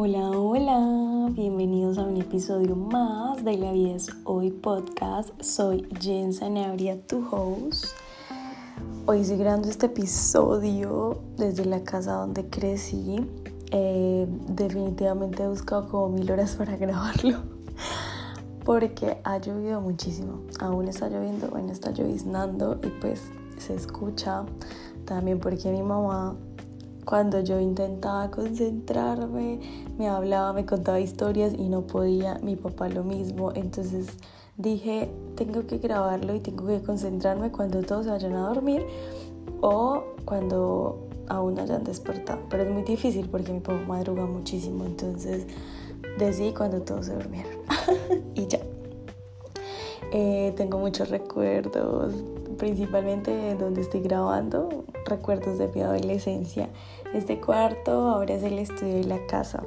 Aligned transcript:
Hola, 0.00 0.30
hola, 0.30 1.28
bienvenidos 1.32 1.98
a 1.98 2.04
un 2.04 2.18
episodio 2.18 2.76
más 2.76 3.44
de 3.44 3.58
La 3.58 3.72
Vida 3.72 3.96
es 3.96 4.08
Hoy 4.22 4.52
podcast. 4.52 5.30
Soy 5.42 5.88
Jen 5.98 6.32
Sanabria, 6.32 7.04
tu 7.04 7.26
host. 7.28 7.86
Hoy 9.06 9.22
estoy 9.22 9.38
grabando 9.38 9.68
este 9.68 9.86
episodio 9.86 11.20
desde 11.36 11.64
la 11.64 11.82
casa 11.82 12.12
donde 12.12 12.48
crecí. 12.48 13.28
Eh, 13.72 14.28
definitivamente 14.46 15.42
he 15.42 15.48
buscado 15.48 15.88
como 15.88 16.10
mil 16.10 16.30
horas 16.30 16.54
para 16.54 16.76
grabarlo 16.76 17.38
porque 18.64 19.18
ha 19.24 19.38
llovido 19.38 19.80
muchísimo. 19.80 20.42
Aún 20.60 20.86
está 20.86 21.08
lloviendo, 21.08 21.48
bueno, 21.48 21.72
está 21.72 21.90
lloviznando 21.90 22.78
y 22.84 23.00
pues 23.00 23.32
se 23.56 23.74
escucha 23.74 24.44
también 25.06 25.40
porque 25.40 25.72
mi 25.72 25.82
mamá 25.82 26.36
cuando 27.08 27.40
yo 27.40 27.58
intentaba 27.58 28.30
concentrarme, 28.30 29.60
me 29.96 30.08
hablaba, 30.08 30.52
me 30.52 30.66
contaba 30.66 31.00
historias 31.00 31.54
y 31.54 31.70
no 31.70 31.86
podía, 31.86 32.34
mi 32.42 32.54
papá 32.54 32.90
lo 32.90 33.02
mismo, 33.02 33.50
entonces 33.54 34.08
dije, 34.58 35.10
tengo 35.34 35.66
que 35.66 35.78
grabarlo 35.78 36.34
y 36.34 36.40
tengo 36.40 36.66
que 36.66 36.82
concentrarme 36.82 37.50
cuando 37.50 37.80
todos 37.80 38.04
se 38.04 38.10
vayan 38.10 38.34
a 38.34 38.48
dormir 38.48 38.84
o 39.62 40.04
cuando 40.26 41.08
aún 41.28 41.58
hayan 41.58 41.82
despertado, 41.82 42.40
pero 42.50 42.64
es 42.64 42.70
muy 42.70 42.82
difícil 42.82 43.26
porque 43.30 43.54
mi 43.54 43.60
papá 43.60 43.80
madruga 43.88 44.26
muchísimo, 44.26 44.84
entonces 44.84 45.46
decidí 46.18 46.52
cuando 46.52 46.82
todos 46.82 47.06
se 47.06 47.14
durmieron 47.14 47.52
y 48.34 48.46
ya. 48.48 48.60
Eh, 50.12 50.52
tengo 50.56 50.78
muchos 50.78 51.10
recuerdos, 51.10 52.12
principalmente 52.58 53.54
donde 53.54 53.82
estoy 53.82 54.00
grabando, 54.00 54.84
recuerdos 55.06 55.58
de 55.58 55.68
mi 55.68 55.82
adolescencia. 55.82 56.68
Este 57.14 57.40
cuarto 57.40 58.08
ahora 58.08 58.34
es 58.34 58.42
el 58.42 58.58
estudio 58.58 58.96
de 58.96 59.04
la 59.04 59.26
casa, 59.26 59.64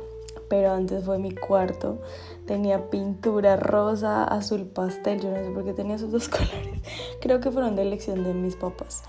pero 0.47 0.71
antes 0.71 1.05
fue 1.05 1.17
mi 1.17 1.33
cuarto. 1.33 1.99
Tenía 2.45 2.89
pintura 2.89 3.55
rosa, 3.55 4.23
azul 4.23 4.65
pastel, 4.65 5.21
yo 5.21 5.31
no 5.31 5.37
sé 5.37 5.49
por 5.51 5.63
qué 5.63 5.73
tenía 5.73 5.95
esos 5.95 6.11
dos 6.11 6.29
colores. 6.29 6.81
Creo 7.19 7.39
que 7.39 7.51
fueron 7.51 7.75
de 7.75 7.81
elección 7.81 8.23
de 8.23 8.33
mis 8.33 8.55
papás 8.55 9.03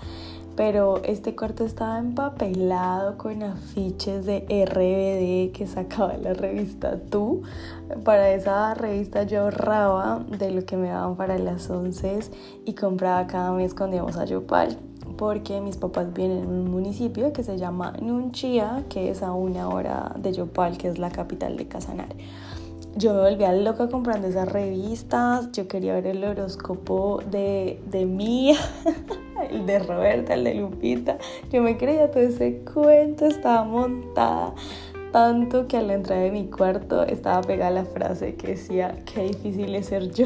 pero 0.55 1.01
este 1.03 1.35
cuarto 1.35 1.65
estaba 1.65 1.97
empapelado 1.99 3.17
con 3.17 3.41
afiches 3.43 4.25
de 4.25 4.41
RBD 4.41 5.55
que 5.55 5.65
sacaba 5.67 6.15
la 6.17 6.33
revista 6.33 6.99
Tú. 7.09 7.41
Para 8.03 8.31
esa 8.31 8.73
revista 8.73 9.23
yo 9.23 9.41
ahorraba 9.41 10.25
de 10.37 10.51
lo 10.51 10.65
que 10.65 10.77
me 10.77 10.89
daban 10.89 11.15
para 11.15 11.37
las 11.37 11.69
once 11.69 12.19
y 12.65 12.73
compraba 12.73 13.25
cada 13.27 13.51
mes 13.51 13.73
cuando 13.73 13.95
íbamos 13.95 14.17
a 14.17 14.25
Yopal 14.25 14.77
porque 15.17 15.61
mis 15.61 15.77
papás 15.77 16.13
vienen 16.13 16.43
en 16.43 16.49
un 16.49 16.71
municipio 16.71 17.33
que 17.33 17.43
se 17.43 17.57
llama 17.57 17.93
Nunchia, 18.01 18.83
que 18.89 19.09
es 19.09 19.23
a 19.23 19.33
una 19.33 19.69
hora 19.69 20.15
de 20.17 20.33
Yopal, 20.33 20.77
que 20.77 20.87
es 20.87 20.99
la 20.99 21.09
capital 21.09 21.57
de 21.57 21.67
Casanare 21.67 22.15
yo 22.95 23.13
me 23.13 23.21
volvía 23.21 23.51
loca 23.53 23.89
comprando 23.89 24.27
esas 24.27 24.51
revistas, 24.51 25.51
yo 25.51 25.67
quería 25.67 25.93
ver 25.95 26.07
el 26.07 26.23
horóscopo 26.23 27.21
de, 27.29 27.81
de 27.87 28.05
Mía, 28.05 28.57
el 29.49 29.65
de 29.65 29.79
Roberta, 29.79 30.35
el 30.35 30.43
de 30.43 30.55
Lupita, 30.55 31.17
yo 31.51 31.61
me 31.61 31.77
creía 31.77 32.11
todo 32.11 32.21
ese 32.21 32.59
cuento, 32.59 33.25
estaba 33.25 33.63
montada 33.63 34.53
tanto 35.11 35.67
que 35.67 35.77
a 35.77 35.81
la 35.83 35.93
entrada 35.93 36.21
de 36.21 36.31
mi 36.31 36.47
cuarto 36.49 37.03
estaba 37.03 37.41
pegada 37.41 37.71
la 37.71 37.85
frase 37.85 38.35
que 38.35 38.47
decía, 38.47 38.97
qué 39.11 39.23
difícil 39.23 39.75
es 39.75 39.87
ser 39.87 40.11
yo. 40.11 40.25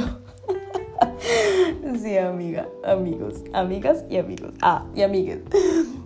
sí, 2.01 2.17
amiga, 2.17 2.67
amigos, 2.83 3.43
amigas 3.53 4.05
y 4.09 4.17
amigos. 4.17 4.53
Ah, 4.61 4.85
y 4.95 5.01
amigues. 5.01 5.39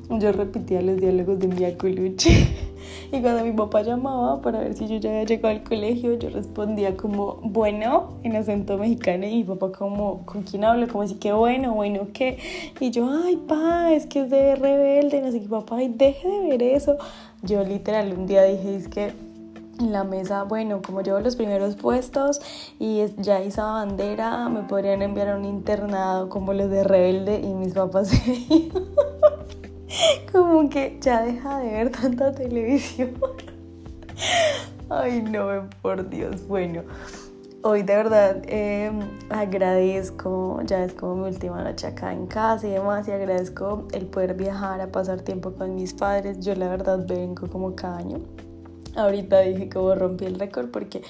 Yo 0.09 0.31
repetía 0.31 0.81
los 0.81 0.97
diálogos 0.97 1.39
de 1.39 1.47
Mia 1.47 1.77
Colucci. 1.77 2.47
Y 3.13 3.19
cuando 3.19 3.43
mi 3.43 3.51
papá 3.51 3.81
llamaba 3.81 4.41
para 4.41 4.59
ver 4.59 4.73
si 4.73 4.87
yo 4.87 4.95
ya 4.95 5.09
había 5.09 5.25
llegado 5.25 5.53
al 5.53 5.63
colegio, 5.63 6.17
yo 6.17 6.29
respondía 6.29 6.95
como, 6.95 7.39
bueno, 7.43 8.13
en 8.23 8.37
acento 8.37 8.77
mexicano. 8.77 9.27
Y 9.27 9.35
mi 9.35 9.43
papá 9.43 9.71
como, 9.73 10.25
¿con 10.25 10.43
quién 10.43 10.63
hablo? 10.63 10.87
Como 10.87 11.03
así 11.03 11.15
que 11.15 11.33
bueno, 11.33 11.73
bueno, 11.73 12.07
¿qué? 12.13 12.37
Y 12.79 12.89
yo, 12.91 13.09
ay, 13.11 13.35
pa, 13.35 13.91
es 13.91 14.05
que 14.05 14.21
es 14.21 14.29
de 14.29 14.55
rebelde. 14.55 15.21
No 15.21 15.31
sé 15.31 15.41
qué, 15.41 15.47
papá, 15.47 15.77
ay, 15.77 15.93
deje 15.93 16.27
de 16.27 16.47
ver 16.47 16.63
eso. 16.63 16.97
Yo 17.43 17.63
literal 17.65 18.13
un 18.13 18.27
día 18.27 18.43
dije, 18.43 18.77
es 18.77 18.87
que 18.87 19.11
en 19.81 19.91
la 19.91 20.03
mesa, 20.03 20.43
bueno, 20.43 20.81
como 20.81 21.01
llevo 21.01 21.19
los 21.19 21.35
primeros 21.35 21.75
puestos 21.75 22.39
y 22.79 23.03
ya 23.17 23.41
hice 23.41 23.61
bandera, 23.61 24.47
me 24.49 24.61
podrían 24.63 25.01
enviar 25.01 25.29
a 25.29 25.37
un 25.37 25.45
internado 25.45 26.29
como 26.29 26.53
los 26.53 26.69
de 26.69 26.83
rebelde 26.83 27.39
y 27.39 27.53
mis 27.53 27.73
papás 27.73 28.09
se 28.09 28.69
como 30.31 30.69
que 30.69 30.97
ya 31.01 31.23
deja 31.23 31.59
de 31.59 31.71
ver 31.71 31.91
tanta 31.91 32.31
televisión. 32.33 33.11
Ay, 34.89 35.21
no, 35.21 35.69
por 35.81 36.09
Dios. 36.09 36.47
Bueno, 36.47 36.83
hoy 37.63 37.83
de 37.83 37.95
verdad 37.95 38.41
em, 38.47 38.99
agradezco, 39.29 40.61
ya 40.65 40.83
es 40.83 40.93
como 40.93 41.15
mi 41.15 41.29
última 41.29 41.63
noche 41.63 41.87
acá 41.87 42.11
en 42.11 42.27
casa 42.27 42.67
y 42.67 42.71
demás, 42.71 43.07
y 43.07 43.11
agradezco 43.11 43.87
el 43.93 44.05
poder 44.07 44.33
viajar 44.35 44.81
a 44.81 44.91
pasar 44.91 45.21
tiempo 45.21 45.53
con 45.53 45.75
mis 45.75 45.93
padres. 45.93 46.39
Yo 46.39 46.55
la 46.55 46.67
verdad 46.67 47.05
vengo 47.07 47.47
como 47.47 47.75
cada 47.75 47.97
año. 47.97 48.19
Ahorita 48.95 49.39
dije 49.41 49.69
que 49.69 49.95
rompí 49.95 50.25
el 50.25 50.39
récord 50.39 50.69
porque 50.69 51.01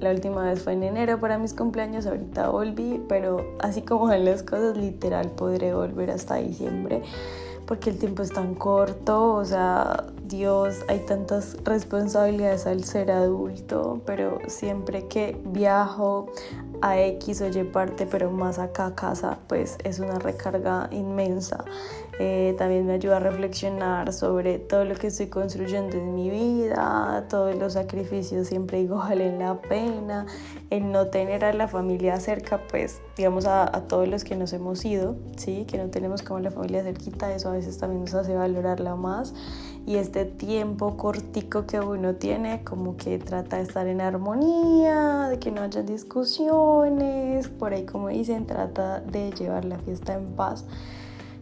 la 0.00 0.10
última 0.10 0.44
vez 0.44 0.62
fue 0.62 0.74
en 0.74 0.82
enero 0.82 1.20
para 1.20 1.38
mis 1.38 1.54
cumpleaños, 1.54 2.06
ahorita 2.06 2.48
volví, 2.48 3.02
pero 3.08 3.56
así 3.60 3.82
como 3.82 4.12
en 4.12 4.24
las 4.24 4.42
cosas, 4.42 4.76
literal 4.76 5.30
podré 5.30 5.74
volver 5.74 6.10
hasta 6.10 6.36
diciembre 6.36 7.02
porque 7.66 7.90
el 7.90 7.98
tiempo 7.98 8.22
es 8.22 8.30
tan 8.30 8.54
corto, 8.54 9.34
o 9.34 9.44
sea, 9.44 10.04
Dios, 10.24 10.80
hay 10.88 11.00
tantas 11.00 11.56
responsabilidades 11.64 12.66
al 12.66 12.84
ser 12.84 13.10
adulto, 13.10 14.02
pero 14.04 14.38
siempre 14.48 15.06
que 15.08 15.40
viajo 15.46 16.26
a 16.82 16.98
X 17.00 17.40
o 17.40 17.48
Y 17.48 17.64
parte, 17.64 18.06
pero 18.06 18.30
más 18.30 18.58
acá 18.58 18.86
a 18.86 18.94
casa, 18.94 19.38
pues 19.48 19.78
es 19.84 19.98
una 19.98 20.18
recarga 20.18 20.88
inmensa. 20.90 21.64
Eh, 22.20 22.54
también 22.56 22.86
me 22.86 22.92
ayuda 22.92 23.16
a 23.16 23.20
reflexionar 23.20 24.12
sobre 24.12 24.60
todo 24.60 24.84
lo 24.84 24.94
que 24.94 25.08
estoy 25.08 25.26
construyendo 25.26 25.96
en 25.96 26.14
mi 26.14 26.30
vida, 26.30 27.26
todos 27.28 27.56
los 27.56 27.72
sacrificios 27.72 28.46
siempre 28.46 28.78
digo 28.78 28.96
valen 28.98 29.40
la 29.40 29.60
pena, 29.60 30.26
el 30.70 30.92
no 30.92 31.08
tener 31.08 31.44
a 31.44 31.52
la 31.52 31.66
familia 31.66 32.20
cerca, 32.20 32.60
pues 32.70 33.00
digamos 33.16 33.46
a, 33.46 33.64
a, 33.64 33.88
todos 33.88 34.06
los 34.06 34.22
que 34.22 34.36
nos 34.36 34.52
hemos 34.52 34.84
ido, 34.84 35.16
¿sí? 35.36 35.64
que 35.68 35.76
no 35.76 35.88
tenemos 35.88 36.22
como 36.22 36.38
la 36.38 36.52
familia 36.52 36.84
cerquita, 36.84 37.34
eso 37.34 37.48
a 37.48 37.52
veces 37.52 37.78
también 37.78 38.02
nos 38.02 38.14
hace 38.14 38.34
valorarla 38.34 38.94
más 38.94 39.34
y 39.86 39.96
este 39.96 40.24
tiempo 40.24 40.96
cortico 40.96 41.66
que 41.66 41.78
uno 41.80 42.14
tiene 42.14 42.64
como 42.64 42.96
que 42.96 43.18
trata 43.18 43.56
de 43.56 43.64
estar 43.64 43.86
en 43.86 44.00
armonía, 44.00 45.28
de 45.28 45.38
que 45.38 45.50
no 45.50 45.62
haya 45.62 45.82
discusiones, 45.82 47.48
por 47.48 47.72
ahí 47.72 47.84
como 47.84 48.08
dicen, 48.08 48.46
trata 48.46 49.00
de 49.00 49.32
llevar 49.32 49.64
la 49.64 49.78
fiesta 49.78 50.14
en 50.14 50.26
paz. 50.36 50.64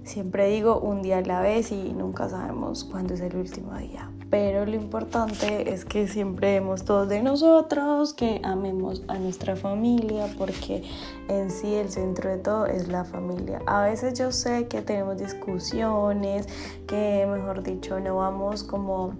Siempre 0.05 0.49
digo 0.49 0.81
un 0.81 1.01
día 1.01 1.19
a 1.19 1.23
la 1.23 1.41
vez 1.41 1.71
y 1.71 1.93
nunca 1.93 2.29
sabemos 2.29 2.85
cuándo 2.85 3.15
es 3.15 3.21
el 3.21 3.37
último 3.37 3.77
día. 3.77 4.11
Pero 4.31 4.67
lo 4.67 4.75
importante 4.75 5.73
es 5.73 5.85
que 5.85 6.09
siempre 6.09 6.53
demos 6.53 6.85
todos 6.85 7.09
de 7.09 7.23
nosotros, 7.23 8.13
que 8.13 8.41
amemos 8.43 9.03
a 9.07 9.19
nuestra 9.19 9.55
familia, 9.55 10.27
porque 10.37 10.83
en 11.29 11.51
sí 11.51 11.75
el 11.75 11.89
centro 11.91 12.31
de 12.31 12.39
todo 12.39 12.67
es 12.67 12.89
la 12.89 13.05
familia. 13.05 13.61
A 13.67 13.85
veces 13.85 14.19
yo 14.19 14.33
sé 14.33 14.67
que 14.67 14.83
tenemos 14.83 15.19
discusiones, 15.19 16.49
que 16.87 17.27
mejor 17.31 17.63
dicho 17.63 18.01
no 18.01 18.17
vamos 18.17 18.65
como 18.65 19.13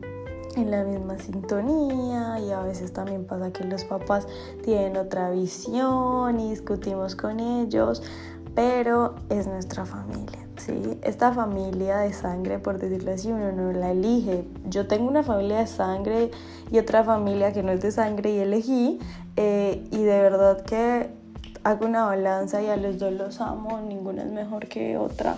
en 0.56 0.70
la 0.70 0.82
misma 0.84 1.19
sintonía 1.19 2.38
y 2.41 2.50
a 2.50 2.60
veces 2.60 2.93
también 2.93 3.25
pasa 3.25 3.53
que 3.53 3.64
los 3.64 3.84
papás 3.84 4.26
tienen 4.62 4.97
otra 4.97 5.31
visión 5.31 6.41
y 6.41 6.50
discutimos 6.50 7.14
con 7.14 7.38
ellos, 7.38 8.03
pero 8.54 9.14
es 9.31 9.47
nuestra 9.47 9.84
familia. 9.87 10.41
¿Sí? 10.64 10.98
Esta 11.02 11.32
familia 11.32 11.98
de 11.98 12.12
sangre, 12.12 12.58
por 12.58 12.78
decirlo 12.78 13.12
así, 13.12 13.31
uno 13.31 13.52
no 13.52 13.72
la 13.72 13.90
elige. 13.90 14.44
Yo 14.69 14.87
tengo 14.87 15.08
una 15.08 15.22
familia 15.22 15.58
de 15.58 15.66
sangre 15.66 16.31
y 16.70 16.78
otra 16.78 17.04
familia 17.04 17.52
que 17.52 17.62
no 17.62 17.72
es 17.72 17.81
de 17.81 17.90
sangre 17.90 18.32
y 18.32 18.38
elegí. 18.38 18.98
Eh, 19.37 19.84
y 19.90 19.98
de 19.98 20.20
verdad 20.20 20.62
que 20.62 21.10
hago 21.64 21.87
una 21.87 22.04
balanza 22.04 22.62
y 22.62 22.66
a 22.69 22.76
los 22.76 22.98
dos 22.98 23.12
los 23.12 23.40
amo, 23.40 23.81
ninguna 23.81 24.22
es 24.22 24.31
mejor 24.31 24.66
que 24.66 24.96
otra 24.96 25.37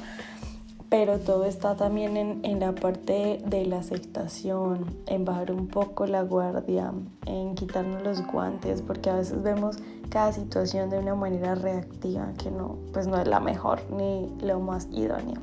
pero 0.96 1.18
todo 1.18 1.44
está 1.44 1.74
también 1.74 2.16
en, 2.16 2.60
la 2.60 2.72
parte 2.72 3.40
de 3.44 3.66
la 3.66 3.78
aceptación, 3.78 4.86
en 5.08 5.24
bajar 5.24 5.50
un 5.50 5.66
poco 5.66 6.06
la 6.06 6.22
guardia, 6.22 6.92
en 7.26 7.56
quitarnos 7.56 8.04
los 8.04 8.24
guantes, 8.24 8.80
porque 8.80 9.10
a 9.10 9.16
veces 9.16 9.42
vemos 9.42 9.78
cada 10.08 10.32
situación 10.32 10.90
de 10.90 11.00
una 11.00 11.16
manera 11.16 11.56
reactiva 11.56 12.32
que 12.38 12.52
no, 12.52 12.78
pues 12.92 13.08
no 13.08 13.20
es 13.20 13.26
la 13.26 13.40
mejor 13.40 13.80
ni 13.90 14.32
lo 14.40 14.60
más 14.60 14.86
idóneo. 14.92 15.40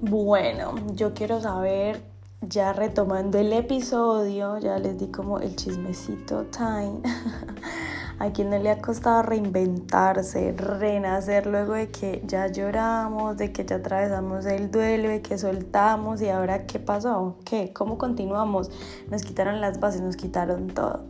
Bueno, 0.00 0.74
yo 0.96 1.14
quiero 1.14 1.40
saber, 1.40 2.02
ya 2.40 2.72
retomando 2.72 3.38
el 3.38 3.52
episodio, 3.52 4.58
ya 4.58 4.76
les 4.76 4.98
di 4.98 5.06
como 5.06 5.38
el 5.38 5.54
chismecito 5.54 6.46
time. 6.46 6.98
a 8.18 8.30
quien 8.32 8.50
no 8.50 8.58
le 8.58 8.70
ha 8.70 8.80
costado 8.80 9.22
reinventarse, 9.22 10.52
renacer 10.52 11.46
luego 11.46 11.74
de 11.74 11.88
que 11.90 12.22
ya 12.26 12.46
lloramos, 12.48 13.36
de 13.36 13.52
que 13.52 13.64
ya 13.64 13.76
atravesamos 13.76 14.46
el 14.46 14.70
duelo, 14.70 15.08
de 15.08 15.22
que 15.22 15.38
soltamos 15.38 16.22
y 16.22 16.28
ahora 16.28 16.66
qué 16.66 16.78
pasó, 16.78 17.36
qué, 17.44 17.72
cómo 17.72 17.98
continuamos, 17.98 18.70
nos 19.10 19.22
quitaron 19.22 19.60
las 19.60 19.80
bases, 19.80 20.00
nos 20.00 20.16
quitaron 20.16 20.68
todo. 20.68 21.04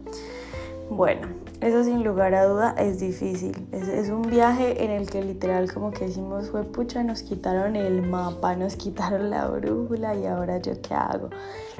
Bueno, 0.90 1.28
eso 1.60 1.82
sin 1.82 2.04
lugar 2.04 2.34
a 2.34 2.44
duda 2.44 2.74
es 2.78 3.00
difícil. 3.00 3.66
Es, 3.72 4.10
un 4.10 4.22
viaje 4.22 4.84
en 4.84 4.90
el 4.90 5.08
que 5.08 5.24
literal 5.24 5.72
como 5.72 5.90
que 5.90 6.06
decimos, 6.06 6.50
fue 6.50 6.62
pucha, 6.62 7.02
nos 7.02 7.22
quitaron 7.22 7.74
el 7.74 8.02
mapa, 8.02 8.54
nos 8.54 8.76
quitaron 8.76 9.30
la 9.30 9.48
brújula 9.48 10.14
y 10.14 10.26
ahora 10.26 10.58
yo 10.58 10.74
qué 10.82 10.94
hago. 10.94 11.30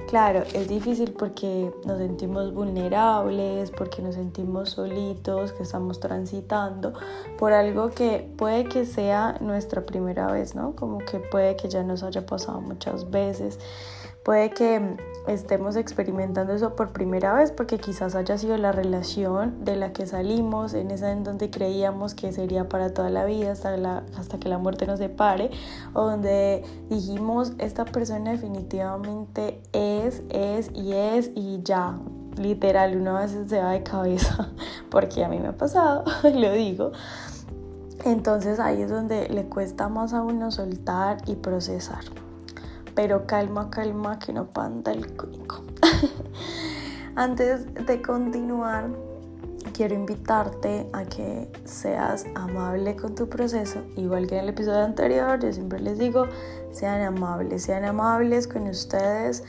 Claro, 0.09 0.43
es 0.55 0.69
difícil 0.69 1.12
porque 1.12 1.71
nos 1.85 1.99
sentimos 1.99 2.55
vulnerables, 2.55 3.71
porque 3.73 4.01
nos 4.01 4.15
sentimos 4.15 4.71
solitos, 4.71 5.53
que 5.53 5.65
estamos 5.65 6.00
transitando 6.00 6.95
por 7.39 7.53
algo 7.53 7.91
que 7.91 8.27
puede 8.39 8.65
que 8.65 8.87
sea 8.87 9.37
nuestra 9.41 9.85
primera 9.85 10.33
vez, 10.33 10.55
¿no? 10.55 10.75
Como 10.75 10.99
que 10.99 11.19
puede 11.19 11.57
que 11.57 11.69
ya 11.69 11.83
nos 11.83 12.03
haya 12.03 12.25
pasado 12.25 12.62
muchas 12.62 13.11
veces. 13.11 13.59
Puede 14.25 14.49
que 14.50 14.97
estemos 15.26 15.76
experimentando 15.76 16.55
eso 16.55 16.75
por 16.75 16.93
primera 16.93 17.35
vez 17.35 17.53
porque 17.53 17.76
quizás 17.76 18.15
haya 18.15 18.38
sido 18.38 18.56
la 18.56 18.73
relación 18.73 19.67
de 19.67 19.76
la 19.76 19.93
que 19.93 20.06
salimos, 20.06 20.73
en 20.73 20.91
esa 20.91 21.12
en 21.12 21.25
donde 21.25 21.50
creíamos 21.50 22.15
que 22.15 22.32
sería 22.32 22.67
para 22.67 22.94
toda 22.94 23.11
la 23.11 23.26
vida 23.26 23.53
hasta, 23.53 23.76
la, 23.76 24.03
hasta 24.17 24.38
que 24.38 24.49
la 24.49 24.56
muerte 24.56 24.87
nos 24.87 24.99
separe, 24.99 25.50
o 25.93 26.05
donde 26.05 26.65
dijimos 26.88 27.53
esta 27.59 27.85
persona 27.85 28.31
definitivamente 28.31 29.61
es, 29.75 30.23
es 30.31 30.71
y 30.73 30.94
es 30.94 31.31
y 31.35 31.61
ya, 31.62 31.99
literal, 32.38 32.97
una 32.97 33.21
vez 33.21 33.37
se 33.47 33.61
va 33.61 33.73
de 33.73 33.82
cabeza 33.82 34.53
porque 34.91 35.23
a 35.23 35.29
mí 35.29 35.38
me 35.38 35.49
ha 35.49 35.56
pasado, 35.56 36.03
lo 36.35 36.50
digo. 36.53 36.93
Entonces 38.06 38.59
ahí 38.59 38.81
es 38.81 38.88
donde 38.88 39.29
le 39.29 39.44
cuesta 39.44 39.91
más 39.91 40.15
a 40.15 40.23
uno 40.23 40.50
soltar 40.50 41.19
y 41.26 41.37
procesar 41.37 42.05
pero 42.94 43.26
calma, 43.26 43.70
calma, 43.70 44.19
que 44.19 44.32
no 44.32 44.46
panda 44.46 44.93
el 44.93 45.17
cuico. 45.17 45.62
Antes 47.17 47.73
de 47.75 48.02
continuar, 48.02 48.88
quiero 49.73 49.94
invitarte 49.94 50.88
a 50.93 51.05
que 51.05 51.50
seas 51.64 52.26
amable 52.35 52.96
con 52.96 53.14
tu 53.14 53.29
proceso, 53.29 53.81
igual 53.96 54.26
que 54.26 54.37
en 54.37 54.44
el 54.44 54.50
episodio 54.50 54.85
anterior, 54.85 55.38
yo 55.41 55.52
siempre 55.52 55.81
les 55.81 55.99
digo, 55.99 56.26
sean 56.73 57.02
amables, 57.02 57.62
sean 57.62 57.85
amables 57.85 58.46
con 58.46 58.67
ustedes 58.69 59.44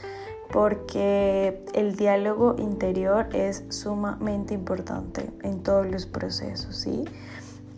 porque 0.52 1.64
el 1.74 1.96
diálogo 1.96 2.54
interior 2.58 3.28
es 3.32 3.64
sumamente 3.68 4.54
importante 4.54 5.30
en 5.42 5.62
todos 5.62 5.86
los 5.86 6.06
procesos, 6.06 6.76
¿sí? 6.76 7.04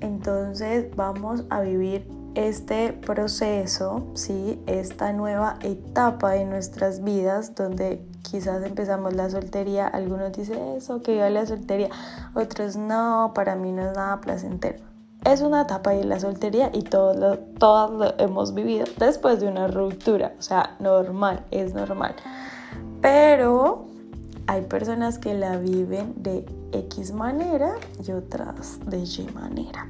Entonces 0.01 0.95
vamos 0.95 1.45
a 1.51 1.63
vivir 1.63 2.07
este 2.47 2.93
proceso, 2.93 4.07
¿sí? 4.15 4.63
esta 4.67 5.13
nueva 5.13 5.57
etapa 5.61 6.31
de 6.33 6.45
nuestras 6.45 7.03
vidas 7.03 7.57
donde 7.57 8.01
quizás 8.23 8.63
empezamos 8.65 9.15
la 9.15 9.29
soltería, 9.29 9.89
algunos 9.89 10.33
dicen 10.33 10.77
eso, 10.77 11.03
que 11.03 11.15
viva 11.15 11.29
la 11.31 11.47
soltería, 11.47 11.89
otros 12.35 12.77
no, 12.77 13.33
para 13.35 13.57
mí 13.57 13.73
no 13.73 13.91
es 13.91 13.97
nada 13.97 14.21
placentero. 14.21 14.79
Es 15.25 15.41
una 15.41 15.63
etapa 15.63 15.91
de 15.91 16.05
la 16.05 16.21
soltería 16.21 16.71
y 16.73 16.83
todos 16.83 17.17
lo, 17.17 17.39
todos 17.39 17.91
lo 17.91 18.25
hemos 18.25 18.55
vivido 18.55 18.87
después 18.99 19.41
de 19.41 19.49
una 19.49 19.67
ruptura, 19.67 20.33
o 20.39 20.43
sea, 20.43 20.77
normal, 20.79 21.45
es 21.51 21.75
normal. 21.75 22.15
Pero 23.03 23.87
hay 24.47 24.63
personas 24.63 25.19
que 25.19 25.35
la 25.35 25.57
viven 25.57 26.15
de 26.23 26.47
X 26.71 27.13
manera 27.13 27.75
y 28.07 28.13
otras 28.13 28.79
de 28.87 28.99
Y 28.99 29.29
manera. 29.35 29.89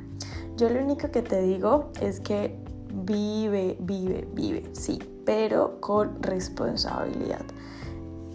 Yo 0.58 0.69
lo 0.69 0.82
único 0.82 1.08
que 1.12 1.22
te 1.22 1.40
digo 1.40 1.93
es 2.00 2.19
que 2.19 2.58
vive, 2.93 3.76
vive, 3.78 4.26
vive, 4.34 4.69
sí, 4.72 4.99
pero 5.25 5.81
con 5.81 6.20
responsabilidad. 6.20 7.44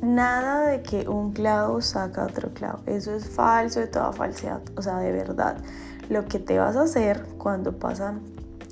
Nada 0.02 0.68
de 0.68 0.82
que 0.82 1.10
un 1.10 1.34
clavo 1.34 1.82
saca 1.82 2.24
otro 2.24 2.54
clavo. 2.54 2.80
Eso 2.86 3.14
es 3.14 3.28
falso 3.28 3.82
de 3.82 3.88
toda 3.88 4.14
falsedad. 4.14 4.62
O 4.78 4.82
sea, 4.82 5.00
de 5.00 5.12
verdad. 5.12 5.58
Lo 6.10 6.26
que 6.26 6.40
te 6.40 6.58
vas 6.60 6.78
a 6.78 6.84
hacer 6.84 7.26
cuando 7.38 7.78
pasan 7.78 8.22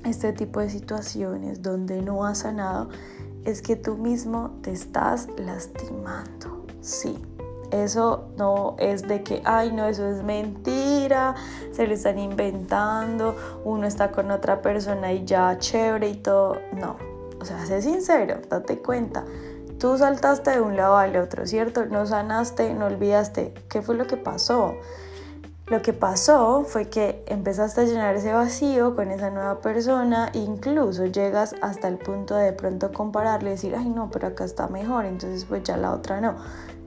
este 0.06 0.32
tipo 0.32 0.62
de 0.62 0.70
situaciones 0.70 1.62
donde 1.62 2.02
no 2.02 2.26
has 2.26 2.40
sanado 2.40 2.88
es 3.44 3.62
que 3.62 3.76
tú 3.76 3.98
mismo 3.98 4.52
te 4.62 4.72
estás 4.72 5.28
lastimando. 5.38 6.66
Sí, 6.80 7.18
eso 7.72 8.26
no 8.38 8.76
es 8.80 9.08
de 9.08 9.24
que, 9.24 9.42
ay, 9.46 9.72
no, 9.72 9.86
eso 9.88 10.08
es 10.08 10.24
mentira, 10.24 11.36
se 11.72 11.88
lo 11.88 11.94
están 11.94 12.20
inventando, 12.20 13.36
uno 13.64 13.88
está 13.88 14.12
con 14.12 14.30
otra 14.32 14.62
persona 14.62 15.12
y 15.14 15.26
ya 15.26 15.58
chévere 15.58 16.10
y 16.10 16.16
todo. 16.16 16.58
No, 16.74 16.98
o 17.40 17.46
sea, 17.46 17.66
sé 17.66 17.82
sincero, 17.82 18.38
date 18.50 18.80
cuenta. 18.80 19.24
Tú 19.80 19.98
saltaste 19.98 20.52
de 20.52 20.62
un 20.62 20.78
lado 20.78 20.98
al 20.98 21.16
otro, 21.16 21.48
¿cierto? 21.48 21.86
No 21.86 22.06
sanaste, 22.06 22.74
no 22.74 22.86
olvidaste. 22.86 23.54
¿Qué 23.68 23.82
fue 23.82 23.96
lo 23.96 24.06
que 24.06 24.16
pasó? 24.16 24.76
Lo 25.66 25.82
que 25.82 25.94
pasó 25.94 26.66
fue 26.66 26.90
que 26.90 27.24
empezaste 27.28 27.82
a 27.82 27.84
llenar 27.86 28.16
ese 28.16 28.34
vacío 28.34 28.94
con 28.96 29.10
esa 29.10 29.30
nueva 29.30 29.62
persona, 29.62 30.30
incluso 30.34 31.06
llegas 31.06 31.56
hasta 31.62 31.88
el 31.88 31.98
punto 31.98 32.36
de 32.36 32.42
de 32.42 32.54
pronto 32.54 32.92
compararle 32.92 33.52
y 33.52 33.54
decir, 33.54 33.74
ay 33.76 33.90
no, 33.90 34.12
pero 34.12 34.28
acá 34.28 34.44
está 34.44 34.68
mejor, 34.68 35.06
entonces 35.06 35.46
pues 35.46 35.64
ya 35.64 35.78
la 35.78 35.94
otra 35.94 36.20
no 36.20 36.36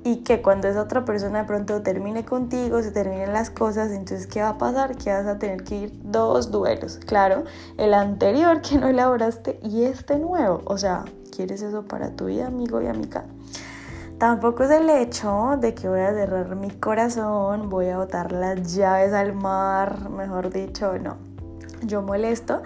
y 0.04 0.18
que 0.18 0.42
cuando 0.42 0.68
esa 0.68 0.82
otra 0.82 1.04
persona 1.06 1.40
de 1.40 1.44
pronto 1.46 1.82
termine 1.82 2.24
contigo, 2.26 2.82
se 2.82 2.90
terminen 2.90 3.32
las 3.32 3.48
cosas, 3.48 3.90
entonces 3.90 4.26
¿qué 4.26 4.42
va 4.42 4.50
a 4.50 4.58
pasar? 4.58 4.96
Que 4.96 5.10
vas 5.10 5.26
a 5.26 5.38
tener 5.38 5.64
que 5.64 5.76
ir 5.76 5.92
dos 6.02 6.50
duelos, 6.50 7.00
claro, 7.06 7.44
el 7.78 7.94
anterior 7.94 8.60
que 8.60 8.76
no 8.76 8.88
elaboraste 8.88 9.58
y 9.62 9.84
este 9.84 10.18
nuevo, 10.18 10.60
o 10.66 10.76
sea, 10.76 11.04
¿quieres 11.34 11.62
eso 11.62 11.84
para 11.84 12.10
tu 12.10 12.26
vida, 12.26 12.46
amigo 12.46 12.82
y 12.82 12.86
amiga? 12.86 13.24
Tampoco 14.18 14.64
es 14.64 14.70
el 14.70 14.88
hecho 14.90 15.56
de 15.58 15.74
que 15.74 15.88
voy 15.88 16.00
a 16.00 16.12
cerrar 16.12 16.54
mi 16.54 16.70
corazón, 16.70 17.68
voy 17.68 17.88
a 17.88 17.96
botar 17.96 18.30
las 18.30 18.74
llaves 18.74 19.12
al 19.12 19.32
mar, 19.32 20.10
mejor 20.10 20.50
dicho, 20.50 20.98
no. 20.98 21.16
Yo 21.82 22.02
molesto 22.02 22.62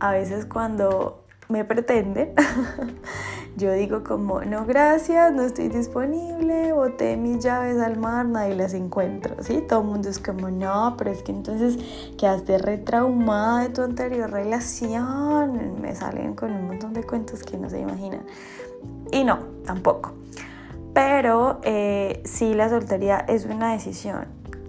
a 0.00 0.12
veces 0.12 0.46
cuando 0.46 1.25
me 1.48 1.64
pretenden 1.64 2.34
yo 3.56 3.72
digo 3.72 4.04
como, 4.04 4.42
no 4.42 4.66
gracias, 4.66 5.32
no 5.32 5.42
estoy 5.42 5.68
disponible, 5.68 6.72
boté 6.72 7.16
mis 7.16 7.42
llaves 7.42 7.80
al 7.80 7.96
mar, 7.96 8.26
nadie 8.26 8.54
las 8.54 8.74
encuentro, 8.74 9.42
¿sí? 9.42 9.62
Todo 9.66 9.80
el 9.80 9.86
mundo 9.86 10.10
es 10.10 10.18
como, 10.18 10.50
no, 10.50 10.94
pero 10.98 11.10
es 11.10 11.22
que 11.22 11.32
entonces 11.32 11.78
quedaste 12.18 12.58
retraumada 12.58 13.62
de 13.62 13.68
tu 13.70 13.80
anterior 13.80 14.30
relación, 14.30 15.80
me 15.80 15.94
salen 15.94 16.34
con 16.34 16.52
un 16.52 16.66
montón 16.66 16.92
de 16.92 17.02
cuentos 17.02 17.42
que 17.42 17.56
no 17.56 17.70
se 17.70 17.80
imaginan. 17.80 18.26
Y 19.10 19.24
no, 19.24 19.38
tampoco. 19.64 20.12
Pero 20.92 21.60
eh, 21.62 22.22
sí, 22.24 22.52
la 22.54 22.68
soltería 22.68 23.18
es 23.20 23.46
una 23.46 23.72
decisión. 23.72 24.26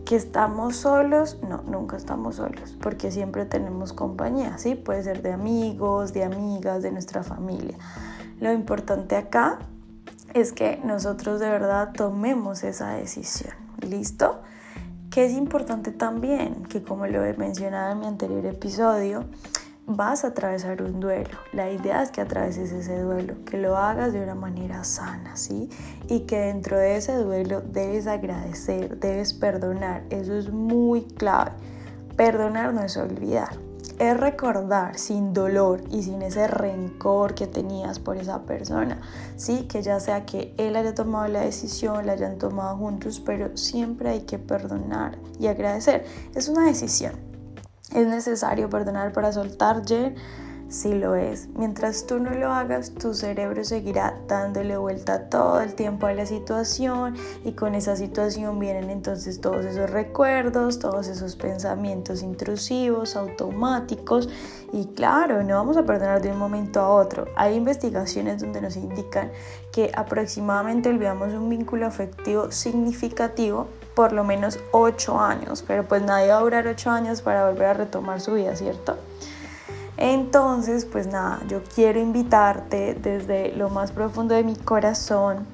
Que 0.07 0.15
estamos 0.15 0.77
solos, 0.77 1.37
no, 1.47 1.63
nunca 1.63 1.97
estamos 1.97 2.37
solos, 2.37 2.77
porque 2.81 3.11
siempre 3.11 3.43
tenemos 3.43 3.91
compañía, 3.91 4.57
¿sí? 4.57 4.73
Puede 4.75 5.03
ser 5.03 5.21
de 5.21 5.33
amigos, 5.33 6.13
de 6.13 6.23
amigas, 6.23 6.81
de 6.81 6.93
nuestra 6.93 7.23
familia. 7.23 7.77
Lo 8.39 8.53
importante 8.53 9.17
acá 9.17 9.59
es 10.33 10.53
que 10.53 10.79
nosotros 10.81 11.41
de 11.41 11.49
verdad 11.49 11.91
tomemos 11.91 12.63
esa 12.63 12.91
decisión. 12.91 13.53
¿Listo? 13.81 14.39
Que 15.09 15.25
es 15.25 15.33
importante 15.33 15.91
también 15.91 16.63
que 16.63 16.81
como 16.81 17.05
lo 17.05 17.25
he 17.25 17.33
mencionado 17.33 17.91
en 17.91 17.99
mi 17.99 18.05
anterior 18.05 18.45
episodio, 18.45 19.25
vas 19.87 20.23
a 20.23 20.27
atravesar 20.27 20.83
un 20.83 20.99
duelo. 20.99 21.37
La 21.53 21.71
idea 21.71 22.03
es 22.03 22.11
que 22.11 22.21
atraveses 22.21 22.71
ese 22.71 23.01
duelo, 23.01 23.35
que 23.45 23.57
lo 23.57 23.77
hagas 23.77 24.13
de 24.13 24.21
una 24.21 24.35
manera 24.35 24.83
sana, 24.83 25.35
¿sí? 25.37 25.69
Y 26.07 26.21
que 26.21 26.37
dentro 26.39 26.77
de 26.77 26.97
ese 26.97 27.15
duelo 27.15 27.61
debes 27.61 28.05
agradecer, 28.05 28.99
debes 28.99 29.33
perdonar. 29.33 30.03
Eso 30.09 30.35
es 30.35 30.51
muy 30.51 31.03
clave. 31.03 31.51
Perdonar 32.15 32.73
no 32.73 32.83
es 32.83 32.97
olvidar 32.97 33.67
es 33.99 34.15
recordar 34.15 34.99
sin 34.99 35.33
dolor 35.33 35.81
y 35.89 36.03
sin 36.03 36.21
ese 36.21 36.47
rencor 36.47 37.33
que 37.33 37.47
tenías 37.47 37.99
por 37.99 38.17
esa 38.17 38.43
persona. 38.43 39.01
Sí, 39.37 39.63
que 39.63 39.81
ya 39.81 39.99
sea 39.99 40.25
que 40.25 40.53
él 40.57 40.75
haya 40.75 40.93
tomado 40.93 41.27
la 41.27 41.41
decisión, 41.41 42.05
la 42.05 42.13
hayan 42.13 42.37
tomado 42.37 42.77
juntos, 42.77 43.19
pero 43.25 43.57
siempre 43.57 44.09
hay 44.09 44.21
que 44.21 44.37
perdonar 44.37 45.17
y 45.39 45.47
agradecer. 45.47 46.05
Es 46.35 46.47
una 46.47 46.67
decisión. 46.67 47.26
Es 47.93 48.05
necesario 48.05 48.69
perdonar 48.69 49.13
para 49.13 49.31
soltar, 49.31 49.83
si 50.67 50.93
lo 50.93 51.15
es. 51.15 51.47
Mientras 51.55 52.05
tú 52.05 52.19
no 52.19 52.31
lo 52.31 52.51
hagas, 52.51 52.91
tu 52.91 53.13
cerebro 53.13 53.63
seguirá 53.63 54.19
dándole 54.27 54.75
vuelta 54.75 55.29
todo 55.29 55.61
el 55.61 55.73
tiempo 55.73 56.07
a 56.07 56.13
la 56.13 56.25
situación 56.25 57.15
y 57.45 57.53
con 57.53 57.75
esa 57.75 57.95
situación 57.95 58.59
vienen 58.59 58.89
entonces 58.89 59.39
todos 59.39 59.65
esos 59.65 59.89
recuerdos, 59.89 60.79
todos 60.79 61.07
esos 61.07 61.37
pensamientos 61.37 62.21
intrusivos, 62.21 63.15
automáticos 63.15 64.27
y 64.73 64.87
claro, 64.87 65.41
no 65.43 65.55
vamos 65.55 65.77
a 65.77 65.85
perdonar 65.85 66.21
de 66.21 66.31
un 66.31 66.37
momento 66.37 66.81
a 66.81 66.89
otro. 66.89 67.25
Hay 67.37 67.55
investigaciones 67.55 68.41
donde 68.41 68.59
nos 68.59 68.75
indican 68.75 69.31
que 69.71 69.91
aproximadamente 69.95 70.89
olvidamos 70.89 71.33
un 71.33 71.47
vínculo 71.47 71.85
afectivo 71.85 72.51
significativo 72.51 73.67
por 73.97 74.13
lo 74.13 74.23
menos 74.23 74.59
8 74.73 75.19
años, 75.19 75.63
pero 75.65 75.87
pues 75.87 76.03
nadie 76.03 76.27
va 76.27 76.37
a 76.37 76.41
durar 76.41 76.67
8 76.67 76.91
años 76.91 77.23
para 77.23 77.49
volver 77.49 77.65
a 77.65 77.73
retomar 77.73 78.21
su 78.21 78.35
vida, 78.35 78.55
¿cierto? 78.55 78.95
Entonces, 79.97 80.85
pues 80.85 81.07
nada, 81.07 81.39
yo 81.47 81.63
quiero 81.63 81.99
invitarte 81.99 82.93
desde 82.93 83.53
lo 83.53 83.71
más 83.71 83.91
profundo 83.91 84.35
de 84.35 84.43
mi 84.43 84.55
corazón 84.55 85.47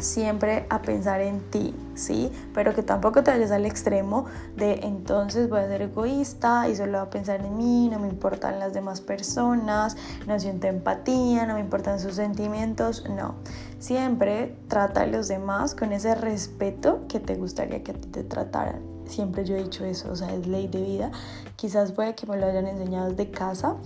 siempre 0.00 0.66
a 0.68 0.82
pensar 0.82 1.20
en 1.20 1.40
ti, 1.50 1.76
¿sí? 1.94 2.32
Pero 2.52 2.74
que 2.74 2.82
tampoco 2.82 3.22
te 3.22 3.30
vayas 3.30 3.52
al 3.52 3.64
extremo 3.64 4.26
de 4.56 4.80
entonces 4.82 5.48
voy 5.48 5.60
a 5.60 5.68
ser 5.68 5.82
egoísta 5.82 6.68
y 6.68 6.74
solo 6.74 6.98
voy 6.98 7.06
a 7.06 7.10
pensar 7.10 7.40
en 7.40 7.56
mí, 7.56 7.88
no 7.88 8.00
me 8.00 8.08
importan 8.08 8.58
las 8.58 8.74
demás 8.74 9.00
personas, 9.00 9.96
no 10.26 10.40
siento 10.40 10.66
empatía, 10.66 11.46
no 11.46 11.54
me 11.54 11.60
importan 11.60 12.00
sus 12.00 12.14
sentimientos, 12.14 13.04
no. 13.08 13.36
Siempre 13.78 14.56
trata 14.68 15.02
a 15.02 15.06
los 15.06 15.28
demás 15.28 15.74
con 15.74 15.92
ese 15.92 16.14
respeto 16.14 17.00
que 17.08 17.20
te 17.20 17.34
gustaría 17.34 17.82
que 17.82 17.92
a 17.92 17.94
ti 17.94 18.08
te 18.08 18.24
trataran. 18.24 18.80
Siempre 19.04 19.44
yo 19.44 19.54
he 19.54 19.62
dicho 19.62 19.84
eso, 19.84 20.10
o 20.10 20.16
sea, 20.16 20.34
es 20.34 20.46
ley 20.46 20.66
de 20.66 20.82
vida. 20.82 21.12
Quizás 21.56 21.92
puede 21.92 22.14
que 22.14 22.26
me 22.26 22.36
lo 22.36 22.46
hayan 22.46 22.66
enseñado 22.66 23.10
desde 23.10 23.30
casa, 23.30 23.76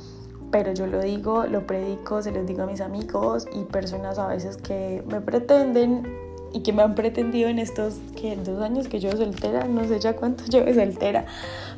pero 0.50 0.72
yo 0.72 0.86
lo 0.86 1.00
digo, 1.00 1.44
lo 1.46 1.66
predico, 1.66 2.22
se 2.22 2.30
los 2.30 2.46
digo 2.46 2.62
a 2.62 2.66
mis 2.66 2.80
amigos 2.80 3.46
y 3.52 3.64
personas 3.64 4.18
a 4.18 4.28
veces 4.28 4.56
que 4.56 5.04
me 5.08 5.20
pretenden 5.20 6.06
y 6.52 6.60
que 6.62 6.72
me 6.72 6.82
han 6.82 6.94
pretendido 6.94 7.48
en 7.48 7.58
estos 7.58 7.98
que 8.16 8.36
dos 8.36 8.62
años 8.62 8.88
que 8.88 8.98
yo 8.98 9.12
soltera, 9.12 9.64
no 9.66 9.84
sé 9.84 10.00
ya 10.00 10.16
cuánto 10.16 10.44
llevo 10.50 10.72
soltera, 10.72 11.26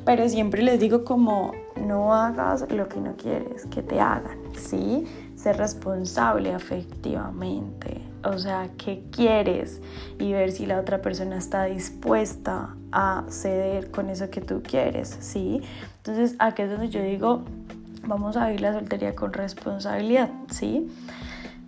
pero 0.05 0.29
siempre 0.29 0.63
les 0.63 0.81
digo 0.81 1.05
como 1.05 1.53
no 1.77 2.15
hagas 2.15 2.71
lo 2.71 2.89
que 2.89 3.01
no 3.01 3.17
quieres 3.17 3.67
que 3.67 3.83
te 3.83 4.01
hagan, 4.01 4.39
¿sí? 4.57 5.07
Ser 5.43 5.57
responsable 5.57 6.55
afectivamente 6.55 8.13
o 8.25 8.39
sea, 8.39 8.69
qué 8.79 9.05
quieres 9.11 9.81
y 10.19 10.33
ver 10.33 10.53
si 10.53 10.67
la 10.67 10.79
otra 10.79 11.03
persona 11.03 11.37
está 11.37 11.65
dispuesta 11.65 12.75
a 12.93 13.25
ceder 13.29 13.91
con 13.91 14.11
eso 14.11 14.31
que 14.31 14.41
tú 14.41 14.63
quieres, 14.63 15.17
¿sí? 15.21 15.63
Entonces, 15.99 16.37
aquí 16.39 16.63
es 16.63 16.71
donde 16.71 16.89
yo 16.89 17.03
digo, 17.03 17.43
vamos 18.07 18.37
a 18.37 18.47
vivir 18.47 18.61
la 18.61 18.73
soltería 18.73 19.15
con 19.15 19.33
responsabilidad, 19.33 20.31
¿sí? 20.51 20.89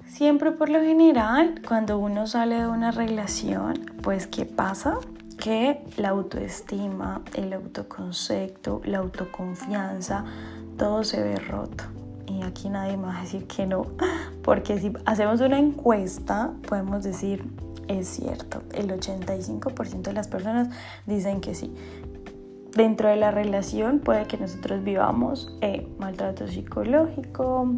Siempre 0.07 0.53
por 0.53 0.69
lo 0.69 0.81
general, 0.81 1.61
cuando 1.67 1.99
uno 1.99 2.27
sale 2.27 2.57
de 2.57 2.67
una 2.69 2.93
relación, 2.93 3.91
pues 4.03 4.27
¿qué 4.27 4.45
pasa? 4.47 4.99
Que 5.39 5.85
la 5.97 6.11
autoestima, 6.11 7.23
el 7.35 7.53
autoconcepto, 7.53 8.81
la 8.85 8.99
autoconfianza, 8.99 10.25
todo 10.79 11.03
se 11.03 11.21
ve 11.21 11.37
roto 11.37 11.85
y 12.27 12.43
aquí 12.43 12.69
nadie 12.69 12.97
me 12.97 13.05
va 13.05 13.19
a 13.19 13.23
decir 13.23 13.47
que 13.47 13.67
no, 13.67 13.87
porque 14.43 14.79
si 14.79 14.93
hacemos 15.05 15.41
una 15.41 15.59
encuesta 15.59 16.53
podemos 16.69 17.03
decir, 17.05 17.45
es 17.89 18.09
cierto, 18.09 18.63
el 18.73 18.89
85% 18.89 20.03
de 20.03 20.13
las 20.13 20.29
personas 20.29 20.69
dicen 21.07 21.41
que 21.41 21.55
sí. 21.55 21.75
Dentro 22.75 23.09
de 23.09 23.17
la 23.17 23.31
relación 23.31 24.01
puede 24.01 24.27
que 24.27 24.37
nosotros 24.37 24.83
vivamos 24.83 25.57
eh, 25.61 25.87
maltrato 25.99 26.49
psicológico, 26.49 27.69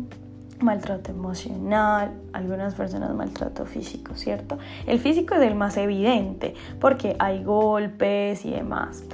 maltrato 0.60 1.10
emocional, 1.10 2.12
algunas 2.32 2.74
personas 2.74 3.14
maltrato 3.14 3.66
físico, 3.66 4.14
¿cierto? 4.14 4.58
El 4.86 4.98
físico 4.98 5.34
es 5.34 5.42
el 5.42 5.54
más 5.54 5.76
evidente 5.76 6.54
porque 6.80 7.14
hay 7.18 7.44
golpes 7.44 8.44
y 8.46 8.52
demás, 8.52 9.04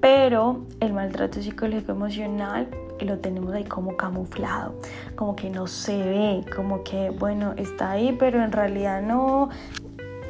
pero 0.00 0.64
el 0.80 0.92
maltrato 0.92 1.40
psicológico 1.40 1.92
emocional 1.92 2.68
lo 3.04 3.18
tenemos 3.18 3.52
ahí 3.54 3.64
como 3.64 3.96
camuflado, 3.96 4.74
como 5.16 5.36
que 5.36 5.50
no 5.50 5.66
se 5.66 5.96
ve, 5.96 6.44
como 6.54 6.82
que, 6.84 7.10
bueno, 7.10 7.54
está 7.56 7.92
ahí, 7.92 8.16
pero 8.18 8.42
en 8.42 8.52
realidad 8.52 9.02
no. 9.02 9.48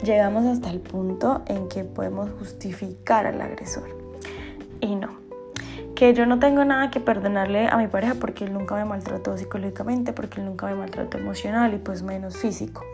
Llegamos 0.03 0.47
hasta 0.47 0.71
el 0.71 0.81
punto 0.81 1.43
en 1.47 1.69
que 1.69 1.83
podemos 1.83 2.31
justificar 2.39 3.27
al 3.27 3.41
agresor. 3.41 3.89
Y 4.81 4.95
no. 4.95 5.19
Que 5.97 6.15
yo 6.15 6.25
no 6.25 6.39
tengo 6.39 6.65
nada 6.65 6.91
que 6.91 7.01
perdonarle 7.01 7.67
a 7.67 7.77
mi 7.77 7.89
pareja 7.89 8.15
porque 8.15 8.45
él 8.45 8.53
nunca 8.53 8.77
me 8.77 8.85
maltrató 8.85 9.37
psicológicamente, 9.37 10.13
porque 10.13 10.41
él 10.41 10.47
nunca 10.47 10.67
me 10.67 10.77
maltrató 10.77 11.19
emocional 11.19 11.75
y 11.75 11.79
pues 11.79 12.03
menos 12.03 12.37
físico. 12.37 12.85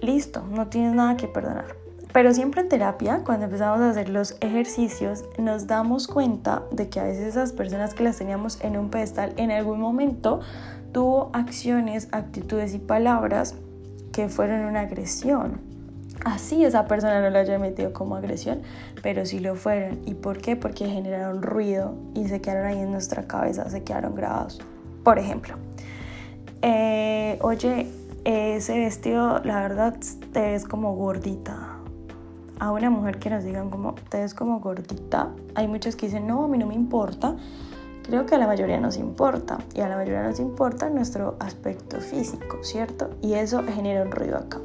Listo, 0.00 0.44
no 0.48 0.68
tienes 0.68 0.94
nada 0.94 1.16
que 1.16 1.26
perdonar. 1.26 1.81
Pero 2.12 2.34
siempre 2.34 2.60
en 2.60 2.68
terapia, 2.68 3.22
cuando 3.24 3.46
empezamos 3.46 3.80
a 3.80 3.90
hacer 3.90 4.10
los 4.10 4.36
ejercicios, 4.40 5.24
nos 5.38 5.66
damos 5.66 6.06
cuenta 6.06 6.62
de 6.70 6.88
que 6.90 7.00
a 7.00 7.04
veces 7.04 7.28
esas 7.28 7.52
personas 7.52 7.94
que 7.94 8.04
las 8.04 8.18
teníamos 8.18 8.60
en 8.60 8.76
un 8.76 8.90
pedestal 8.90 9.32
en 9.38 9.50
algún 9.50 9.80
momento 9.80 10.40
tuvo 10.92 11.30
acciones, 11.32 12.08
actitudes 12.12 12.74
y 12.74 12.78
palabras 12.78 13.54
que 14.12 14.28
fueron 14.28 14.66
una 14.66 14.80
agresión. 14.80 15.60
Así 16.22 16.64
esa 16.64 16.86
persona 16.86 17.22
no 17.22 17.30
lo 17.30 17.38
haya 17.38 17.58
metido 17.58 17.94
como 17.94 18.14
agresión, 18.14 18.60
pero 19.02 19.24
sí 19.24 19.40
lo 19.40 19.56
fueron. 19.56 20.00
¿Y 20.04 20.12
por 20.12 20.38
qué? 20.38 20.54
Porque 20.54 20.86
generaron 20.88 21.42
ruido 21.42 21.94
y 22.14 22.28
se 22.28 22.42
quedaron 22.42 22.66
ahí 22.66 22.78
en 22.78 22.92
nuestra 22.92 23.26
cabeza, 23.26 23.70
se 23.70 23.82
quedaron 23.82 24.14
grabados. 24.14 24.60
Por 25.02 25.18
ejemplo, 25.18 25.54
eh, 26.60 27.38
oye, 27.40 27.88
ese 28.24 28.78
vestido, 28.78 29.40
la 29.44 29.62
verdad, 29.62 29.96
te 30.32 30.40
ves 30.42 30.64
como 30.64 30.94
gordita 30.94 31.71
a 32.62 32.70
una 32.70 32.90
mujer 32.90 33.18
que 33.18 33.28
nos 33.28 33.42
digan 33.42 33.70
como, 33.70 33.96
te 34.08 34.20
ves 34.20 34.34
como 34.34 34.60
gordita, 34.60 35.30
hay 35.56 35.66
muchos 35.66 35.96
que 35.96 36.06
dicen, 36.06 36.28
no, 36.28 36.44
a 36.44 36.48
mí 36.48 36.58
no 36.58 36.66
me 36.66 36.74
importa. 36.74 37.34
Creo 38.04 38.24
que 38.24 38.36
a 38.36 38.38
la 38.38 38.46
mayoría 38.46 38.78
nos 38.78 38.98
importa 38.98 39.58
y 39.74 39.80
a 39.80 39.88
la 39.88 39.96
mayoría 39.96 40.22
nos 40.22 40.38
importa 40.38 40.88
nuestro 40.88 41.34
aspecto 41.40 42.00
físico, 42.00 42.58
¿cierto? 42.62 43.10
Y 43.20 43.32
eso 43.32 43.64
genera 43.64 44.02
un 44.02 44.12
ruido 44.12 44.36
acá. 44.36 44.60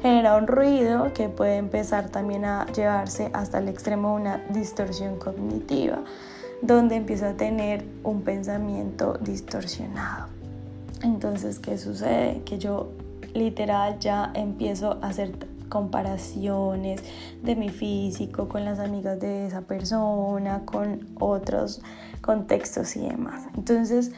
Genera 0.00 0.36
un 0.36 0.46
ruido 0.46 1.12
que 1.12 1.28
puede 1.28 1.56
empezar 1.56 2.08
también 2.10 2.44
a 2.44 2.66
llevarse 2.66 3.30
hasta 3.32 3.58
el 3.58 3.68
extremo 3.68 4.10
de 4.10 4.22
una 4.22 4.36
distorsión 4.50 5.18
cognitiva, 5.18 5.98
donde 6.62 6.94
empieza 6.94 7.30
a 7.30 7.34
tener 7.34 7.84
un 8.04 8.22
pensamiento 8.22 9.18
distorsionado. 9.20 10.28
Entonces, 11.02 11.58
¿qué 11.58 11.78
sucede? 11.78 12.42
Que 12.44 12.60
yo 12.60 12.92
literal 13.34 13.98
ya 13.98 14.30
empiezo 14.34 14.98
a 15.02 15.08
hacer 15.08 15.49
comparaciones 15.70 17.02
de 17.42 17.56
mi 17.56 17.70
físico 17.70 18.48
con 18.48 18.66
las 18.66 18.78
amigas 18.78 19.18
de 19.18 19.46
esa 19.46 19.62
persona, 19.62 20.66
con 20.66 21.06
otros 21.18 21.80
contextos 22.20 22.96
y 22.96 23.00
demás. 23.00 23.44
Entonces, 23.56 24.12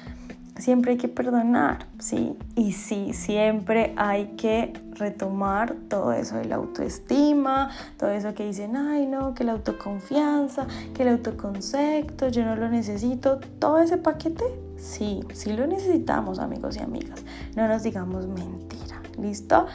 siempre 0.58 0.92
hay 0.92 0.98
que 0.98 1.08
perdonar, 1.08 1.86
¿sí? 1.98 2.36
Y 2.56 2.72
sí, 2.72 3.12
siempre 3.12 3.94
hay 3.96 4.34
que 4.36 4.72
retomar 4.92 5.74
todo 5.88 6.12
eso 6.12 6.36
de 6.36 6.44
la 6.44 6.56
autoestima, 6.56 7.70
todo 7.96 8.10
eso 8.10 8.34
que 8.34 8.46
dicen, 8.46 8.76
ay 8.76 9.06
no, 9.06 9.34
que 9.34 9.44
la 9.44 9.52
autoconfianza, 9.52 10.66
que 10.94 11.02
el 11.02 11.10
autoconcepto, 11.10 12.28
yo 12.28 12.44
no 12.44 12.56
lo 12.56 12.68
necesito, 12.68 13.38
todo 13.58 13.78
ese 13.78 13.96
paquete, 13.96 14.44
sí, 14.76 15.20
sí 15.32 15.52
lo 15.52 15.66
necesitamos 15.66 16.38
amigos 16.38 16.76
y 16.76 16.80
amigas, 16.80 17.24
no 17.56 17.66
nos 17.66 17.82
digamos 17.82 18.26
mentira, 18.26 19.00
¿listo? 19.18 19.66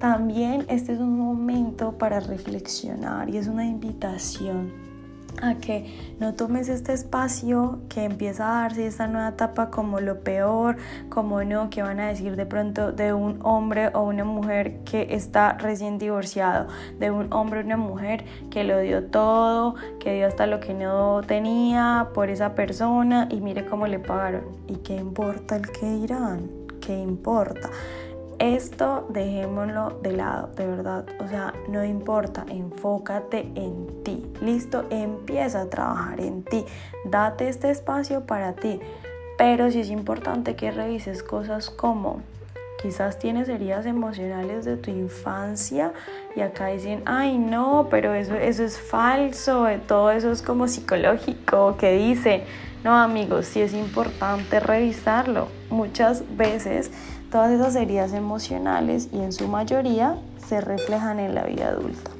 También 0.00 0.64
este 0.70 0.94
es 0.94 0.98
un 0.98 1.18
momento 1.18 1.98
para 1.98 2.20
reflexionar 2.20 3.28
y 3.28 3.36
es 3.36 3.48
una 3.48 3.66
invitación 3.66 4.72
a 5.42 5.56
que 5.56 5.94
no 6.18 6.32
tomes 6.32 6.70
este 6.70 6.94
espacio 6.94 7.80
que 7.90 8.04
empieza 8.04 8.48
a 8.48 8.62
darse 8.62 8.86
esta 8.86 9.06
nueva 9.06 9.28
etapa 9.28 9.70
como 9.70 10.00
lo 10.00 10.20
peor, 10.20 10.78
como 11.10 11.44
no, 11.44 11.68
que 11.68 11.82
van 11.82 12.00
a 12.00 12.08
decir 12.08 12.34
de 12.36 12.46
pronto 12.46 12.92
de 12.92 13.12
un 13.12 13.40
hombre 13.42 13.90
o 13.92 14.04
una 14.04 14.24
mujer 14.24 14.78
que 14.84 15.08
está 15.10 15.52
recién 15.52 15.98
divorciado, 15.98 16.68
de 16.98 17.10
un 17.10 17.30
hombre 17.30 17.60
o 17.60 17.64
una 17.64 17.76
mujer 17.76 18.24
que 18.50 18.64
lo 18.64 18.78
dio 18.80 19.04
todo, 19.04 19.74
que 19.98 20.14
dio 20.14 20.26
hasta 20.26 20.46
lo 20.46 20.60
que 20.60 20.72
no 20.72 21.20
tenía 21.26 22.08
por 22.14 22.30
esa 22.30 22.54
persona 22.54 23.28
y 23.30 23.42
mire 23.42 23.66
cómo 23.66 23.86
le 23.86 23.98
pagaron. 23.98 24.44
¿Y 24.66 24.76
qué 24.76 24.96
importa 24.96 25.56
el 25.56 25.70
que 25.70 25.86
dirán? 25.90 26.48
¿Qué 26.80 26.98
importa? 26.98 27.68
Esto 28.40 29.06
dejémoslo 29.10 29.98
de 30.02 30.12
lado, 30.12 30.48
de 30.56 30.66
verdad. 30.66 31.04
O 31.22 31.28
sea, 31.28 31.52
no 31.68 31.84
importa, 31.84 32.46
enfócate 32.48 33.40
en 33.54 34.02
ti. 34.02 34.32
Listo, 34.40 34.86
empieza 34.88 35.60
a 35.60 35.66
trabajar 35.66 36.20
en 36.20 36.42
ti. 36.42 36.64
Date 37.04 37.50
este 37.50 37.70
espacio 37.70 38.24
para 38.24 38.54
ti. 38.54 38.80
Pero 39.36 39.70
sí 39.70 39.80
es 39.80 39.90
importante 39.90 40.56
que 40.56 40.70
revises 40.70 41.22
cosas 41.22 41.68
como 41.68 42.22
quizás 42.80 43.18
tienes 43.18 43.46
heridas 43.50 43.84
emocionales 43.84 44.64
de 44.64 44.78
tu 44.78 44.90
infancia 44.90 45.92
y 46.34 46.40
acá 46.40 46.68
dicen, 46.68 47.02
ay 47.04 47.36
no, 47.36 47.88
pero 47.90 48.14
eso, 48.14 48.34
eso 48.36 48.64
es 48.64 48.80
falso, 48.80 49.66
todo 49.86 50.10
eso 50.10 50.32
es 50.32 50.40
como 50.40 50.66
psicológico, 50.66 51.76
que 51.76 51.92
dicen, 51.92 52.44
no 52.82 52.96
amigos, 52.96 53.44
sí 53.44 53.60
es 53.60 53.74
importante 53.74 54.60
revisarlo. 54.60 55.48
Muchas 55.68 56.24
veces 56.38 56.90
Todas 57.30 57.52
esas 57.52 57.76
heridas 57.76 58.12
emocionales 58.12 59.08
y 59.12 59.18
en 59.18 59.32
su 59.32 59.46
mayoría 59.46 60.18
se 60.48 60.60
reflejan 60.60 61.20
en 61.20 61.34
la 61.36 61.44
vida 61.44 61.68
adulta. 61.68 62.10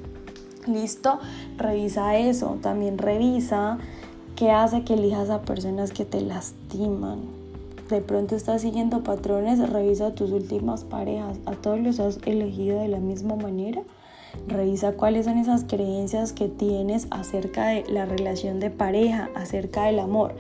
¿Listo? 0.69 1.19
Revisa 1.57 2.17
eso. 2.17 2.59
También 2.63 2.97
revisa 2.97 3.79
qué 4.37 4.53
hace 4.53 4.85
que 4.85 4.95
elijas 4.95 5.29
a 5.31 5.43
personas 5.43 5.91
que 5.91 6.05
te 6.05 6.21
lastiman. 6.21 7.41
De 7.89 8.01
pronto 8.01 8.37
estás 8.37 8.63
siguiendo 8.63 9.03
patrones, 9.03 9.59
revisa 9.69 10.15
tus 10.15 10.31
últimas 10.31 10.85
parejas. 10.85 11.39
¿A 11.45 11.53
todos 11.53 11.81
los 11.81 11.99
has 11.99 12.21
elegido 12.25 12.79
de 12.79 12.87
la 12.87 12.99
misma 12.99 13.35
manera? 13.35 13.83
Revisa 14.47 14.93
cuáles 14.93 15.27
son 15.27 15.39
esas 15.39 15.65
creencias 15.65 16.33
que 16.33 16.47
tienes 16.47 17.09
acerca 17.11 17.67
de 17.67 17.85
la 17.89 18.07
relación 18.07 18.61
de 18.61 18.71
pareja, 18.71 19.29
acerca 19.35 19.87
del 19.87 19.99
amor. 19.99 20.35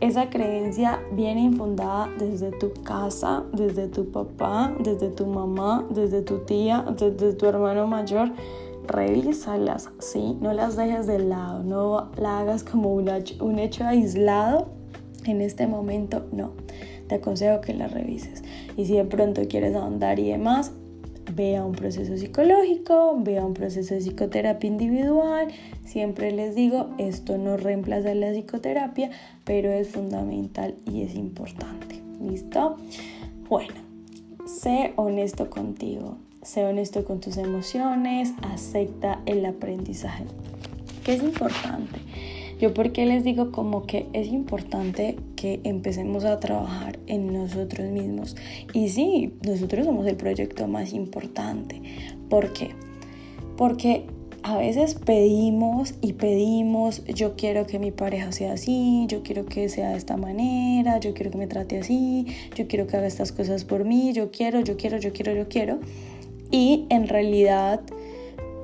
Esa 0.00 0.28
creencia 0.28 1.00
viene 1.12 1.42
infundada 1.42 2.10
desde 2.18 2.50
tu 2.50 2.72
casa, 2.82 3.44
desde 3.52 3.88
tu 3.88 4.10
papá, 4.10 4.74
desde 4.80 5.08
tu 5.08 5.26
mamá, 5.26 5.86
desde 5.90 6.20
tu 6.22 6.38
tía, 6.40 6.84
desde 6.98 7.32
tu 7.32 7.46
hermano 7.46 7.86
mayor. 7.86 8.30
Revísalas, 8.86 9.90
¿sí? 9.98 10.36
No 10.40 10.52
las 10.52 10.76
dejes 10.76 11.06
de 11.06 11.18
lado, 11.20 11.62
no 11.62 12.10
la 12.16 12.40
hagas 12.40 12.64
como 12.64 12.92
un 12.92 13.58
hecho 13.58 13.84
aislado 13.84 14.66
en 15.24 15.40
este 15.40 15.66
momento, 15.66 16.26
no. 16.32 16.50
Te 17.08 17.14
aconsejo 17.16 17.60
que 17.60 17.72
las 17.72 17.92
revises. 17.92 18.42
Y 18.76 18.84
si 18.86 18.96
de 18.96 19.04
pronto 19.04 19.42
quieres 19.48 19.74
ahondar 19.74 20.18
y 20.18 20.30
demás, 20.30 20.72
ve 21.32 21.56
a 21.56 21.64
un 21.64 21.72
proceso 21.72 22.16
psicológico, 22.16 23.16
ve 23.20 23.38
a 23.38 23.44
un 23.44 23.54
proceso 23.54 23.94
de 23.94 24.00
psicoterapia 24.00 24.68
individual. 24.68 25.48
Siempre 25.84 26.30
les 26.32 26.54
digo, 26.54 26.90
esto 26.98 27.38
no 27.38 27.56
reemplaza 27.56 28.14
la 28.14 28.30
psicoterapia, 28.32 29.10
pero 29.44 29.70
es 29.72 29.88
fundamental 29.88 30.74
y 30.90 31.02
es 31.02 31.14
importante. 31.14 32.00
¿Listo? 32.20 32.76
Bueno, 33.48 33.74
sé 34.46 34.92
honesto 34.96 35.50
contigo, 35.50 36.16
sé 36.42 36.64
honesto 36.64 37.04
con 37.04 37.20
tus 37.20 37.36
emociones, 37.36 38.32
acepta 38.42 39.20
el 39.26 39.44
aprendizaje, 39.44 40.24
que 41.04 41.14
es 41.14 41.22
importante. 41.22 41.98
Yo 42.64 42.72
porque 42.72 43.04
les 43.04 43.24
digo 43.24 43.52
como 43.52 43.82
que 43.82 44.06
es 44.14 44.28
importante 44.28 45.16
que 45.36 45.60
empecemos 45.64 46.24
a 46.24 46.40
trabajar 46.40 46.98
en 47.06 47.30
nosotros 47.30 47.90
mismos. 47.90 48.36
Y 48.72 48.88
sí, 48.88 49.34
nosotros 49.46 49.84
somos 49.84 50.06
el 50.06 50.16
proyecto 50.16 50.66
más 50.66 50.94
importante. 50.94 51.82
¿Por 52.30 52.54
qué? 52.54 52.70
Porque 53.58 54.06
a 54.42 54.56
veces 54.56 54.94
pedimos 54.94 55.92
y 56.00 56.14
pedimos, 56.14 57.04
yo 57.04 57.36
quiero 57.36 57.66
que 57.66 57.78
mi 57.78 57.90
pareja 57.90 58.32
sea 58.32 58.54
así, 58.54 59.04
yo 59.08 59.22
quiero 59.22 59.44
que 59.44 59.68
sea 59.68 59.90
de 59.90 59.98
esta 59.98 60.16
manera, 60.16 60.98
yo 61.00 61.12
quiero 61.12 61.32
que 61.32 61.36
me 61.36 61.46
trate 61.46 61.78
así, 61.78 62.24
yo 62.54 62.66
quiero 62.66 62.86
que 62.86 62.96
haga 62.96 63.06
estas 63.06 63.30
cosas 63.30 63.66
por 63.66 63.84
mí, 63.84 64.14
yo 64.14 64.30
quiero, 64.30 64.60
yo 64.60 64.78
quiero, 64.78 64.96
yo 64.96 65.12
quiero, 65.12 65.34
yo 65.34 65.50
quiero. 65.50 65.80
Y 66.50 66.86
en 66.88 67.08
realidad, 67.08 67.82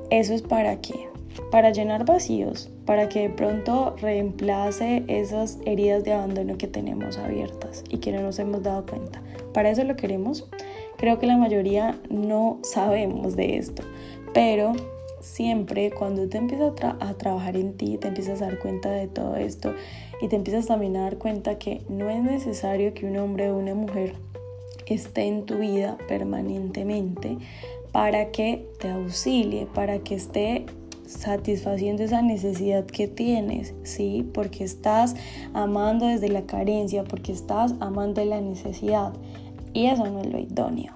¿eso 0.09 0.33
es 0.33 0.40
para 0.40 0.80
qué? 0.80 1.10
Para 1.50 1.70
llenar 1.70 2.04
vacíos, 2.04 2.70
para 2.87 3.08
que 3.08 3.22
de 3.22 3.30
pronto 3.30 3.96
reemplace 4.00 5.04
esas 5.08 5.58
heridas 5.64 6.04
de 6.04 6.12
abandono 6.12 6.58
que 6.58 6.66
tenemos 6.66 7.18
abiertas 7.18 7.84
y 7.88 7.99
que 7.99 8.12
no 8.12 8.22
nos 8.22 8.38
hemos 8.38 8.62
dado 8.62 8.84
cuenta. 8.87 9.22
Para 9.52 9.70
eso 9.70 9.84
lo 9.84 9.96
queremos. 9.96 10.49
Creo 10.96 11.18
que 11.18 11.26
la 11.26 11.37
mayoría 11.37 11.99
no 12.10 12.58
sabemos 12.62 13.37
de 13.37 13.56
esto, 13.56 13.82
pero 14.34 14.75
siempre 15.20 15.90
cuando 15.90 16.28
te 16.28 16.38
empiezas 16.38 16.72
a, 16.82 17.14
trabajar 17.14 17.56
en 17.56 17.75
ti, 17.75 17.99
te 17.99 18.08
empiezas 18.08 18.42
a 18.42 18.46
dar 18.46 18.58
cuenta 18.58 18.90
de 18.90 19.06
todo 19.06 19.37
esto 19.37 19.75
y 20.20 20.28
te 20.28 20.37
empiezas 20.37 20.66
también 20.66 20.96
a 20.96 21.02
dar 21.02 21.18
cuenta 21.18 21.58
que 21.58 21.82
no 21.88 22.10
es 22.10 22.22
necesario 22.22 22.94
que 22.94 23.06
un 23.06 23.16
hombre 23.18 23.50
o 23.50 23.56
una 23.56 23.75
mujer 23.75 24.14
esté 24.87 25.22
en 25.22 25.46
tu 25.46 25.58
vida 25.58 25.96
permanentemente 26.08 27.38
para 27.92 28.30
que 28.30 28.66
te 28.78 28.88
auxilie, 28.88 29.66
para 29.66 30.00
que 30.00 30.14
esté 30.14 30.66
satisfaciendo 31.11 32.02
esa 32.02 32.23
necesidad 32.23 32.85
que 32.87 33.09
tienes, 33.09 33.75
¿sí? 33.83 34.29
Porque 34.33 34.64
estás 34.64 35.17
amando 35.52 36.07
desde 36.07 36.29
la 36.29 36.43
carencia, 36.43 37.05
porque 37.05 37.33
estás 37.33 37.75
amando 37.81 38.25
la 38.25 38.40
necesidad. 38.40 39.12
Y 39.73 39.87
eso 39.87 40.07
no 40.07 40.21
es 40.21 40.26
lo 40.26 40.38
idóneo. 40.38 40.93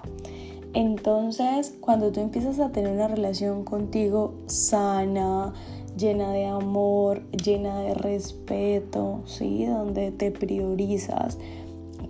Entonces, 0.73 1.75
cuando 1.79 2.11
tú 2.11 2.19
empiezas 2.19 2.59
a 2.59 2.71
tener 2.71 2.91
una 2.91 3.07
relación 3.07 3.63
contigo 3.63 4.33
sana, 4.47 5.53
llena 5.97 6.31
de 6.31 6.45
amor, 6.45 7.21
llena 7.31 7.79
de 7.79 7.93
respeto, 7.93 9.21
¿sí? 9.25 9.65
Donde 9.65 10.11
te 10.11 10.31
priorizas, 10.31 11.37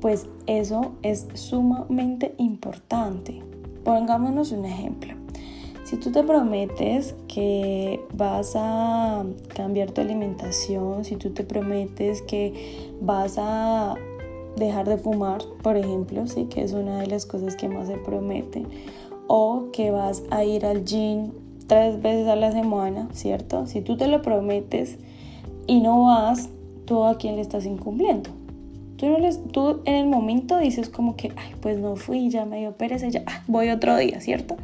pues 0.02 0.28
eso 0.48 0.94
es 1.04 1.28
sumamente 1.34 2.34
importante. 2.38 3.44
Pongámonos 3.84 4.52
un 4.52 4.66
ejemplo. 4.66 5.25
Si 5.86 5.98
tú 5.98 6.12
te 6.12 6.24
prometes 6.24 7.14
que 7.28 8.04
vas 8.12 8.54
a 8.56 9.24
cambiar 9.56 9.92
tu 9.92 10.02
alimentación, 10.02 11.06
si 11.06 11.16
tú 11.16 11.30
te 11.30 11.44
prometes 11.44 12.24
que 12.24 12.90
vas 13.02 13.36
a 13.38 13.94
dejar 14.58 14.90
de 14.90 14.98
fumar, 14.98 15.44
por 15.62 15.78
ejemplo, 15.78 16.26
sí, 16.26 16.46
que 16.46 16.64
es 16.64 16.74
una 16.74 17.02
de 17.02 17.06
las 17.06 17.28
cosas 17.28 17.56
que 17.56 17.70
más 17.70 17.88
se 17.88 17.98
promete, 17.98 18.66
o 19.28 19.68
que 19.72 19.92
vas 19.92 20.24
a 20.32 20.44
ir 20.44 20.66
al 20.66 20.86
gym 20.86 21.30
tres 21.68 22.02
veces 22.02 22.28
a 22.30 22.36
la 22.36 22.52
semana, 22.52 23.08
¿cierto? 23.14 23.68
Si 23.68 23.82
tú 23.82 23.96
te 23.96 24.08
lo 24.08 24.24
prometes 24.24 24.98
y 25.68 25.82
no 25.82 26.06
vas, 26.06 26.50
tú 26.86 27.04
a 27.04 27.20
quién 27.20 27.36
le 27.36 27.42
estás 27.42 27.68
incumpliendo. 27.68 28.32
Tú, 28.98 29.08
no 29.08 29.20
les, 29.20 29.40
tú 29.52 29.82
en 29.86 29.94
el 29.94 30.08
momento 30.08 30.58
dices 30.58 30.90
como 30.90 31.16
que, 31.16 31.32
ay, 31.36 31.54
pues 31.62 31.78
no 31.78 31.96
fui, 31.96 32.30
ya 32.32 32.46
me 32.46 32.58
dio 32.58 32.72
pereza, 32.72 33.08
ya 33.08 33.22
ah, 33.28 33.44
voy 33.46 33.70
otro 33.70 33.96
día, 33.98 34.20
¿cierto? 34.20 34.58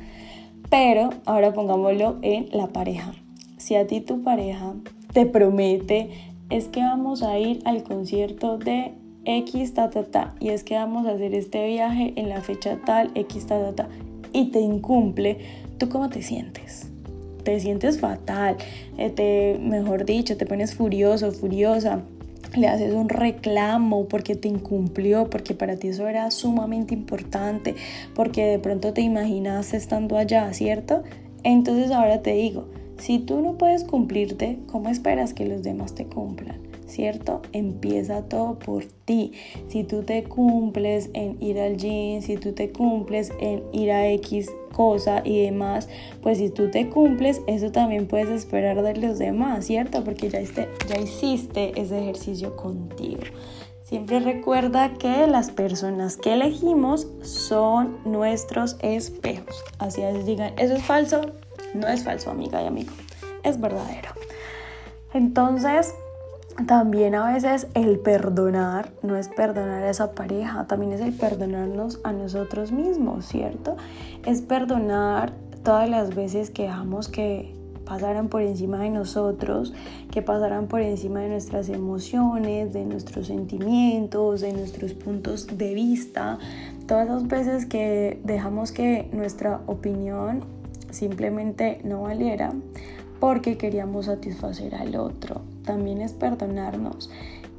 Pero 0.72 1.10
ahora 1.26 1.54
pongámoslo 1.54 2.18
en 2.22 2.48
la 2.54 2.68
pareja. 2.68 3.14
Si 3.58 3.76
a 3.76 3.86
ti 3.86 4.00
tu 4.00 4.24
pareja 4.24 4.74
te 5.14 5.26
promete, 5.26 6.10
es 6.50 6.70
que 6.70 6.80
vamos 6.80 7.24
a 7.24 7.38
ir 7.38 7.60
al 7.66 7.84
concierto 7.84 8.58
de 8.58 8.94
X, 9.26 9.74
ta, 9.74 9.90
ta, 9.90 10.04
ta, 10.04 10.34
y 10.40 10.50
es 10.50 10.64
que 10.64 10.76
vamos 10.76 11.06
a 11.06 11.12
hacer 11.12 11.36
este 11.36 11.68
viaje 11.68 12.14
en 12.16 12.30
la 12.30 12.42
fecha 12.42 12.80
tal, 12.86 13.12
X, 13.16 13.48
ta, 13.48 13.60
ta, 13.60 13.76
ta, 13.76 13.90
y 14.32 14.46
te 14.46 14.62
incumple, 14.62 15.38
¿tú 15.78 15.90
cómo 15.90 16.10
te 16.10 16.24
sientes? 16.24 16.90
Te 17.44 17.60
sientes 17.60 18.00
fatal, 18.00 18.56
eh, 18.98 19.10
te, 19.10 19.60
mejor 19.62 20.06
dicho, 20.06 20.38
te 20.38 20.46
pones 20.46 20.74
furioso, 20.74 21.34
furiosa, 21.34 22.02
le 22.56 22.68
haces 22.68 22.94
un 22.94 23.10
reclamo 23.10 24.08
porque 24.08 24.36
te 24.36 24.48
incumplió, 24.48 25.30
porque 25.30 25.54
para 25.54 25.78
ti 25.78 25.90
eso 25.90 26.08
era 26.08 26.30
sumamente 26.32 26.94
importante, 26.94 27.76
porque 28.14 28.46
de 28.46 28.60
pronto 28.60 28.94
te 28.94 29.02
imaginas 29.02 29.74
estando 29.74 30.18
allá, 30.18 30.52
¿cierto? 30.54 31.04
Entonces 31.44 31.92
ahora 31.92 32.22
te 32.22 32.34
digo, 32.34 32.68
si 32.98 33.20
tú 33.20 33.42
no 33.42 33.58
puedes 33.58 33.84
cumplirte, 33.84 34.60
¿cómo 34.68 34.90
esperas 34.90 35.34
que 35.34 35.46
los 35.46 35.64
demás 35.64 35.96
te 35.96 36.06
cumplan? 36.06 36.60
¿Cierto? 36.86 37.42
Empieza 37.54 38.24
todo 38.24 38.60
por 38.60 38.84
ti. 38.86 39.32
Si 39.70 39.84
tú 39.84 40.04
te 40.04 40.24
cumples 40.26 41.10
en 41.14 41.42
ir 41.42 41.58
al 41.60 41.78
gym, 41.78 42.22
si 42.22 42.36
tú 42.36 42.52
te 42.52 42.72
cumples 42.72 43.32
en 43.40 43.64
ir 43.72 43.92
a 43.92 44.08
X 44.10 44.52
cosa 44.72 45.22
y 45.24 45.44
demás, 45.44 45.90
pues 46.22 46.38
si 46.38 46.50
tú 46.50 46.70
te 46.70 46.90
cumples, 46.90 47.42
eso 47.48 47.72
también 47.72 48.08
puedes 48.08 48.30
esperar 48.30 48.82
de 48.82 48.96
los 48.96 49.20
demás, 49.20 49.66
¿cierto? 49.66 50.04
Porque 50.04 50.30
ya, 50.30 50.40
este, 50.40 50.70
ya 50.88 51.00
hiciste 51.00 51.80
ese 51.80 52.00
ejercicio 52.02 52.56
contigo. 52.56 53.22
Siempre 53.84 54.22
recuerda 54.22 54.94
que 54.94 55.28
las 55.28 55.52
personas 55.52 56.16
que 56.16 56.34
elegimos 56.34 57.08
son 57.24 57.98
nuestros 58.06 58.78
espejos. 58.82 59.64
Así 59.80 60.02
es, 60.02 60.26
digan, 60.26 60.54
¿eso 60.58 60.76
es 60.76 60.84
falso? 60.84 61.22
No 61.74 61.88
es 61.88 62.04
falso, 62.04 62.32
amiga 62.32 62.64
y 62.64 62.68
amigo. 62.68 62.94
Es 63.44 63.60
verdadero. 63.60 64.10
Entonces, 65.14 65.94
también 66.68 67.16
a 67.16 67.34
veces 67.34 67.68
el 67.74 68.00
perdonar 68.00 68.92
no 69.04 69.18
es 69.18 69.28
perdonar 69.30 69.84
a 69.84 69.90
esa 69.90 70.12
pareja, 70.12 70.68
también 70.68 70.94
es 70.94 71.02
el 71.02 71.14
perdonarnos 71.14 72.00
a 72.04 72.14
nosotros 72.14 72.72
mismos, 72.72 73.26
¿cierto? 73.26 73.78
Es 74.26 74.42
perdonar 74.42 75.34
todas 75.64 75.90
las 75.90 76.16
veces 76.16 76.50
que 76.50 76.64
dejamos 76.64 77.08
que 77.08 77.54
pasaran 77.86 78.30
por 78.30 78.42
encima 78.42 78.80
de 78.80 78.90
nosotros, 78.90 79.74
que 80.12 80.22
pasaran 80.22 80.68
por 80.68 80.82
encima 80.82 81.22
de 81.22 81.30
nuestras 81.30 81.68
emociones, 81.70 82.74
de 82.74 82.86
nuestros 82.86 83.28
sentimientos, 83.28 84.42
de 84.42 84.54
nuestros 84.54 84.94
puntos 84.94 85.58
de 85.58 85.74
vista, 85.74 86.40
todas 86.88 87.08
las 87.08 87.28
veces 87.28 87.66
que 87.66 88.20
dejamos 88.24 88.72
que 88.72 89.10
nuestra 89.12 89.62
opinión 89.68 90.44
simplemente 90.90 91.82
no 91.84 92.04
valiera 92.04 92.54
porque 93.22 93.56
queríamos 93.56 94.08
satisfacer 94.08 94.74
al 94.74 94.96
otro. 94.96 95.42
También 95.64 96.02
es 96.02 96.12
perdonarnos 96.12 97.12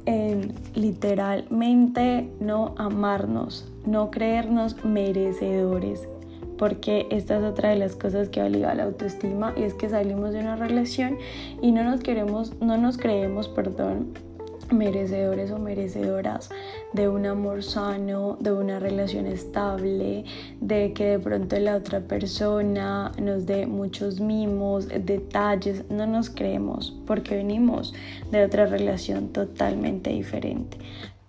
en 0.05 0.53
literalmente 0.75 2.29
no 2.41 2.75
amarnos, 2.77 3.71
no 3.85 4.11
creernos 4.11 4.83
merecedores, 4.83 6.05
porque 6.57 7.07
esta 7.11 7.37
es 7.37 7.43
otra 7.45 7.69
de 7.69 7.77
las 7.77 7.95
cosas 7.95 8.27
que 8.27 8.43
obliga 8.43 8.71
a 8.71 8.75
la 8.75 8.83
autoestima 8.83 9.53
y 9.55 9.63
es 9.63 9.73
que 9.73 9.87
salimos 9.87 10.33
de 10.33 10.41
una 10.41 10.57
relación 10.57 11.17
y 11.61 11.71
no 11.71 11.85
nos 11.85 12.01
queremos, 12.01 12.53
no 12.59 12.77
nos 12.77 12.97
creemos, 12.97 13.47
perdón, 13.47 14.09
merecedores 14.73 15.51
o 15.51 15.59
merecedoras 15.59 16.49
de 16.93 17.07
un 17.07 17.25
amor 17.25 17.63
sano, 17.63 18.37
de 18.39 18.51
una 18.51 18.79
relación 18.79 19.27
estable, 19.27 20.25
de 20.59 20.93
que 20.93 21.05
de 21.05 21.19
pronto 21.19 21.57
la 21.59 21.75
otra 21.75 22.01
persona 22.01 23.11
nos 23.21 23.45
dé 23.45 23.65
muchos 23.65 24.19
mimos, 24.19 24.87
detalles, 24.87 25.89
no 25.89 26.07
nos 26.07 26.29
creemos 26.29 26.93
porque 27.05 27.35
venimos 27.35 27.93
de 28.31 28.43
otra 28.43 28.65
relación 28.65 29.29
totalmente 29.29 30.09
diferente. 30.09 30.77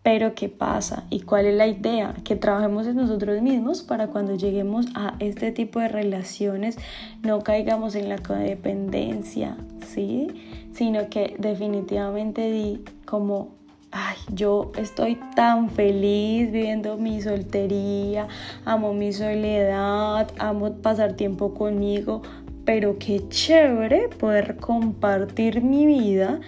Pero 0.05 0.35
¿qué 0.35 0.51
pasa? 0.51 1.05
¿Y 1.09 1.21
cuál 1.21 1.47
es 1.47 1.55
la 1.57 1.67
idea? 1.67 2.15
Que 2.25 2.37
trabajemos 2.37 2.87
en 2.87 2.97
nosotros 2.97 3.41
mismos 3.41 3.83
para 3.83 4.09
cuando 4.09 4.35
lleguemos 4.35 4.85
a 4.95 5.15
este 5.19 5.51
tipo 5.51 5.81
de 5.81 5.89
relaciones 5.89 6.77
no 7.23 7.41
caigamos 7.41 7.95
en 7.95 8.11
la 8.11 8.19
codependencia, 8.19 9.57
¿sí? 9.87 10.29
Sino 10.75 11.09
que 11.09 11.35
definitivamente 11.39 12.51
di 12.51 12.85
como 13.15 13.55
ay, 13.93 14.17
yo 14.35 14.73
estoy 14.77 15.17
tan 15.37 15.71
feliz 15.71 16.51
viviendo 16.51 16.97
mi 16.97 17.23
soltería, 17.23 18.27
amo 18.65 18.93
mi 18.93 19.13
soledad, 19.13 20.33
amo 20.41 20.73
pasar 20.83 21.13
tiempo 21.13 21.55
conmigo, 21.55 22.23
pero 22.65 22.99
qué 22.99 23.29
chévere 23.29 24.09
poder 24.09 24.57
compartir 24.57 25.63
mi 25.63 25.87
vida 25.87 26.41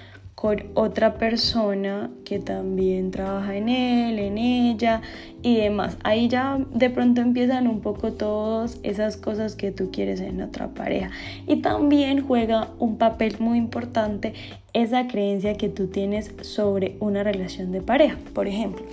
otra 0.75 1.15
persona 1.15 2.11
que 2.25 2.39
también 2.39 3.11
trabaja 3.11 3.57
en 3.57 3.69
él, 3.69 4.19
en 4.19 4.39
ella 4.39 5.03
y 5.43 5.57
demás. 5.57 5.97
Ahí 6.03 6.29
ya 6.29 6.59
de 6.73 6.91
pronto 6.91 7.21
empiezan 7.21 7.69
un 7.69 7.81
poco 7.81 8.13
todas 8.13 8.79
esas 8.83 9.17
cosas 9.17 9.55
que 9.57 9.73
tú 9.73 9.91
quieres 9.91 10.21
en 10.21 10.43
otra 10.43 10.69
pareja. 10.69 11.11
Y 11.47 11.57
también 11.57 12.27
juega 12.27 12.69
un 12.79 12.99
papel 12.99 13.37
muy 13.39 13.59
importante 13.59 14.35
esa 14.73 15.09
creencia 15.09 15.55
que 15.55 15.69
tú 15.69 15.87
tienes 15.87 16.33
sobre 16.43 16.97
una 17.01 17.23
relación 17.23 17.73
de 17.73 17.81
pareja. 17.81 18.17
Por 18.35 18.47
ejemplo, 18.47 18.85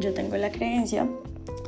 yo 0.00 0.12
tengo 0.12 0.36
la 0.36 0.50
creencia 0.50 1.06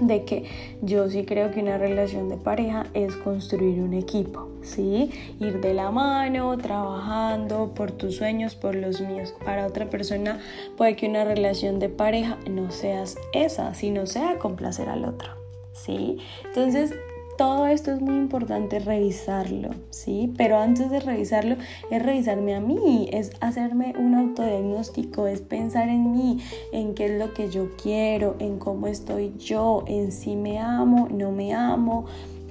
de 0.07 0.25
que 0.25 0.45
yo 0.81 1.09
sí 1.09 1.25
creo 1.25 1.51
que 1.51 1.61
una 1.61 1.79
relación 1.79 2.29
de 2.29 2.37
pareja 2.37 2.87
es 2.95 3.17
construir 3.17 3.81
un 3.81 3.95
equipo, 3.95 4.49
¿sí? 4.63 5.11
Ir 5.41 5.61
de 5.61 5.75
la 5.75 5.91
mano, 5.91 6.57
trabajando 6.59 7.73
por 7.75 7.93
tus 7.93 8.17
sueños, 8.17 8.55
por 8.55 8.75
los 8.75 9.01
míos. 9.01 9.35
Para 9.45 9.67
otra 9.67 9.89
persona 9.91 10.41
puede 10.77 10.97
que 10.97 11.09
una 11.09 11.25
relación 11.25 11.79
de 11.79 11.89
pareja 11.89 12.39
no 12.49 12.71
seas 12.71 13.17
esa, 13.33 13.75
sino 13.75 14.07
sea 14.07 14.39
complacer 14.39 14.89
al 14.89 15.05
otro, 15.05 15.31
¿sí? 15.73 16.19
Entonces, 16.45 16.95
todo 17.37 17.67
esto 17.67 17.93
es 17.93 18.01
muy 18.01 18.17
importante 18.17 18.79
revisarlo, 18.79 19.71
¿sí? 19.91 20.33
Pero 20.37 20.59
antes 20.59 20.91
de 20.91 21.01
revisarlo 21.01 21.57
es 21.91 22.03
revisarme 22.03 22.55
a 22.55 22.61
mí, 22.61 23.09
es 23.13 23.33
hacerme 23.41 23.95
un 23.99 24.15
autodiagnóstico, 24.15 25.27
es 25.27 25.41
pensar 25.41 25.89
en 25.89 26.13
mí, 26.13 26.39
en 26.73 26.95
qué 26.95 27.07
es 27.07 27.19
lo 27.19 27.33
que 27.33 27.49
yo 27.49 27.71
quiero, 27.83 28.37
en 28.39 28.59
cómo 28.59 28.87
estoy 28.87 29.35
yo, 29.39 29.85
en 29.87 30.13
si 30.13 30.37
me 30.37 30.59
amo, 30.59 31.09
no 31.11 31.33
me 31.33 31.55
amo, 31.55 32.05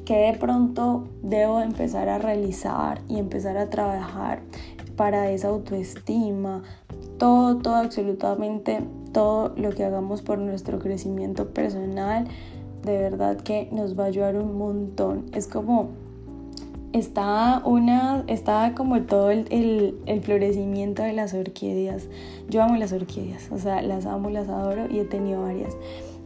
que 0.05 0.17
de 0.17 0.33
pronto 0.33 1.07
debo 1.21 1.61
empezar 1.61 2.09
a 2.09 2.17
realizar 2.17 3.01
y 3.07 3.19
empezar 3.19 3.57
a 3.57 3.69
trabajar 3.69 4.41
para 4.95 5.31
esa 5.31 5.49
autoestima, 5.49 6.63
todo, 7.17 7.57
todo, 7.57 7.75
absolutamente 7.75 8.81
todo 9.13 9.53
lo 9.55 9.71
que 9.71 9.83
hagamos 9.83 10.21
por 10.21 10.39
nuestro 10.39 10.79
crecimiento 10.79 11.53
personal 11.53 12.27
de 12.83 12.97
verdad 12.97 13.37
que 13.37 13.69
nos 13.71 13.97
va 13.97 14.05
a 14.05 14.07
ayudar 14.07 14.35
un 14.35 14.57
montón. 14.57 15.25
Es 15.33 15.47
como 15.47 15.89
está 16.93 17.61
una 17.63 18.25
está 18.27 18.73
como 18.75 19.01
todo 19.03 19.31
el, 19.31 19.95
el, 20.05 20.21
florecimiento 20.21 21.03
de 21.03 21.13
las 21.13 21.33
orquídeas. 21.33 22.07
Yo 22.49 22.61
amo 22.63 22.75
las 22.75 22.91
orquídeas 22.91 23.49
o 23.51 23.57
sea 23.57 23.81
las 23.81 24.05
amo 24.05 24.29
las 24.29 24.49
adoro 24.49 24.87
y 24.91 24.99
he 24.99 25.05
tenido 25.05 25.43
varias. 25.43 25.75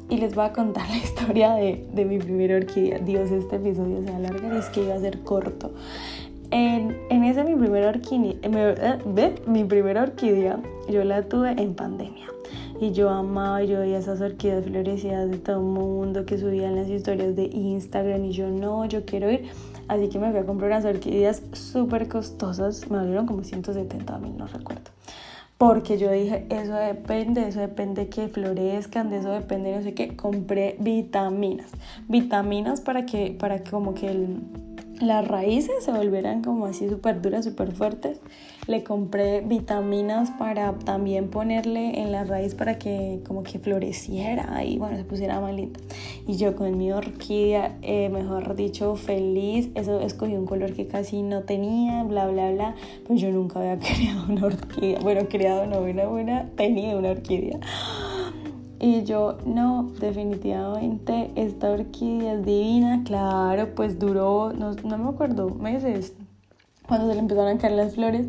Y 0.09 0.17
les 0.17 0.35
voy 0.35 0.45
a 0.45 0.53
contar 0.53 0.87
la 0.89 0.97
historia 0.97 1.53
de, 1.53 1.85
de 1.93 2.05
mi 2.05 2.19
primera 2.19 2.55
orquídea. 2.57 2.99
Dios 2.99 3.31
este 3.31 3.57
episodio 3.57 4.03
se 4.03 4.13
alarga 4.13 4.57
es 4.57 4.65
que 4.67 4.83
iba 4.83 4.95
a 4.95 4.99
ser 4.99 5.19
corto. 5.21 5.71
En, 6.51 6.95
en 7.09 7.23
esa 7.23 7.43
mi 7.43 7.55
primera 7.55 7.89
orquídea 7.89 8.35
eh, 8.43 9.35
mi 9.47 9.63
primera 9.63 10.03
orquídea 10.03 10.59
yo 10.87 11.03
la 11.03 11.23
tuve 11.23 11.51
en 11.51 11.73
pandemia 11.73 12.34
y 12.79 12.91
yo 12.91 13.09
amaba, 13.09 13.63
yo 13.63 13.79
veía 13.79 13.97
esas 13.97 14.21
orquídeas 14.21 14.65
florecidas 14.65 15.29
de 15.29 15.37
todo 15.37 15.57
el 15.57 15.65
mundo 15.65 16.25
que 16.25 16.37
subían 16.37 16.75
las 16.75 16.89
historias 16.89 17.35
de 17.35 17.43
Instagram 17.45 18.25
y 18.25 18.31
yo 18.31 18.49
no, 18.49 18.85
yo 18.85 19.05
quiero 19.05 19.31
ir. 19.31 19.49
Así 19.87 20.09
que 20.09 20.19
me 20.19 20.31
fui 20.31 20.39
a 20.39 20.45
comprar 20.45 20.71
unas 20.71 20.85
orquídeas 20.85 21.43
súper 21.53 22.07
costosas, 22.07 22.89
me 22.89 22.97
valieron 22.97 23.27
como 23.27 23.43
170 23.43 24.17
mil, 24.19 24.37
no 24.37 24.47
recuerdo. 24.47 24.91
Porque 25.57 25.97
yo 25.97 26.11
dije, 26.11 26.45
eso 26.49 26.73
depende, 26.73 27.47
eso 27.47 27.61
depende 27.61 28.09
que 28.09 28.27
florezcan, 28.27 29.09
de 29.09 29.19
eso 29.19 29.29
depende 29.29 29.73
no 29.73 29.83
sé 29.83 29.93
qué. 29.93 30.15
Compré 30.15 30.75
vitaminas, 30.79 31.71
vitaminas 32.09 32.81
para 32.81 33.05
que, 33.05 33.35
para 33.39 33.63
que 33.63 33.71
como 33.71 33.93
que 33.93 34.27
las 34.99 35.25
raíces 35.25 35.83
se 35.83 35.91
volvieran 35.91 36.41
como 36.41 36.65
así 36.65 36.89
súper 36.89 37.21
duras, 37.21 37.45
súper 37.45 37.71
fuertes. 37.71 38.19
Le 38.67 38.83
compré 38.83 39.41
vitaminas 39.41 40.31
para 40.31 40.73
también 40.73 41.29
ponerle 41.29 42.01
en 42.01 42.11
la 42.11 42.23
raíz 42.23 42.55
para 42.55 42.79
que 42.79 43.21
como 43.27 43.43
que 43.43 43.59
floreciera 43.59 44.63
y 44.63 44.79
bueno, 44.79 44.97
se 44.97 45.03
pusiera 45.03 45.39
malita. 45.39 45.79
Y 46.27 46.37
yo 46.37 46.55
con 46.55 46.75
mi 46.75 46.91
orquídea, 46.91 47.77
eh, 47.83 48.09
mejor 48.09 48.55
dicho, 48.55 48.95
feliz. 48.95 49.69
Eso 49.75 49.99
escogí 49.99 50.35
un 50.35 50.47
color 50.47 50.73
que 50.73 50.87
casi 50.87 51.21
no 51.21 51.43
tenía, 51.43 52.03
bla, 52.03 52.27
bla, 52.27 52.51
bla. 52.51 52.75
Pues 53.05 53.21
yo 53.21 53.29
nunca 53.29 53.59
había 53.59 53.77
creado 53.79 54.25
una 54.27 54.45
orquídea. 54.47 54.99
Bueno, 54.99 55.27
creado 55.29 55.67
no, 55.67 55.81
una 55.81 56.07
buena, 56.07 56.49
tenía 56.55 56.97
una 56.97 57.11
orquídea. 57.11 57.59
Y 58.79 59.03
yo, 59.03 59.37
no, 59.45 59.91
definitivamente 59.99 61.31
esta 61.35 61.69
orquídea 61.69 62.33
es 62.33 62.45
divina. 62.45 63.03
Claro, 63.05 63.75
pues 63.75 63.99
duró, 63.99 64.53
no, 64.53 64.73
no 64.73 64.97
me 64.97 65.09
acuerdo, 65.09 65.49
meses. 65.49 66.13
Cuando 66.87 67.07
se 67.07 67.15
le 67.15 67.19
empezaron 67.19 67.57
a 67.57 67.57
caer 67.57 67.73
las 67.73 67.95
flores, 67.95 68.27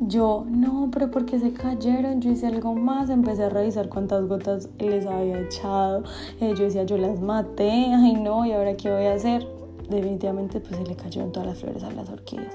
yo, 0.00 0.44
no, 0.46 0.90
pero 0.92 1.10
¿por 1.10 1.24
qué 1.24 1.38
se 1.38 1.52
cayeron? 1.52 2.20
Yo 2.20 2.30
hice 2.30 2.46
algo 2.46 2.74
más, 2.74 3.08
empecé 3.08 3.44
a 3.44 3.48
revisar 3.48 3.88
cuántas 3.88 4.26
gotas 4.28 4.68
les 4.78 5.06
había 5.06 5.40
echado. 5.40 6.04
Eh, 6.40 6.52
yo 6.56 6.64
decía, 6.64 6.84
yo 6.84 6.98
las 6.98 7.20
maté, 7.20 7.70
ay 7.70 8.14
no, 8.14 8.44
¿y 8.44 8.52
ahora 8.52 8.76
qué 8.76 8.90
voy 8.90 9.06
a 9.06 9.14
hacer? 9.14 9.46
Definitivamente 9.88 10.60
pues 10.60 10.76
se 10.76 10.84
le 10.84 10.94
cayeron 10.94 11.32
todas 11.32 11.48
las 11.48 11.58
flores 11.58 11.82
a 11.82 11.90
las 11.90 12.10
orquídeas. 12.10 12.54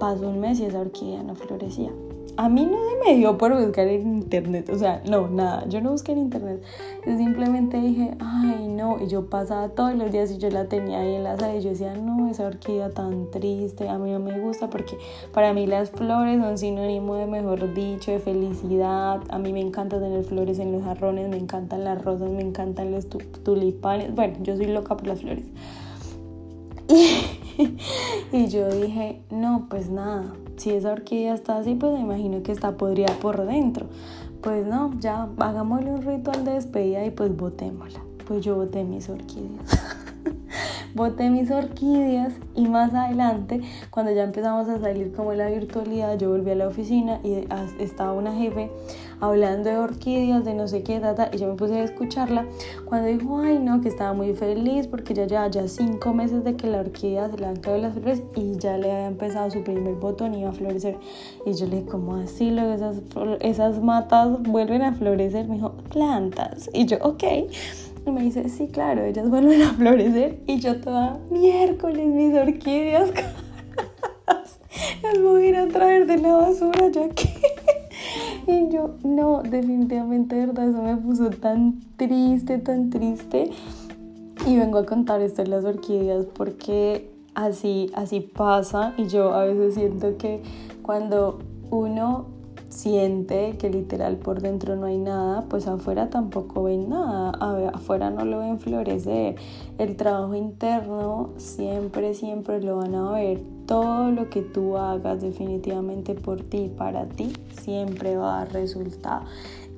Pasó 0.00 0.28
un 0.28 0.40
mes 0.40 0.58
y 0.58 0.64
esa 0.64 0.80
orquídea 0.80 1.22
no 1.22 1.34
florecía 1.34 1.90
a 2.36 2.48
mí 2.48 2.64
no 2.64 2.78
me 3.04 3.16
dio 3.16 3.36
por 3.36 3.54
buscar 3.54 3.86
en 3.88 4.14
internet, 4.14 4.70
o 4.72 4.78
sea, 4.78 5.02
no, 5.08 5.28
nada, 5.28 5.66
yo 5.68 5.80
no 5.80 5.90
busqué 5.90 6.12
en 6.12 6.18
internet, 6.18 6.62
yo 7.06 7.16
simplemente 7.16 7.78
dije, 7.78 8.14
ay, 8.20 8.68
no, 8.68 8.98
y 9.02 9.08
yo 9.08 9.26
pasaba 9.28 9.68
todos 9.68 9.94
los 9.94 10.10
días 10.10 10.30
y 10.30 10.38
yo 10.38 10.48
la 10.50 10.66
tenía 10.66 11.00
ahí 11.00 11.14
en 11.16 11.24
la 11.24 11.38
sala 11.38 11.56
y 11.56 11.62
yo 11.62 11.70
decía, 11.70 11.94
no, 11.94 12.30
esa 12.30 12.46
orquídea 12.46 12.90
tan 12.90 13.30
triste, 13.30 13.88
a 13.88 13.98
mí 13.98 14.10
no 14.10 14.18
me 14.18 14.38
gusta 14.40 14.70
porque 14.70 14.96
para 15.32 15.52
mí 15.52 15.66
las 15.66 15.90
flores 15.90 16.40
son 16.40 16.56
sinónimo 16.56 17.16
de, 17.16 17.26
mejor 17.26 17.74
dicho, 17.74 18.10
de 18.10 18.18
felicidad, 18.18 19.20
a 19.28 19.38
mí 19.38 19.52
me 19.52 19.60
encanta 19.60 20.00
tener 20.00 20.24
flores 20.24 20.58
en 20.58 20.72
los 20.72 20.82
jarrones, 20.82 21.28
me 21.28 21.36
encantan 21.36 21.84
las 21.84 22.02
rosas, 22.02 22.30
me 22.30 22.42
encantan 22.42 22.92
los 22.92 23.08
tulipanes, 23.08 24.14
bueno, 24.14 24.34
yo 24.42 24.56
soy 24.56 24.66
loca 24.66 24.96
por 24.96 25.06
las 25.06 25.20
flores. 25.20 25.44
y 28.32 28.46
yo 28.48 28.68
dije, 28.70 29.22
no, 29.30 29.66
pues 29.68 29.90
nada, 29.90 30.32
si 30.62 30.70
esa 30.70 30.92
orquídea 30.92 31.34
está 31.34 31.58
así, 31.58 31.74
pues 31.74 31.92
me 31.92 31.98
imagino 31.98 32.44
que 32.44 32.52
está 32.52 32.76
podrida 32.76 33.12
por 33.20 33.44
dentro. 33.46 33.86
Pues 34.42 34.64
no, 34.64 34.92
ya 35.00 35.28
hagámosle 35.38 35.90
un 35.90 36.02
ritual 36.02 36.44
de 36.44 36.52
despedida 36.52 37.04
y 37.04 37.10
pues 37.10 37.36
botémosla. 37.36 38.00
Pues 38.28 38.44
yo 38.44 38.54
boté 38.54 38.84
mis 38.84 39.08
orquídeas. 39.08 39.80
boté 40.94 41.30
mis 41.30 41.50
orquídeas 41.50 42.34
y 42.54 42.68
más 42.68 42.94
adelante, 42.94 43.60
cuando 43.90 44.12
ya 44.12 44.22
empezamos 44.22 44.68
a 44.68 44.78
salir 44.78 45.12
como 45.12 45.32
la 45.32 45.48
virtualidad, 45.48 46.16
yo 46.16 46.30
volví 46.30 46.52
a 46.52 46.54
la 46.54 46.68
oficina 46.68 47.18
y 47.24 47.44
estaba 47.80 48.12
una 48.12 48.32
jefe 48.32 48.70
hablando 49.22 49.70
de 49.70 49.76
orquídeas, 49.76 50.44
de 50.44 50.52
no 50.52 50.66
sé 50.66 50.82
qué, 50.82 50.98
data, 50.98 51.30
y 51.32 51.38
yo 51.38 51.46
me 51.46 51.54
puse 51.54 51.74
a 51.74 51.84
escucharla 51.84 52.44
cuando 52.86 53.06
dijo, 53.06 53.38
ay 53.38 53.60
no, 53.60 53.80
que 53.80 53.88
estaba 53.88 54.12
muy 54.14 54.34
feliz 54.34 54.88
porque 54.88 55.14
ya 55.14 55.26
ya, 55.26 55.46
ya 55.46 55.68
cinco 55.68 56.12
meses 56.12 56.42
de 56.42 56.56
que 56.56 56.66
la 56.66 56.80
orquídea 56.80 57.30
se 57.30 57.38
le 57.38 57.46
han 57.46 57.54
caído 57.56 57.78
las 57.78 57.94
flores 57.94 58.20
y 58.34 58.56
ya 58.58 58.76
le 58.76 58.90
había 58.90 59.06
empezado 59.06 59.48
su 59.48 59.62
primer 59.62 59.94
botón 59.94 60.34
y 60.34 60.40
iba 60.40 60.50
a 60.50 60.52
florecer. 60.52 60.98
Y 61.46 61.54
yo 61.54 61.66
le 61.66 61.76
dije, 61.76 61.88
¿cómo 61.88 62.16
así? 62.16 62.50
Luego 62.50 62.72
esas, 62.72 62.96
esas 63.40 63.80
matas 63.80 64.42
vuelven 64.42 64.82
a 64.82 64.92
florecer. 64.92 65.46
Me 65.46 65.54
dijo, 65.54 65.70
plantas. 65.90 66.68
Y 66.72 66.86
yo, 66.86 66.96
ok. 67.02 67.22
Y 68.04 68.10
me 68.10 68.22
dice, 68.22 68.48
sí, 68.48 68.66
claro, 68.72 69.04
ellas 69.04 69.30
vuelven 69.30 69.62
a 69.62 69.72
florecer. 69.74 70.40
Y 70.48 70.58
yo 70.58 70.80
toda, 70.80 71.20
miércoles, 71.30 72.08
mis 72.08 72.34
orquídeas. 72.34 73.10
las 75.02 75.20
voy 75.20 75.44
a 75.44 75.48
ir 75.48 75.56
a 75.56 75.68
traer 75.68 76.06
de 76.06 76.18
la 76.18 76.34
basura 76.34 76.88
ya 76.90 77.08
que... 77.10 77.61
y 78.46 78.68
yo, 78.70 78.96
no, 79.04 79.42
definitivamente, 79.42 80.36
de 80.36 80.46
verdad, 80.46 80.68
eso 80.68 80.82
me 80.82 80.96
puso 80.96 81.30
tan 81.30 81.80
triste, 81.96 82.58
tan 82.58 82.90
triste. 82.90 83.50
Y 84.46 84.56
vengo 84.56 84.78
a 84.78 84.86
contar 84.86 85.20
esto 85.20 85.42
de 85.42 85.48
las 85.48 85.64
orquídeas 85.64 86.26
porque 86.26 87.10
así, 87.34 87.90
así 87.94 88.20
pasa. 88.20 88.94
Y 88.96 89.06
yo 89.06 89.32
a 89.34 89.44
veces 89.44 89.74
siento 89.74 90.16
que 90.16 90.42
cuando 90.82 91.38
uno 91.70 92.26
siente 92.68 93.56
que 93.58 93.70
literal 93.70 94.16
por 94.16 94.40
dentro 94.40 94.76
no 94.76 94.86
hay 94.86 94.98
nada, 94.98 95.44
pues 95.48 95.66
afuera 95.68 96.08
tampoco 96.10 96.64
ven 96.64 96.88
nada, 96.88 97.30
afuera 97.72 98.10
no 98.10 98.24
lo 98.24 98.40
ven 98.40 98.58
florecer. 98.58 99.36
El 99.78 99.96
trabajo 99.96 100.34
interno 100.34 101.30
siempre, 101.36 102.14
siempre 102.14 102.62
lo 102.62 102.76
van 102.76 102.94
a 102.94 103.12
ver. 103.12 103.40
Todo 103.66 104.10
lo 104.10 104.28
que 104.28 104.42
tú 104.42 104.76
hagas 104.76 105.22
definitivamente 105.22 106.14
por 106.14 106.42
ti, 106.42 106.70
para 106.76 107.06
ti, 107.06 107.32
siempre 107.60 108.16
va 108.16 108.40
a 108.40 108.44
dar 108.44 108.52
resultado. 108.52 109.24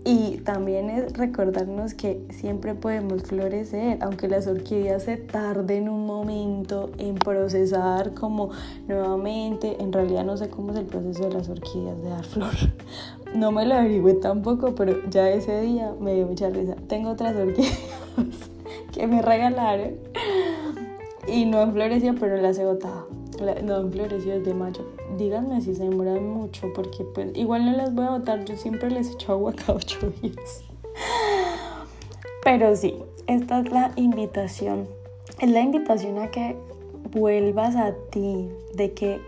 Y 0.07 0.37
también 0.45 0.91
es 0.91 1.15
recordarnos 1.15 1.95
que 1.95 2.27
siempre 2.29 2.75
podemos 2.75 3.23
florecer, 3.23 3.97
aunque 4.03 4.29
las 4.29 4.47
orquídeas 4.47 5.05
se 5.05 5.17
tarden 5.17 5.89
un 5.89 6.05
momento 6.05 6.91
en 6.99 7.15
procesar 7.15 8.13
como 8.13 8.51
nuevamente, 8.87 9.83
en 9.83 9.95
realidad 9.95 10.27
no 10.27 10.37
sé 10.37 10.51
cómo 10.51 10.73
es 10.73 10.79
el 10.79 10.85
proceso 10.85 11.27
de 11.27 11.35
las 11.35 11.49
orquídeas 11.49 12.03
de 12.03 12.11
dar 12.11 12.25
flor. 12.25 12.53
No 13.35 13.51
me 13.51 13.67
lo 13.67 13.75
averigüé 13.75 14.15
tampoco, 14.15 14.77
pero 14.77 14.95
ya 15.11 15.29
ese 15.29 15.61
día 15.61 15.93
me 15.99 16.15
dio 16.15 16.25
mucha 16.25 16.51
risa. 16.51 16.77
Tengo 16.87 17.11
otras 17.11 17.35
orquídeas 17.35 17.81
que 18.93 19.09
me 19.09 19.23
regalaron 19.23 19.95
y 21.27 21.45
no 21.45 21.59
han 21.59 21.75
pero 21.75 22.37
las 22.37 22.59
he 22.59 22.65
botado. 22.65 23.14
No 23.41 23.77
han 23.77 23.93
florecido 23.93 24.39
desde 24.39 24.55
mayo. 24.55 24.85
Díganme 25.19 25.61
si 25.61 25.75
se 25.75 25.85
demoran 25.85 26.29
mucho, 26.29 26.73
porque 26.75 27.05
pues 27.15 27.37
igual 27.37 27.65
no 27.65 27.73
las 27.73 27.95
voy 27.95 28.07
a 28.07 28.11
botar. 28.11 28.45
Yo 28.45 28.57
siempre 28.57 28.91
les 28.91 29.11
echo 29.11 29.33
agua 29.33 29.53
cada 29.53 29.75
ocho 29.75 30.13
días. 30.23 30.65
Pero 32.45 32.77
sí, 32.77 32.95
esta 33.27 33.61
es 33.61 33.71
la 33.71 33.93
invitación. 33.97 34.87
Es 35.41 35.51
la 35.51 35.61
invitación 35.61 36.19
a 36.19 36.31
que 36.31 36.57
vuelvas 37.11 37.77
a 37.77 37.93
ti, 38.11 38.49
de 38.75 38.93
que 38.93 39.21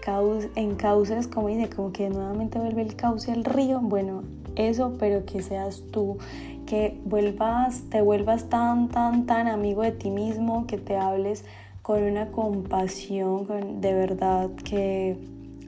en 0.54 0.74
cauces, 0.76 1.26
como 1.26 1.48
dice, 1.48 1.68
como 1.68 1.92
que 1.92 2.08
nuevamente 2.10 2.58
vuelve 2.58 2.82
el 2.82 2.96
cauce 2.96 3.32
al 3.32 3.44
río. 3.44 3.80
Bueno, 3.80 4.22
eso, 4.54 4.94
pero 4.98 5.24
que 5.24 5.42
seas 5.42 5.82
tú, 5.90 6.18
que 6.66 7.00
vuelvas, 7.04 7.82
te 7.90 8.02
vuelvas 8.02 8.48
tan, 8.48 8.88
tan, 8.88 9.26
tan 9.26 9.48
amigo 9.48 9.82
de 9.82 9.92
ti 9.92 10.10
mismo, 10.10 10.66
que 10.66 10.78
te 10.78 10.96
hables 10.96 11.44
con 11.86 12.02
una 12.02 12.32
compasión, 12.32 13.46
de 13.80 13.94
verdad 13.94 14.50
que 14.64 15.16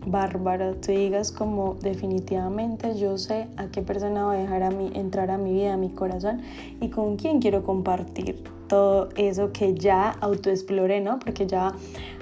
bárbara, 0.05 0.75
tú 0.81 0.91
digas 0.91 1.31
como 1.31 1.75
definitivamente 1.75 2.99
yo 2.99 3.19
sé 3.19 3.47
a 3.57 3.69
qué 3.69 3.83
persona 3.83 4.25
va 4.25 4.33
a 4.33 4.37
dejar 4.37 4.65
a 4.65 4.71
entrar 4.99 5.31
a 5.31 5.39
mi 5.39 5.53
vida, 5.53 5.75
a 5.75 5.77
mi 5.77 5.91
corazón 5.91 6.41
y 6.81 6.89
con 6.89 7.15
quién 7.19 7.41
quiero 7.41 7.63
compartir 7.63 8.58
todo 8.69 9.09
eso 9.17 9.53
que 9.53 9.75
ya 9.75 10.11
autoexploré, 10.21 11.01
¿no? 11.01 11.19
Porque 11.19 11.47
ya 11.47 11.73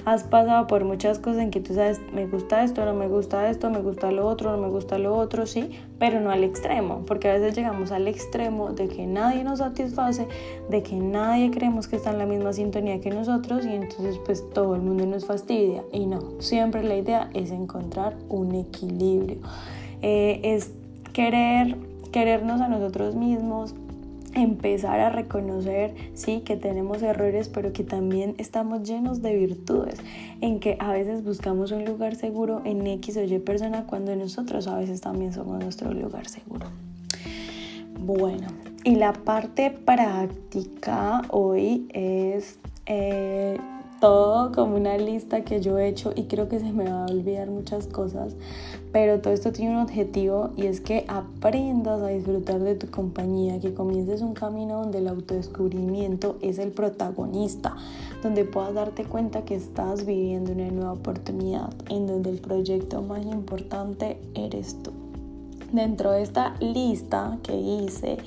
has 0.07 0.23
pasado 0.23 0.69
por 0.69 0.85
muchas 0.85 1.19
cosas 1.19 1.43
en 1.43 1.51
que 1.51 1.61
tú 1.61 1.75
sabes, 1.75 2.01
me 2.13 2.27
gusta 2.27 2.63
esto, 2.63 2.85
no 2.85 2.95
me 2.95 3.09
gusta 3.09 3.51
esto, 3.51 3.71
me 3.71 3.81
gusta 3.81 4.13
lo 4.13 4.29
otro, 4.29 4.53
no 4.53 4.59
me 4.59 4.69
gusta 4.69 4.99
lo 4.99 5.17
otro, 5.17 5.47
sí, 5.47 5.71
pero 5.99 6.21
no 6.21 6.31
al 6.31 6.45
extremo, 6.45 7.03
porque 7.07 7.29
a 7.29 7.33
veces 7.33 7.57
llegamos 7.57 7.91
al 7.91 8.07
extremo 8.07 8.71
de 8.71 8.87
que 8.87 9.05
nadie 9.09 9.43
nos 9.43 9.59
satisface, 9.59 10.29
de 10.71 10.83
que 10.85 10.95
nadie 10.95 11.51
creemos 11.51 11.89
que 11.89 11.97
está 11.97 12.13
en 12.13 12.19
la 12.19 12.27
misma 12.27 12.53
sintonía 12.53 13.01
que 13.01 13.11
nosotros 13.11 13.67
y 13.67 13.73
entonces 13.75 14.21
pues 14.25 14.49
todo 14.51 14.77
el 14.77 14.83
mundo 14.83 15.07
nos 15.07 15.27
fastidia. 15.27 15.83
Y 15.93 16.07
no, 16.07 16.41
siempre 16.41 16.85
la 16.85 16.95
idea 16.95 17.29
es 17.35 17.51
encontrar 17.51 18.17
un 18.29 18.55
equilibrio, 18.55 19.39
eh, 20.03 20.41
es 20.45 20.71
querer, 21.13 21.77
querernos 22.13 22.61
a 22.61 22.69
nosotros 22.69 23.17
mismos, 23.17 23.75
empezar 24.37 25.01
a 25.01 25.11
reconocer, 25.11 25.94
sí, 26.14 26.42
que 26.44 26.57
tenemos 26.57 27.03
errores, 27.03 27.49
pero 27.49 27.72
que 27.72 27.85
también 27.85 28.35
estamos 28.38 28.83
llenos 28.83 29.22
de 29.22 29.35
virtudes, 29.35 29.99
en 30.40 30.61
que 30.61 30.77
a 30.79 30.92
veces 30.92 31.25
buscamos 31.25 31.72
un 31.72 31.85
lugar 31.85 32.14
seguro 32.14 32.61
en 32.64 32.87
X 32.87 33.16
o 33.16 33.22
Y 33.22 33.38
persona 33.38 33.87
cuando 33.87 34.14
nosotros 34.14 34.68
a 34.68 34.77
veces 34.77 35.01
también 35.01 35.33
somos 35.33 35.62
nuestro 35.62 35.92
lugar 35.92 36.29
seguro. 36.29 36.66
Bueno, 37.99 38.49
y 38.85 38.96
la 38.96 39.12
parte 39.12 39.70
práctica 39.70 41.22
hoy 41.31 41.88
es... 41.92 42.59
Eh, 42.85 43.59
todo 44.01 44.53
como 44.53 44.77
una 44.77 44.99
lista 44.99 45.43
que 45.43 45.61
yo 45.61 45.79
he 45.79 45.89
hecho 45.89 46.13
y 46.15 46.25
creo 46.25 46.49
que 46.49 46.59
se 46.59 46.73
me 46.73 46.85
va 46.85 47.05
a 47.05 47.07
olvidar 47.07 47.49
muchas 47.49 47.87
cosas, 47.87 48.35
pero 48.93 49.21
todo 49.21 49.33
esto 49.33 49.53
tiene 49.53 49.73
un 49.75 49.83
objetivo 49.83 50.51
y 50.57 50.67
es 50.67 50.81
que 50.81 51.05
aprendas 51.09 52.01
a 52.03 52.09
disfrutar 52.09 52.61
de 52.61 52.75
tu 52.75 52.91
compañía, 52.91 53.61
que 53.61 53.75
comiences 53.75 54.23
un 54.23 54.35
camino 54.35 54.81
donde 54.81 54.99
el 54.99 55.09
autodescubrimiento 55.09 56.37
es 56.41 56.59
el 56.59 56.71
protagonista, 56.73 57.77
donde 58.23 58.45
puedas 58.45 58.75
darte 58.75 59.05
cuenta 59.05 59.45
que 59.45 59.55
estás 59.55 60.07
viviendo 60.07 60.53
una 60.53 60.71
nueva 60.71 60.93
oportunidad, 60.93 61.73
en 61.89 62.07
donde 62.07 62.31
el 62.31 62.41
proyecto 62.41 63.03
más 63.03 63.25
importante 63.25 64.19
eres 64.35 64.77
tú. 64.83 64.93
Dentro 65.73 66.13
de 66.13 66.23
esta 66.23 66.55
lista 66.61 67.39
que 67.43 67.57
hice 67.57 68.19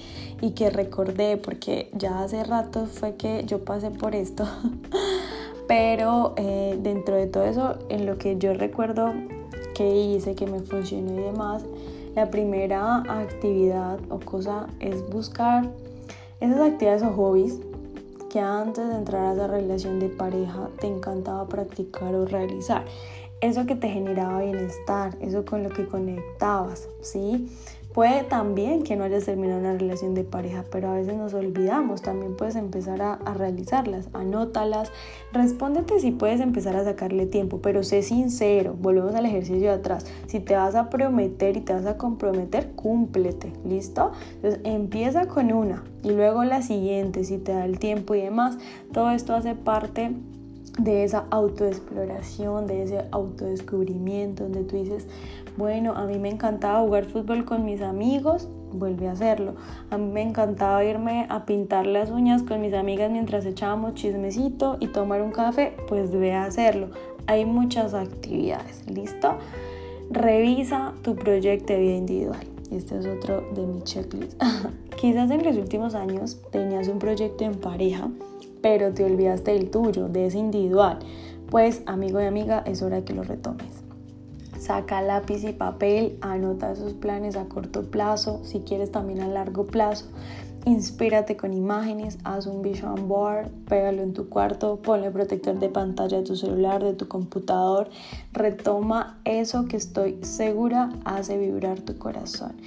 y 0.42 0.52
que 0.52 0.70
recordé 0.70 1.38
porque 1.38 1.90
ya 1.98 2.22
hace 2.22 2.44
rato 2.44 2.86
fue 2.86 3.16
que 3.16 3.46
yo 3.46 3.64
pasé 3.64 3.92
por 3.92 4.14
esto 4.14 4.46
Pero 5.70 6.34
eh, 6.36 6.80
dentro 6.82 7.16
de 7.16 7.28
todo 7.28 7.44
eso, 7.44 7.76
en 7.90 8.08
lo 8.08 8.18
que 8.18 8.40
yo 8.40 8.56
recuerdo 8.56 9.14
que 9.76 9.88
hice, 9.88 10.34
que 10.34 10.48
me 10.48 10.62
funcionó 10.62 11.14
y 11.14 11.24
demás, 11.24 11.64
la 12.16 12.32
primera 12.32 13.04
actividad 13.08 14.00
o 14.10 14.20
cosa 14.20 14.66
es 14.80 15.08
buscar 15.12 15.70
esas 16.40 16.60
actividades 16.60 17.04
o 17.04 17.12
hobbies 17.12 17.60
que 18.32 18.40
antes 18.40 18.90
de 18.90 18.96
entrar 18.96 19.28
a 19.28 19.34
esa 19.34 19.46
relación 19.46 20.00
de 20.00 20.10
pareja 20.10 20.70
te 20.80 20.88
encantaba 20.88 21.48
practicar 21.48 22.16
o 22.16 22.26
realizar. 22.26 22.86
Eso 23.40 23.68
que 23.68 23.76
te 23.76 23.90
generaba 23.90 24.42
bienestar, 24.42 25.16
eso 25.22 25.46
con 25.46 25.62
lo 25.62 25.70
que 25.70 25.86
conectabas, 25.86 26.90
¿sí? 27.02 27.48
Puede 27.94 28.24
también 28.24 28.84
que 28.84 28.96
no 28.96 29.04
hayas 29.04 29.26
terminado 29.26 29.60
una 29.60 29.76
relación 29.76 30.14
de 30.14 30.24
pareja, 30.24 30.64
pero 30.72 30.90
a 30.90 30.94
veces 30.94 31.16
nos 31.16 31.34
olvidamos. 31.34 32.04
También 32.04 32.38
puedes 32.38 32.56
empezar 32.56 33.02
a, 33.02 33.18
realizarlas, 33.34 34.10
anótalas, 34.14 34.92
respóndete 35.34 36.00
si 36.00 36.12
puedes 36.12 36.40
empezar 36.40 36.76
a 36.76 36.84
sacarle 36.84 37.26
tiempo, 37.26 37.62
pero 37.62 37.82
sé 37.82 38.04
sincero. 38.04 38.76
Volvemos 38.80 39.16
al 39.16 39.26
ejercicio 39.26 39.70
de 39.70 39.76
atrás. 39.76 40.06
Si 40.28 40.40
te 40.40 40.56
vas 40.56 40.76
a 40.76 40.92
prometer 40.92 41.58
y 41.58 41.62
te 41.62 41.74
vas 41.74 41.88
a 41.88 41.98
comprometer, 41.98 42.72
cúmplete, 42.74 43.54
¿listo? 43.66 44.12
Entonces 44.36 44.62
empieza 44.66 45.28
con 45.28 45.52
una 45.52 45.84
y 46.04 46.12
luego 46.12 46.44
la 46.44 46.62
siguiente, 46.62 47.24
si 47.24 47.40
te 47.40 47.54
da 47.54 47.66
el 47.66 47.80
tiempo 47.80 48.14
y 48.14 48.22
demás. 48.22 48.60
Todo 48.94 49.10
esto 49.10 49.34
hace 49.34 49.56
parte 49.56 50.12
de 50.80 51.04
esa 51.04 51.26
autoexploración, 51.30 52.68
de 52.68 52.84
ese 52.84 53.06
autodescubrimiento, 53.12 54.44
donde 54.44 54.64
tú 54.64 54.78
dices, 54.78 55.08
bueno, 55.58 55.94
a 55.96 56.06
mí 56.06 56.18
me 56.20 56.30
encantaba 56.30 56.80
jugar 56.80 57.06
fútbol 57.06 57.46
con 57.46 57.66
mis 57.66 57.82
amigos, 57.82 58.48
vuelve 58.72 59.08
a 59.08 59.12
hacerlo. 59.12 59.56
A 59.90 59.98
mí 59.98 60.12
me 60.12 60.22
encantaba 60.22 60.84
irme 60.84 61.26
a 61.30 61.46
pintar 61.46 61.86
las 61.86 62.12
uñas 62.12 62.44
con 62.44 62.62
mis 62.62 62.74
amigas 62.74 63.12
mientras 63.12 63.46
echábamos 63.46 63.96
chismecito 63.96 64.78
y 64.80 64.88
tomar 64.88 65.22
un 65.22 65.32
café, 65.32 65.76
pues 65.88 66.12
ve 66.12 66.34
a 66.34 66.46
hacerlo. 66.46 66.90
Hay 67.28 67.46
muchas 67.46 67.94
actividades, 67.94 68.90
¿listo? 68.90 69.36
Revisa 70.10 70.94
tu 71.04 71.16
proyecto 71.16 71.74
de 71.74 71.80
vida 71.80 71.96
individual. 71.96 72.48
Este 72.72 72.98
es 73.00 73.06
otro 73.06 73.42
de 73.54 73.66
mi 73.66 73.82
checklist. 73.84 74.42
Quizás 75.02 75.32
en 75.32 75.44
los 75.44 75.58
últimos 75.58 75.96
años 75.96 76.40
tenías 76.52 76.88
un 76.88 77.00
proyecto 77.00 77.44
en 77.44 77.56
pareja, 77.56 78.10
pero 78.62 78.94
te 78.94 79.04
olvidaste 79.04 79.52
del 79.52 79.70
tuyo, 79.70 80.08
de 80.08 80.28
ese 80.28 80.38
individual. 80.38 81.00
Pues 81.50 81.82
amigo 81.86 82.22
y 82.22 82.26
amiga, 82.26 82.64
es 82.66 82.82
hora 82.82 82.98
de 82.98 83.04
que 83.04 83.14
lo 83.14 83.24
retomes 83.24 83.80
saca 84.60 85.02
lápiz 85.02 85.44
y 85.46 85.54
papel, 85.54 86.18
anota 86.22 86.72
esos 86.72 86.94
planes 86.94 87.36
a 87.36 87.46
corto 87.46 87.90
plazo, 87.90 88.42
si 88.44 88.60
quieres 88.60 88.92
también 88.92 89.22
a 89.22 89.28
largo 89.28 89.66
plazo. 89.66 90.06
Inspírate 90.66 91.38
con 91.38 91.54
imágenes, 91.54 92.20
haz 92.26 92.46
un 92.46 92.62
vision 92.62 93.08
board, 93.08 93.50
pégalo 93.68 94.02
en 94.02 94.14
tu 94.14 94.28
cuarto, 94.28 94.76
ponle 94.82 95.10
protector 95.10 95.58
de 95.58 95.70
pantalla 95.70 96.18
de 96.18 96.24
tu 96.24 96.36
celular, 96.36 96.84
de 96.84 96.94
tu 96.94 97.08
computador. 97.08 97.90
Retoma 98.34 99.20
eso 99.24 99.66
que 99.66 99.78
estoy 99.78 100.20
segura 100.22 100.92
hace 101.06 101.38
vibrar 101.38 101.80
tu 101.80 101.98
corazón. 101.98 102.58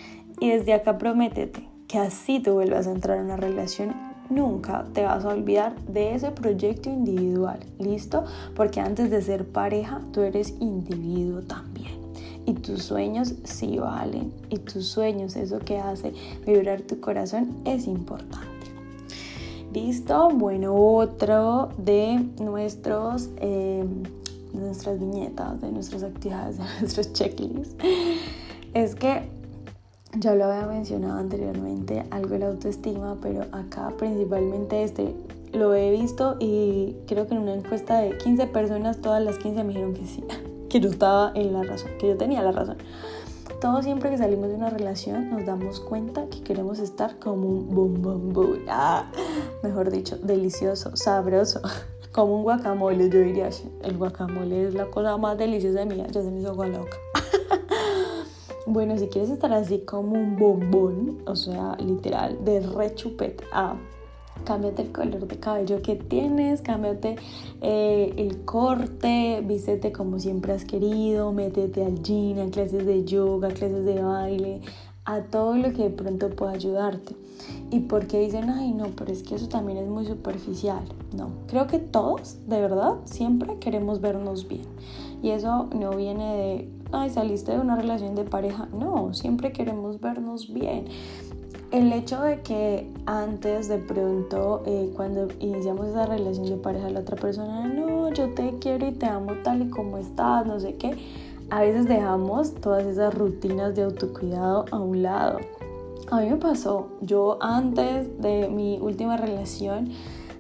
Y 0.41 0.51
desde 0.51 0.73
acá 0.73 0.97
prométete 0.97 1.69
que 1.87 1.99
así 1.99 2.41
tú 2.41 2.55
vuelvas 2.55 2.87
a 2.87 2.93
entrar 2.93 3.19
en 3.19 3.27
una 3.27 3.37
relación 3.37 3.95
nunca 4.35 4.87
te 4.93 5.03
vas 5.05 5.25
a 5.25 5.29
olvidar 5.29 5.77
de 5.83 6.15
ese 6.15 6.31
proyecto 6.31 6.91
individual, 6.91 7.61
¿listo? 7.79 8.25
Porque 8.55 8.81
antes 8.81 9.11
de 9.11 9.23
ser 9.23 9.47
pareja, 9.47 10.01
tú 10.13 10.23
eres 10.23 10.55
individuo 10.61 11.43
también. 11.43 11.93
Y 12.45 12.55
tus 12.55 12.83
sueños 12.83 13.35
sí 13.45 13.79
valen. 13.79 14.33
Y 14.51 14.59
tus 14.59 14.87
sueños, 14.87 15.37
eso 15.37 15.61
que 15.61 15.79
hace 15.79 16.13
vibrar 16.45 16.83
tu 16.83 17.01
corazón, 17.01 17.57
es 17.65 17.87
importante. 17.87 18.49
¿Listo? 19.73 20.31
Bueno, 20.31 20.75
otro 20.75 21.71
de 21.79 22.27
nuestros... 22.41 23.31
Eh, 23.37 23.85
nuestras 24.53 25.01
viñetas, 25.01 25.61
de 25.61 25.73
nuestras 25.73 26.03
actividades, 26.03 26.59
de 26.59 26.65
nuestros 26.81 27.13
checklists, 27.13 27.75
es 28.75 28.95
que 28.95 29.23
ya 30.19 30.35
lo 30.35 30.45
había 30.45 30.67
mencionado 30.67 31.19
anteriormente, 31.19 32.05
algo 32.11 32.31
de 32.31 32.39
la 32.41 32.49
autoestima, 32.49 33.17
pero 33.21 33.43
acá 33.53 33.93
principalmente 33.97 34.83
este 34.83 35.15
lo 35.53 35.75
he 35.75 35.91
visto 35.91 36.37
y 36.41 36.97
creo 37.07 37.27
que 37.27 37.35
en 37.35 37.43
una 37.43 37.55
encuesta 37.55 37.99
de 37.99 38.17
15 38.17 38.47
personas, 38.47 39.01
todas 39.01 39.23
las 39.23 39.39
15 39.39 39.65
me 39.65 39.69
dijeron 39.71 39.95
que 39.95 40.07
sí, 40.07 40.25
que 40.69 40.81
yo 40.81 40.91
estaba 40.91 41.33
en 41.35 41.53
la 41.53 41.63
razón, 41.63 41.91
que 41.99 42.09
yo 42.09 42.17
tenía 42.17 42.43
la 42.43 42.53
razón. 42.53 42.79
Todos 43.61 43.85
siempre 43.85 44.11
que 44.11 44.19
salimos 44.19 44.49
de 44.49 44.57
una 44.57 44.71
relación 44.71 45.31
nos 45.31 45.47
damos 45.47 45.79
cuenta 45.79 46.27
que 46.27 46.43
queremos 46.43 46.81
estar 46.81 47.19
como 47.19 47.47
un 47.47 47.75
boom 47.75 48.33
boom. 48.33 48.59
Ah, 48.69 49.11
mejor 49.63 49.91
dicho, 49.91 50.17
delicioso, 50.17 50.97
sabroso, 50.97 51.61
como 52.13 52.37
un 52.37 52.43
guacamole, 52.43 53.09
yo 53.09 53.21
diría. 53.21 53.51
El 53.83 53.99
guacamole 53.99 54.67
es 54.67 54.75
la 54.75 54.87
cosa 54.87 55.17
más 55.17 55.39
deliciosa 55.39 55.81
de 55.81 55.87
mí, 55.87 55.97
ya 55.97 56.23
se 56.23 56.31
me 56.31 56.41
hizo 56.41 56.55
loca. 56.55 56.97
Bueno, 58.67 58.97
si 58.97 59.09
quieres 59.09 59.31
estar 59.31 59.53
así 59.53 59.81
como 59.81 60.13
un 60.13 60.37
bombón, 60.37 61.19
o 61.27 61.35
sea, 61.35 61.77
literal, 61.79 62.45
de 62.45 62.61
rechupet 62.61 63.43
a 63.53 63.77
cámbiate 64.45 64.83
el 64.83 64.93
color 64.93 65.27
de 65.27 65.39
cabello 65.39 65.83
que 65.83 65.97
tienes, 65.97 66.63
cámbiate 66.63 67.17
eh, 67.61 68.13
el 68.17 68.45
corte, 68.45 69.43
vístete 69.45 69.93
como 69.93 70.19
siempre 70.19 70.53
has 70.53 70.65
querido, 70.65 71.33
métete 71.33 71.85
al 71.85 72.03
gym, 72.03 72.39
a 72.39 72.51
clases 72.51 72.87
de 72.87 73.05
yoga, 73.05 73.49
clases 73.49 73.85
de 73.85 74.01
baile, 74.01 74.61
a 75.05 75.23
todo 75.23 75.57
lo 75.57 75.73
que 75.73 75.85
de 75.85 75.91
pronto 75.91 76.31
pueda 76.31 76.53
ayudarte. 76.53 77.17
¿Y 77.71 77.81
porque 77.81 78.21
dicen, 78.21 78.51
ay 78.51 78.73
no, 78.73 78.89
pero 78.97 79.11
es 79.11 79.23
que 79.23 79.35
eso 79.35 79.49
también 79.49 79.79
es 79.79 79.89
muy 79.89 80.07
superficial? 80.07 80.85
No, 81.17 81.31
creo 81.49 81.67
que 81.67 81.79
todos, 81.79 82.37
de 82.47 82.61
verdad, 82.61 82.99
siempre 83.05 83.57
queremos 83.59 84.01
vernos 84.01 84.47
bien. 84.47 84.67
Y 85.23 85.31
eso 85.31 85.69
no 85.75 85.91
viene 85.91 86.37
de, 86.37 86.69
ay, 86.93 87.11
saliste 87.11 87.53
de 87.53 87.59
una 87.59 87.77
relación 87.77 88.15
de 88.15 88.25
pareja. 88.25 88.69
No, 88.73 89.13
siempre 89.15 89.53
queremos 89.53 90.01
vernos 90.01 90.53
bien 90.53 90.87
el 91.73 91.91
hecho 91.91 92.21
de 92.21 92.43
que 92.43 92.93
antes 93.07 93.67
de 93.69 93.79
pronto, 93.79 94.63
eh, 94.67 94.93
cuando 94.95 95.29
iniciamos 95.41 95.89
esa 95.89 96.05
relación 96.05 96.47
de 96.47 96.57
pareja, 96.57 96.91
la 96.91 97.01
otra 97.01 97.17
persona, 97.17 97.67
no, 97.67 98.13
yo 98.13 98.29
te 98.35 98.59
quiero 98.61 98.87
y 98.87 98.93
te 98.93 99.07
amo 99.07 99.33
tal 99.43 99.63
y 99.63 99.71
como 99.71 99.97
estás, 99.97 100.47
no 100.47 100.61
sé 100.61 100.77
qué, 100.77 100.95
a 101.49 101.63
veces 101.63 101.89
dejamos 101.89 102.55
todas 102.57 102.85
esas 102.85 103.15
rutinas 103.15 103.75
de 103.75 103.85
autocuidado 103.85 104.67
a 104.71 104.79
un 104.79 105.03
lado. 105.03 105.39
A 106.11 106.21
mí 106.21 106.29
me 106.29 106.37
pasó, 106.37 106.89
yo 107.01 107.39
antes 107.41 108.21
de 108.21 108.49
mi 108.49 108.79
última 108.79 109.17
relación, 109.17 109.93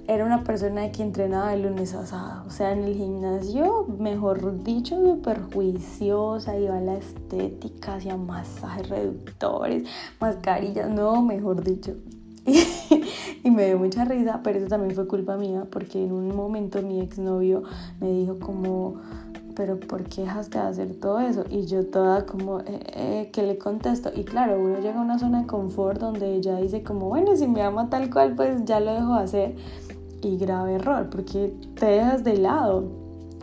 era 0.08 0.24
una 0.24 0.42
persona 0.42 0.90
que 0.90 1.02
entrenaba 1.02 1.50
de 1.50 1.58
lunes 1.58 1.94
a 1.94 2.06
sábado. 2.06 2.44
O 2.46 2.50
sea, 2.50 2.72
en 2.72 2.84
el 2.84 2.94
gimnasio, 2.94 3.86
mejor 3.98 4.62
dicho, 4.62 4.96
súper 4.96 5.42
juiciosa, 5.52 6.58
iba 6.58 6.78
a 6.78 6.80
la 6.80 6.94
estética, 6.94 7.94
hacía 7.94 8.16
masajes 8.16 8.88
reductores, 8.88 9.84
mascarillas, 10.20 10.90
no, 10.90 11.22
mejor 11.22 11.62
dicho. 11.62 11.94
y 13.44 13.50
me 13.50 13.66
dio 13.66 13.78
mucha 13.78 14.04
risa, 14.04 14.40
pero 14.42 14.58
eso 14.58 14.68
también 14.68 14.94
fue 14.94 15.06
culpa 15.06 15.36
mía, 15.36 15.66
porque 15.70 16.04
en 16.04 16.12
un 16.12 16.34
momento 16.34 16.82
mi 16.82 17.00
exnovio 17.00 17.62
me 18.00 18.10
dijo 18.10 18.40
como, 18.40 18.96
pero 19.54 19.78
¿por 19.78 20.04
qué 20.04 20.22
dejaste 20.22 20.58
de 20.58 20.64
hacer 20.64 20.94
todo 20.96 21.20
eso? 21.20 21.44
Y 21.50 21.66
yo 21.66 21.86
toda 21.86 22.26
como, 22.26 22.60
eh, 22.60 22.80
eh, 22.94 23.30
¿qué 23.32 23.44
le 23.44 23.58
contesto? 23.58 24.10
Y 24.14 24.24
claro, 24.24 24.60
uno 24.60 24.80
llega 24.80 24.98
a 24.98 25.02
una 25.02 25.20
zona 25.20 25.42
de 25.42 25.46
confort 25.46 26.00
donde 26.00 26.34
ella 26.34 26.56
dice 26.56 26.82
como, 26.82 27.08
bueno, 27.08 27.36
si 27.36 27.46
me 27.46 27.62
ama 27.62 27.88
tal 27.88 28.10
cual, 28.10 28.34
pues 28.34 28.64
ya 28.64 28.80
lo 28.80 28.92
dejo 28.94 29.14
de 29.14 29.22
hacer 29.22 29.54
y 30.22 30.36
grave 30.36 30.74
error, 30.74 31.08
porque 31.10 31.54
te 31.74 31.86
dejas 31.86 32.24
de 32.24 32.38
lado. 32.38 32.84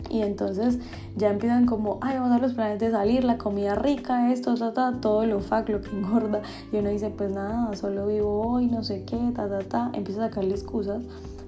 Y 0.08 0.22
entonces 0.22 0.78
ya 1.16 1.30
empiezan 1.30 1.66
como, 1.66 1.98
ay, 2.00 2.18
vamos 2.18 2.32
a 2.32 2.38
los 2.38 2.54
planes 2.54 2.80
de 2.80 2.90
salir, 2.90 3.22
la 3.22 3.38
comida 3.38 3.76
rica, 3.76 4.32
esto, 4.32 4.54
ta, 4.56 4.72
ta, 4.72 5.00
todo 5.00 5.24
lo 5.24 5.40
fac, 5.40 5.68
lo 5.68 5.80
que 5.80 5.90
engorda. 5.96 6.42
Y 6.72 6.76
uno 6.76 6.90
dice, 6.90 7.10
pues 7.10 7.30
nada, 7.30 7.74
solo 7.76 8.06
vivo 8.06 8.40
hoy, 8.40 8.66
no 8.66 8.82
sé 8.82 9.04
qué, 9.04 9.18
ta, 9.34 9.48
ta, 9.48 9.60
ta. 9.60 9.90
Empieza 9.94 10.24
a 10.24 10.28
sacarle 10.28 10.54
excusas, 10.54 11.02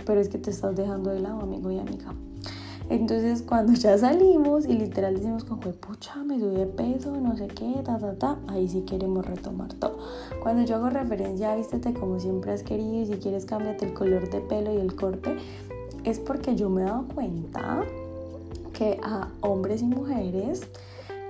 pero 0.07 0.21
es 0.21 0.29
que 0.29 0.39
te 0.39 0.51
estás 0.51 0.77
dejando 0.77 1.11
de 1.11 1.21
lado, 1.21 1.41
amigo 1.41 1.71
y 1.73 1.79
amiga. 1.79 2.15
Entonces 2.91 3.43
cuando 3.43 3.73
ya 3.73 3.97
salimos 3.97 4.67
y 4.67 4.75
literal 4.75 5.15
decimos 5.15 5.45
como, 5.45 5.61
pucha, 5.61 6.17
me 6.25 6.39
subí 6.39 6.57
de 6.57 6.67
peso, 6.67 7.17
no 7.21 7.37
sé 7.37 7.47
qué, 7.49 7.81
ta, 7.85 7.99
ta, 7.99 8.15
ta, 8.15 8.39
ahí 8.49 8.69
sí 8.69 8.83
queremos 8.83 9.25
retomar 9.25 9.73
todo. 9.75 9.99
Cuando 10.43 10.65
yo 10.65 10.77
hago 10.77 10.91
referencia 10.91 11.53
a 11.53 11.57
vístete 11.57 11.95
como 11.95 12.21
siempre 12.21 12.53
has 12.53 12.63
querido 12.63 13.03
y 13.03 13.07
si 13.07 13.15
quieres 13.15 13.45
cámbiate 13.45 13.87
el 13.87 13.95
color 13.95 14.29
de 14.31 14.41
pelo 14.41 14.73
y 14.75 14.79
el 14.79 14.95
corte, 14.95 15.37
es 16.05 16.19
porque 16.19 16.57
yo 16.57 16.69
me 16.69 16.83
he 16.83 16.85
dado 16.85 17.07
cuenta 17.15 17.85
que 18.73 18.99
a 19.03 19.29
hombres 19.41 19.83
y 19.83 19.87
mujeres 19.87 20.63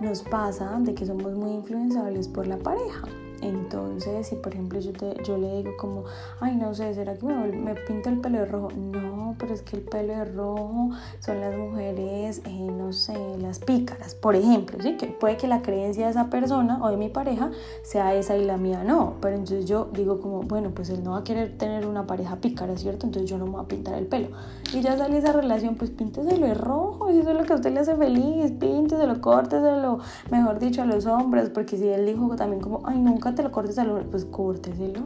nos 0.01 0.23
pasa 0.23 0.79
de 0.81 0.95
que 0.95 1.07
somos 1.07 1.35
muy 1.35 1.53
influenciables 1.53 2.29
por 2.29 2.47
la 2.47 2.57
pareja. 2.57 3.03
Entonces, 3.43 4.29
si 4.29 4.37
por 4.37 4.53
ejemplo 4.53 4.79
yo, 4.79 4.93
te, 4.93 5.17
yo 5.25 5.37
le 5.37 5.57
digo 5.57 5.73
como, 5.77 6.05
ay, 6.41 6.57
no 6.57 6.75
sé, 6.75 6.95
¿será 6.95 7.15
que 7.15 7.27
me, 7.27 7.35
me 7.53 7.75
pinto 7.75 8.09
el 8.09 8.21
pelo 8.21 8.39
de 8.39 8.47
rojo? 8.47 8.69
No, 8.77 9.35
pero 9.39 9.53
es 9.53 9.63
que 9.63 9.77
el 9.77 9.83
pelo 9.83 10.15
de 10.15 10.25
rojo 10.25 10.91
son 11.19 11.41
las 11.41 11.57
mujeres, 11.57 12.41
eh, 12.45 12.71
no 12.71 12.93
sé, 12.93 13.15
las 13.41 13.59
pícaras, 13.59 14.15
por 14.15 14.37
ejemplo, 14.37 14.79
¿sí? 14.81 14.97
Que 14.97 15.09
puede 15.09 15.37
que 15.37 15.49
la 15.49 15.61
creencia 15.63 16.05
de 16.05 16.13
esa 16.13 16.31
persona 16.31 16.79
o 16.83 16.89
de 16.89 16.97
mi 16.97 17.09
pareja 17.09 17.51
sea 17.83 18.15
esa 18.15 18.37
y 18.37 18.45
la 18.45 18.57
mía 18.57 18.85
no. 18.85 19.15
Pero 19.21 19.37
entonces 19.37 19.67
yo 19.67 19.89
digo 19.93 20.21
como, 20.21 20.43
bueno, 20.43 20.71
pues 20.71 20.91
él 20.91 21.03
no 21.03 21.13
va 21.13 21.19
a 21.19 21.25
querer 21.25 21.59
tener 21.59 21.87
una 21.87 22.07
pareja 22.07 22.37
pícara, 22.37 22.77
¿cierto? 22.77 23.07
Entonces 23.07 23.29
yo 23.29 23.39
no 23.39 23.47
me 23.47 23.53
voy 23.53 23.65
a 23.65 23.69
pintar 23.69 23.95
el 23.95 24.07
pelo. 24.07 24.29
Y 24.73 24.81
ya 24.81 24.97
sale 24.97 25.19
esa 25.19 25.33
relación, 25.33 25.75
pues 25.75 25.91
pínteselo 25.91 26.47
de 26.47 26.55
rojo, 26.55 27.11
si 27.11 27.19
eso 27.19 27.31
es 27.31 27.37
lo 27.37 27.45
que 27.45 27.53
a 27.53 27.57
usted 27.57 27.73
le 27.73 27.81
hace 27.81 27.97
feliz, 27.97 28.53
pínteselo, 28.53 29.21
córteselo, 29.21 29.99
mejor 30.31 30.59
dicho, 30.59 30.83
a 30.83 30.87
los 30.87 31.07
hombres, 31.07 31.51
porque 31.51 31.77
si 31.77 31.89
él 31.89 32.07
dijo 32.07 32.37
también 32.37 32.63
como, 32.63 32.83
ay, 32.85 32.99
nunca 32.99 33.32
te 33.35 33.43
lo 33.43 33.53
cortes 33.53 33.79
al 33.79 34.05
pues 34.11 34.25
córteselo. 34.25 35.01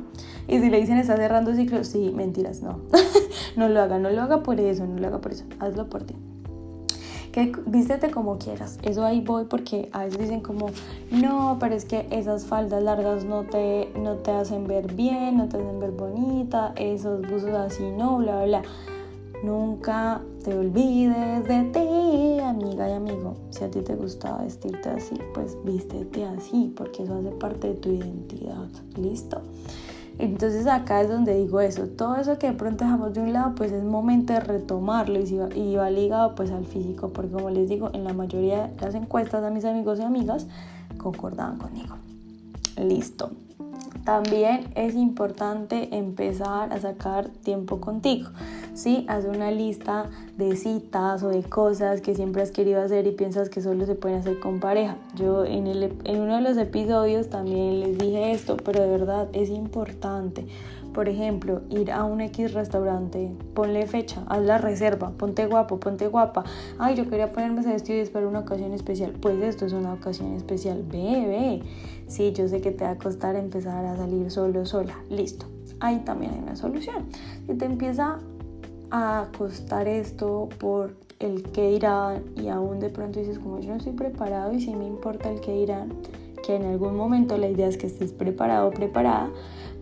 Y 0.48 0.60
si 0.60 0.70
le 0.70 0.80
dicen 0.80 0.98
está 0.98 1.16
cerrando 1.16 1.54
ciclo, 1.54 1.82
sí, 1.84 2.12
mentiras, 2.14 2.62
no. 2.62 2.80
no 3.56 3.68
lo 3.68 3.80
haga, 3.80 3.98
no 3.98 4.10
lo 4.10 4.22
haga 4.22 4.42
por 4.42 4.60
eso, 4.60 4.86
no 4.86 4.98
lo 4.98 5.06
haga 5.06 5.20
por 5.20 5.32
eso, 5.32 5.44
hazlo 5.58 5.88
por 5.88 6.04
ti. 6.04 6.14
Que 7.32 7.52
vístete 7.66 8.10
como 8.10 8.38
quieras. 8.38 8.78
Eso 8.82 9.04
ahí 9.04 9.20
voy 9.20 9.44
porque 9.44 9.90
a 9.92 10.04
veces 10.04 10.18
dicen 10.18 10.40
como, 10.40 10.70
no, 11.10 11.58
pero 11.60 11.74
es 11.74 11.84
que 11.84 12.06
esas 12.10 12.46
faldas 12.46 12.82
largas 12.82 13.24
no 13.24 13.44
te, 13.44 13.92
no 13.98 14.14
te 14.14 14.30
hacen 14.30 14.66
ver 14.66 14.94
bien, 14.94 15.36
no 15.36 15.48
te 15.48 15.58
hacen 15.58 15.78
ver 15.78 15.90
bonita, 15.90 16.72
esos 16.76 17.28
buzos 17.28 17.50
así, 17.50 17.82
no, 17.90 18.18
bla, 18.18 18.44
bla. 18.44 18.62
Nunca 19.42 20.22
te 20.44 20.56
olvides 20.56 21.46
de 21.46 21.62
ti, 21.64 22.40
amiga 22.40 22.88
y 22.88 22.92
amigo. 22.92 23.34
Si 23.50 23.64
a 23.64 23.70
ti 23.70 23.80
te 23.80 23.94
gusta 23.94 24.38
vestirte 24.38 24.88
así, 24.88 25.16
pues 25.34 25.56
vístete 25.64 26.24
así, 26.24 26.72
porque 26.76 27.02
eso 27.02 27.14
hace 27.14 27.30
parte 27.30 27.68
de 27.68 27.74
tu 27.74 27.90
identidad. 27.90 28.68
¿Listo? 28.96 29.42
Entonces 30.18 30.66
acá 30.66 31.02
es 31.02 31.08
donde 31.08 31.34
digo 31.34 31.60
eso, 31.60 31.88
todo 31.88 32.16
eso 32.16 32.38
que 32.38 32.46
de 32.46 32.52
pronto 32.54 32.84
dejamos 32.84 33.12
de 33.12 33.20
un 33.20 33.34
lado, 33.34 33.54
pues 33.54 33.70
es 33.70 33.84
momento 33.84 34.32
de 34.32 34.40
retomarlo 34.40 35.20
y, 35.20 35.34
va, 35.34 35.54
y 35.54 35.76
va 35.76 35.90
ligado 35.90 36.34
pues 36.34 36.50
al 36.50 36.64
físico, 36.64 37.10
porque 37.10 37.32
como 37.32 37.50
les 37.50 37.68
digo, 37.68 37.90
en 37.92 38.04
la 38.04 38.14
mayoría 38.14 38.68
de 38.68 38.80
las 38.80 38.94
encuestas 38.94 39.44
a 39.44 39.50
mis 39.50 39.66
amigos 39.66 39.98
y 39.98 40.02
amigas 40.02 40.46
concordaban 40.96 41.58
conmigo. 41.58 41.96
Listo. 42.78 43.30
También 44.06 44.68
es 44.76 44.94
importante 44.94 45.88
empezar 45.96 46.72
a 46.72 46.78
sacar 46.78 47.28
tiempo 47.28 47.80
contigo. 47.80 48.28
¿sí? 48.76 49.04
Haz 49.08 49.24
una 49.24 49.50
lista 49.50 50.06
de 50.36 50.54
citas 50.54 51.24
o 51.24 51.28
de 51.30 51.42
cosas 51.42 52.00
que 52.02 52.14
siempre 52.14 52.42
has 52.42 52.52
querido 52.52 52.80
hacer 52.80 53.06
y 53.08 53.10
piensas 53.10 53.48
que 53.48 53.60
solo 53.60 53.84
se 53.84 53.96
pueden 53.96 54.20
hacer 54.20 54.38
con 54.38 54.60
pareja. 54.60 54.96
Yo 55.16 55.44
en, 55.44 55.66
el, 55.66 55.92
en 56.04 56.20
uno 56.20 56.36
de 56.36 56.42
los 56.42 56.56
episodios 56.56 57.30
también 57.30 57.80
les 57.80 57.98
dije 57.98 58.30
esto, 58.30 58.56
pero 58.58 58.80
de 58.80 58.88
verdad 58.88 59.28
es 59.32 59.50
importante. 59.50 60.46
Por 60.94 61.10
ejemplo, 61.10 61.60
ir 61.68 61.92
a 61.92 62.04
un 62.04 62.22
X 62.22 62.54
restaurante, 62.54 63.30
ponle 63.52 63.86
fecha, 63.86 64.22
haz 64.28 64.40
la 64.40 64.56
reserva, 64.56 65.10
ponte 65.10 65.46
guapo, 65.46 65.78
ponte 65.78 66.06
guapa. 66.06 66.44
Ay, 66.78 66.94
yo 66.94 67.10
quería 67.10 67.32
ponerme 67.32 67.60
ese 67.60 67.70
vestido 67.70 67.98
y 67.98 68.00
esperar 68.00 68.26
una 68.26 68.38
ocasión 68.38 68.72
especial. 68.72 69.12
Pues 69.20 69.42
esto 69.42 69.66
es 69.66 69.74
una 69.74 69.92
ocasión 69.92 70.32
especial. 70.32 70.84
Ve, 70.90 71.26
ve. 71.26 71.62
Sí, 72.06 72.32
yo 72.32 72.48
sé 72.48 72.60
que 72.60 72.70
te 72.70 72.84
va 72.84 72.90
a 72.90 72.98
costar 72.98 73.36
empezar 73.36 73.84
a 73.84 73.96
salir 73.96 74.30
solo, 74.30 74.64
sola. 74.64 74.96
Listo. 75.10 75.46
Ahí 75.80 75.98
también 76.04 76.32
hay 76.32 76.38
una 76.38 76.56
solución. 76.56 77.06
Si 77.46 77.54
te 77.54 77.64
empieza 77.64 78.18
a 78.90 79.26
costar 79.36 79.88
esto 79.88 80.48
por 80.58 80.94
el 81.18 81.42
que 81.44 81.70
dirán 81.70 82.22
y 82.36 82.48
aún 82.48 82.78
de 82.78 82.90
pronto 82.90 83.18
dices 83.18 83.38
como 83.38 83.58
yo 83.60 83.70
no 83.70 83.76
estoy 83.76 83.94
preparado 83.94 84.52
y 84.52 84.60
si 84.60 84.74
me 84.74 84.86
importa 84.86 85.30
el 85.30 85.40
que 85.40 85.52
dirán, 85.52 85.88
que 86.46 86.54
en 86.54 86.64
algún 86.64 86.96
momento 86.96 87.36
la 87.38 87.48
idea 87.48 87.66
es 87.66 87.76
que 87.76 87.86
estés 87.86 88.12
preparado 88.12 88.68
o 88.68 88.70
preparada, 88.70 89.30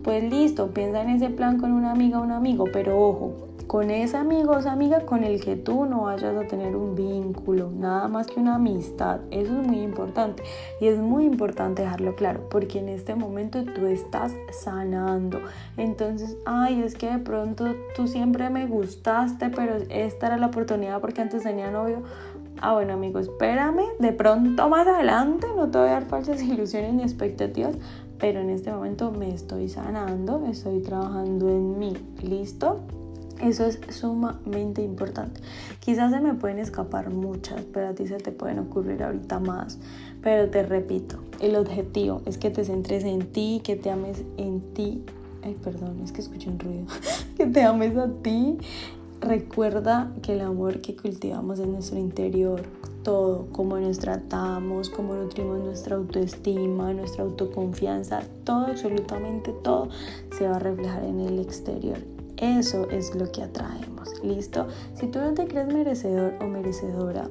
pues 0.03 0.23
listo, 0.23 0.71
piensa 0.71 1.01
en 1.01 1.09
ese 1.09 1.29
plan 1.29 1.59
con 1.59 1.71
una 1.71 1.91
amiga 1.91 2.19
o 2.19 2.23
un 2.23 2.31
amigo, 2.31 2.65
pero 2.71 2.99
ojo, 2.99 3.33
con 3.67 3.89
ese 3.89 4.17
amigo 4.17 4.51
o 4.51 4.59
esa 4.59 4.71
amiga 4.71 5.01
con 5.01 5.23
el 5.23 5.43
que 5.43 5.55
tú 5.55 5.85
no 5.85 6.03
vayas 6.03 6.35
a 6.35 6.47
tener 6.47 6.75
un 6.75 6.95
vínculo, 6.95 7.71
nada 7.71 8.07
más 8.07 8.27
que 8.27 8.39
una 8.39 8.55
amistad. 8.55 9.21
Eso 9.31 9.59
es 9.59 9.67
muy 9.67 9.79
importante 9.81 10.43
y 10.79 10.87
es 10.87 10.99
muy 10.99 11.25
importante 11.25 11.81
dejarlo 11.81 12.15
claro 12.15 12.47
porque 12.49 12.79
en 12.79 12.89
este 12.89 13.15
momento 13.15 13.63
tú 13.63 13.87
estás 13.87 14.33
sanando. 14.51 15.41
Entonces, 15.77 16.37
ay, 16.45 16.81
es 16.81 16.95
que 16.95 17.09
de 17.09 17.17
pronto 17.17 17.75
tú 17.95 18.07
siempre 18.07 18.49
me 18.49 18.67
gustaste, 18.67 19.49
pero 19.49 19.75
esta 19.89 20.27
era 20.27 20.37
la 20.37 20.47
oportunidad 20.47 21.01
porque 21.01 21.21
antes 21.21 21.43
tenía 21.43 21.71
novio. 21.71 22.03
Ah, 22.61 22.73
bueno, 22.73 22.93
amigo, 22.93 23.19
espérame. 23.19 23.83
De 23.99 24.13
pronto 24.13 24.69
más 24.69 24.87
adelante 24.87 25.47
no 25.55 25.69
te 25.69 25.77
voy 25.77 25.87
a 25.87 25.91
dar 25.91 26.05
falsas 26.05 26.41
ilusiones 26.43 26.93
ni 26.93 27.03
expectativas, 27.03 27.75
pero 28.19 28.39
en 28.39 28.49
este 28.49 28.71
momento 28.71 29.11
me 29.11 29.33
estoy 29.33 29.69
sanando, 29.69 30.45
estoy 30.49 30.81
trabajando 30.81 31.49
en 31.49 31.77
mí. 31.79 31.93
¿Listo? 32.21 32.79
Eso 33.41 33.65
es 33.65 33.79
sumamente 33.89 34.81
importante. 34.81 35.41
Quizás 35.81 36.11
se 36.11 36.21
me 36.21 36.33
pueden 36.33 36.57
escapar 36.57 37.09
muchas, 37.09 37.61
pero 37.73 37.89
a 37.89 37.93
ti 37.93 38.07
se 38.07 38.17
te 38.17 38.31
pueden 38.31 38.59
ocurrir 38.59 39.03
ahorita 39.03 39.39
más. 39.39 39.77
Pero 40.21 40.49
te 40.49 40.63
repito, 40.63 41.17
el 41.39 41.55
objetivo 41.55 42.21
es 42.25 42.37
que 42.37 42.49
te 42.49 42.63
centres 42.63 43.03
en 43.03 43.27
ti, 43.31 43.61
que 43.63 43.75
te 43.75 43.91
ames 43.91 44.23
en 44.37 44.61
ti. 44.73 45.03
Ay, 45.43 45.55
perdón, 45.61 45.99
es 46.03 46.11
que 46.11 46.21
escuché 46.21 46.49
un 46.49 46.59
ruido. 46.59 46.85
que 47.37 47.45
te 47.45 47.61
ames 47.63 47.97
a 47.97 48.07
ti. 48.07 48.57
recuerda 49.21 50.11
que 50.21 50.33
el 50.33 50.41
amor 50.41 50.81
que 50.81 50.95
cultivamos 50.95 51.59
en 51.59 51.73
nuestro 51.73 51.99
interior, 51.99 52.61
todo, 53.03 53.47
cómo 53.51 53.77
nos 53.77 53.99
tratamos, 53.99 54.89
cómo 54.89 55.13
nutrimos 55.13 55.59
nuestra 55.59 55.95
autoestima, 55.95 56.93
nuestra 56.93 57.23
autoconfianza, 57.23 58.21
todo, 58.43 58.67
absolutamente 58.67 59.53
todo, 59.63 59.89
se 60.37 60.47
va 60.47 60.55
a 60.55 60.59
reflejar 60.59 61.03
en 61.03 61.19
el 61.19 61.39
exterior. 61.39 62.14
Eso 62.37 62.89
es 62.89 63.15
lo 63.15 63.31
que 63.31 63.43
atraemos, 63.43 64.23
¿listo? 64.23 64.67
Si 64.93 65.07
tú 65.07 65.19
no 65.19 65.33
te 65.33 65.47
crees 65.47 65.67
merecedor 65.67 66.33
o 66.41 66.47
merecedora 66.47 67.29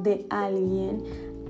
de 0.00 0.26
alguien 0.30 1.02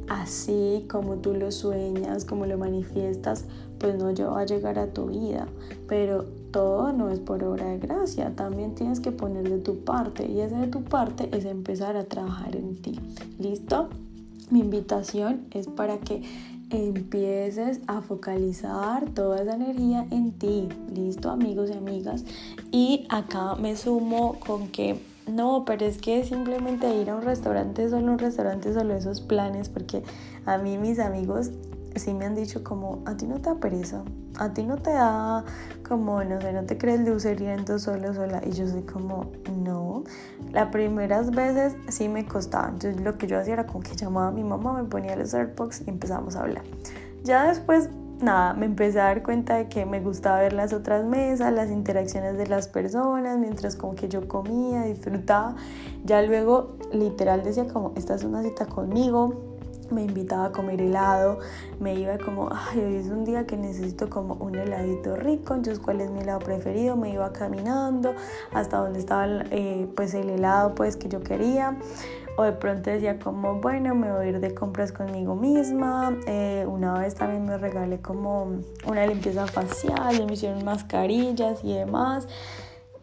así 0.09 0.87
como 0.91 1.17
tú 1.17 1.35
lo 1.35 1.53
sueñas, 1.53 2.25
como 2.25 2.47
lo 2.47 2.59
manifiestas, 2.59 3.45
pues 3.79 3.97
no 3.97 4.13
va 4.33 4.41
a 4.41 4.47
llegar 4.47 4.79
a 4.79 4.93
tu 4.93 5.07
vida. 5.07 5.47
Pero 5.87 6.25
todo 6.51 6.93
no 6.93 7.11
es 7.11 7.21
por 7.21 7.45
obra 7.45 7.67
de 7.67 7.79
gracia, 7.79 8.35
también 8.35 8.75
tienes 8.75 9.01
que 9.01 9.13
poner 9.13 9.49
de 9.49 9.59
tu 9.59 9.85
parte 9.85 10.27
y 10.27 10.41
esa 10.41 10.61
de 10.61 10.69
tu 10.69 10.83
parte 10.83 11.29
es 11.33 11.45
empezar 11.45 11.97
a 11.97 12.05
trabajar 12.05 12.57
en 12.57 12.77
ti. 12.81 12.99
¿Listo? 13.39 13.89
Mi 14.51 14.61
invitación 14.61 15.47
es 15.51 15.69
para 15.69 15.99
que 15.99 16.23
empieces 16.71 17.81
a 17.87 18.01
focalizar 18.01 19.11
toda 19.11 19.43
esa 19.43 19.55
energía 19.55 20.07
en 20.11 20.33
ti. 20.33 20.69
¿Listo, 20.95 21.31
amigos 21.31 21.71
y 21.71 21.77
amigas? 21.77 22.25
Y 22.71 23.07
acá 23.09 23.55
me 23.57 23.77
sumo 23.77 24.39
con 24.41 24.69
que 24.69 25.01
no, 25.27 25.65
pero 25.67 25.85
es 25.85 25.99
que 25.99 26.25
simplemente 26.25 26.95
ir 26.97 27.11
a 27.11 27.17
un 27.17 27.23
restaurante, 27.23 27.89
solo 27.89 28.13
un 28.13 28.19
restaurante, 28.19 28.73
solo 28.73 28.95
esos 28.95 29.21
planes, 29.21 29.69
porque 29.69 30.03
a 30.47 30.59
mí 30.59 30.79
mis 30.79 30.99
amigos 30.99 31.51
sí 31.99 32.15
me 32.15 32.25
han 32.27 32.35
dicho 32.35 32.63
como, 32.65 33.03
a 33.07 33.17
ti 33.17 33.27
no 33.27 33.37
te 33.37 33.51
da 33.51 33.57
pereza, 33.57 34.03
a 34.39 34.53
ti 34.53 34.65
no 34.65 34.77
te 34.77 34.91
da 34.91 35.45
como, 35.87 36.23
no 36.23 36.41
sé, 36.41 36.53
no 36.53 36.65
te 36.65 36.77
crees 36.79 37.01
luceriendo 37.01 37.79
solo, 37.79 38.13
sola. 38.15 38.41
Y 38.45 38.53
yo 38.53 38.67
soy 38.67 38.83
como, 38.83 39.31
no. 39.63 40.05
Las 40.53 40.69
primeras 40.69 41.31
veces 41.31 41.77
sí 41.89 42.09
me 42.09 42.27
costaba. 42.27 42.69
Entonces 42.69 43.01
lo 43.01 43.17
que 43.19 43.27
yo 43.27 43.39
hacía 43.39 43.55
era 43.55 43.67
como 43.67 43.81
que 43.81 43.97
llamaba 43.97 44.29
a 44.29 44.33
mi 44.33 44.45
mamá, 44.45 44.73
me 44.75 44.85
ponía 44.89 45.17
los 45.17 45.35
AirPods 45.35 45.83
y 45.87 45.91
empezamos 45.91 46.37
a 46.37 46.41
hablar. 46.41 46.63
Ya 47.25 47.49
después, 47.49 47.89
nada, 48.21 48.55
me 48.55 48.67
empecé 48.67 49.01
a 49.01 49.05
dar 49.05 49.23
cuenta 49.23 49.57
de 49.57 49.69
que 49.69 49.87
me 49.87 50.01
gustaba 50.01 50.41
ver 50.41 50.53
las 50.53 50.73
otras 50.73 51.05
mesas, 51.05 51.53
las 51.53 51.71
interacciones 51.71 52.37
de 52.37 52.47
las 52.47 52.69
personas, 52.69 53.39
mientras 53.39 53.77
como 53.77 53.95
que 53.95 54.09
yo 54.09 54.29
comía, 54.29 54.83
disfrutaba. 54.83 55.57
Ya 56.05 56.23
luego, 56.23 56.77
literal, 56.93 57.43
decía 57.43 57.67
como, 57.67 57.93
esta 57.97 58.15
es 58.15 58.25
una 58.25 58.43
cita 58.43 58.67
conmigo, 58.67 59.48
me 59.91 60.03
invitaba 60.03 60.47
a 60.47 60.53
comer 60.53 60.81
helado, 60.81 61.39
me 61.81 61.95
iba 61.95 62.19
como, 62.19 62.49
ay, 62.53 62.81
hoy 62.81 62.97
es 62.97 63.07
un 63.07 63.25
día 63.25 63.47
que 63.47 63.57
necesito 63.57 64.09
como 64.11 64.35
un 64.35 64.55
heladito 64.55 65.17
rico, 65.17 65.55
entonces 65.55 65.79
cuál 65.79 66.01
es 66.01 66.11
mi 66.11 66.21
helado 66.21 66.41
preferido, 66.41 66.97
me 66.97 67.11
iba 67.11 67.33
caminando 67.33 68.15
hasta 68.53 68.79
donde 68.79 68.99
estaba 68.99 69.27
eh, 69.51 69.89
pues 69.97 70.15
el 70.15 70.31
helado 70.31 70.75
pues 70.75 70.97
que 70.97 71.09
yo 71.09 71.21
quería, 71.23 71.77
o 72.37 72.45
de 72.45 72.53
pronto 72.53 72.91
decía 72.91 73.19
como, 73.19 73.61
bueno, 73.61 73.95
me 73.95 74.13
voy 74.13 74.27
a 74.27 74.29
ir 74.29 74.41
de 74.41 74.55
compras 74.55 74.93
conmigo 74.93 75.35
misma, 75.35 76.17
eh, 76.27 76.65
una 76.69 76.99
vez 77.01 77.15
también 77.15 77.45
me 77.45 77.59
regalé 77.59 78.01
como 78.01 78.61
una 78.87 79.07
limpieza 79.07 79.47
facial, 79.47 80.25
me 80.25 80.35
hicieron 80.35 80.65
mascarillas 80.65 81.65
y 81.65 81.75
demás, 81.75 82.29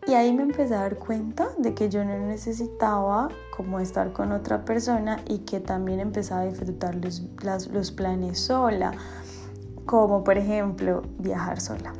y 0.07 0.13
ahí 0.13 0.31
me 0.33 0.43
empecé 0.43 0.75
a 0.75 0.81
dar 0.81 0.97
cuenta 0.97 1.49
de 1.57 1.73
que 1.73 1.89
yo 1.89 2.05
no 2.05 2.17
necesitaba 2.17 3.29
como 3.55 3.79
estar 3.79 4.13
con 4.13 4.31
otra 4.31 4.63
persona 4.63 5.23
y 5.27 5.39
que 5.39 5.59
también 5.59 5.99
empezaba 5.99 6.41
a 6.41 6.45
disfrutar 6.45 6.95
los, 6.95 7.23
los 7.71 7.91
planes 7.91 8.39
sola, 8.39 8.91
como 9.85 10.23
por 10.23 10.37
ejemplo 10.37 11.01
viajar 11.17 11.59
sola. 11.59 11.93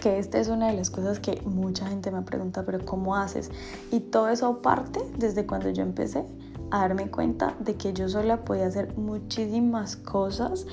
Que 0.00 0.18
esta 0.18 0.38
es 0.38 0.48
una 0.48 0.68
de 0.68 0.74
las 0.74 0.90
cosas 0.90 1.20
que 1.20 1.42
mucha 1.44 1.86
gente 1.86 2.10
me 2.10 2.22
pregunta, 2.22 2.64
pero 2.64 2.84
¿cómo 2.84 3.16
haces? 3.16 3.50
Y 3.90 4.00
todo 4.00 4.28
eso 4.28 4.62
parte 4.62 5.00
desde 5.18 5.46
cuando 5.46 5.68
yo 5.70 5.82
empecé 5.82 6.24
a 6.70 6.80
darme 6.80 7.10
cuenta 7.10 7.54
de 7.60 7.74
que 7.74 7.92
yo 7.92 8.08
sola 8.08 8.44
podía 8.44 8.66
hacer 8.66 8.96
muchísimas 8.96 9.96
cosas 9.96 10.66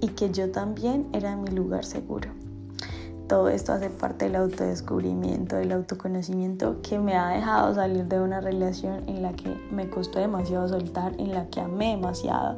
y 0.00 0.08
que 0.08 0.30
yo 0.30 0.50
también 0.50 1.08
era 1.12 1.36
mi 1.36 1.50
lugar 1.50 1.84
seguro 1.84 2.39
todo 3.30 3.48
esto 3.48 3.72
hace 3.72 3.90
parte 3.90 4.24
del 4.24 4.34
autodescubrimiento, 4.34 5.54
del 5.54 5.70
autoconocimiento 5.70 6.82
que 6.82 6.98
me 6.98 7.14
ha 7.16 7.28
dejado 7.28 7.72
salir 7.72 8.06
de 8.06 8.20
una 8.20 8.40
relación 8.40 9.08
en 9.08 9.22
la 9.22 9.34
que 9.34 9.48
me 9.70 9.88
costó 9.88 10.18
demasiado 10.18 10.68
soltar, 10.68 11.12
en 11.16 11.30
la 11.32 11.46
que 11.46 11.60
amé 11.60 11.90
demasiado, 11.90 12.56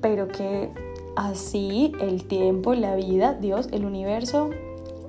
pero 0.00 0.28
que 0.28 0.72
así 1.14 1.92
el 2.00 2.26
tiempo, 2.26 2.72
la 2.72 2.96
vida, 2.96 3.34
Dios, 3.34 3.68
el 3.70 3.84
universo 3.84 4.48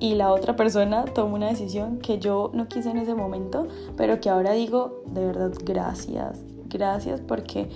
y 0.00 0.16
la 0.16 0.30
otra 0.30 0.54
persona 0.54 1.06
tomó 1.06 1.36
una 1.36 1.48
decisión 1.48 1.96
que 1.96 2.18
yo 2.18 2.50
no 2.52 2.68
quise 2.68 2.90
en 2.90 2.98
ese 2.98 3.14
momento, 3.14 3.66
pero 3.96 4.20
que 4.20 4.28
ahora 4.28 4.52
digo, 4.52 5.02
de 5.06 5.24
verdad, 5.24 5.52
gracias, 5.64 6.42
gracias 6.68 7.22
porque 7.22 7.70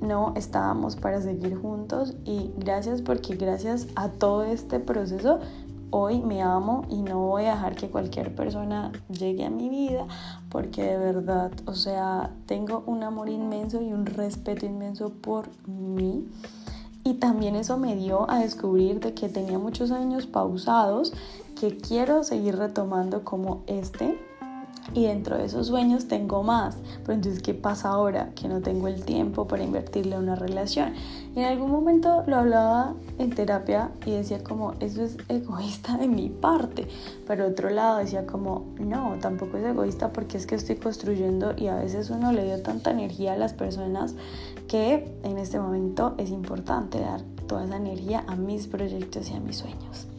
no 0.00 0.34
estábamos 0.36 0.94
para 0.94 1.20
seguir 1.20 1.56
juntos 1.56 2.14
y 2.24 2.52
gracias 2.58 3.02
porque 3.02 3.34
gracias 3.34 3.88
a 3.96 4.10
todo 4.10 4.44
este 4.44 4.78
proceso 4.78 5.40
hoy 5.96 6.20
me 6.22 6.42
amo 6.42 6.82
y 6.90 7.02
no 7.02 7.20
voy 7.20 7.44
a 7.44 7.52
dejar 7.54 7.76
que 7.76 7.88
cualquier 7.88 8.34
persona 8.34 8.90
llegue 9.08 9.44
a 9.44 9.50
mi 9.50 9.68
vida 9.68 10.08
porque 10.48 10.82
de 10.82 10.98
verdad, 10.98 11.52
o 11.66 11.74
sea, 11.74 12.32
tengo 12.46 12.82
un 12.86 13.04
amor 13.04 13.28
inmenso 13.28 13.80
y 13.80 13.92
un 13.92 14.04
respeto 14.04 14.66
inmenso 14.66 15.10
por 15.10 15.50
mí. 15.68 16.26
Y 17.04 17.14
también 17.14 17.54
eso 17.54 17.76
me 17.78 17.94
dio 17.94 18.28
a 18.28 18.40
descubrir 18.40 18.98
de 18.98 19.14
que 19.14 19.28
tenía 19.28 19.60
muchos 19.60 19.92
años 19.92 20.26
pausados 20.26 21.12
que 21.54 21.76
quiero 21.76 22.24
seguir 22.24 22.56
retomando 22.56 23.22
como 23.22 23.62
este 23.68 24.18
y 24.92 25.04
dentro 25.04 25.38
de 25.38 25.46
esos 25.46 25.68
sueños 25.68 26.06
tengo 26.08 26.42
más. 26.42 26.76
Pero 27.02 27.14
entonces, 27.14 27.42
¿qué 27.42 27.54
pasa 27.54 27.88
ahora? 27.88 28.30
Que 28.34 28.48
no 28.48 28.60
tengo 28.60 28.88
el 28.88 29.04
tiempo 29.04 29.46
para 29.46 29.64
invertirle 29.64 30.16
a 30.16 30.18
una 30.18 30.34
relación. 30.34 30.92
Y 31.34 31.40
en 31.40 31.46
algún 31.46 31.70
momento 31.70 32.22
lo 32.26 32.36
hablaba 32.36 32.94
en 33.18 33.30
terapia 33.30 33.90
y 34.04 34.12
decía 34.12 34.42
como, 34.44 34.74
eso 34.80 35.02
es 35.02 35.16
egoísta 35.28 35.96
de 35.96 36.08
mi 36.08 36.28
parte. 36.28 36.86
Pero 37.26 37.46
otro 37.46 37.70
lado 37.70 37.98
decía 37.98 38.26
como, 38.26 38.66
no, 38.78 39.16
tampoco 39.20 39.56
es 39.56 39.64
egoísta 39.64 40.12
porque 40.12 40.36
es 40.36 40.46
que 40.46 40.54
estoy 40.54 40.76
construyendo 40.76 41.54
y 41.56 41.68
a 41.68 41.76
veces 41.76 42.10
uno 42.10 42.32
le 42.32 42.44
dio 42.44 42.62
tanta 42.62 42.90
energía 42.90 43.32
a 43.32 43.36
las 43.36 43.52
personas 43.52 44.14
que 44.68 45.12
en 45.22 45.38
este 45.38 45.58
momento 45.58 46.14
es 46.18 46.30
importante 46.30 47.00
dar 47.00 47.22
toda 47.46 47.64
esa 47.64 47.76
energía 47.76 48.24
a 48.26 48.36
mis 48.36 48.66
proyectos 48.66 49.30
y 49.30 49.34
a 49.34 49.40
mis 49.40 49.56
sueños. 49.56 50.13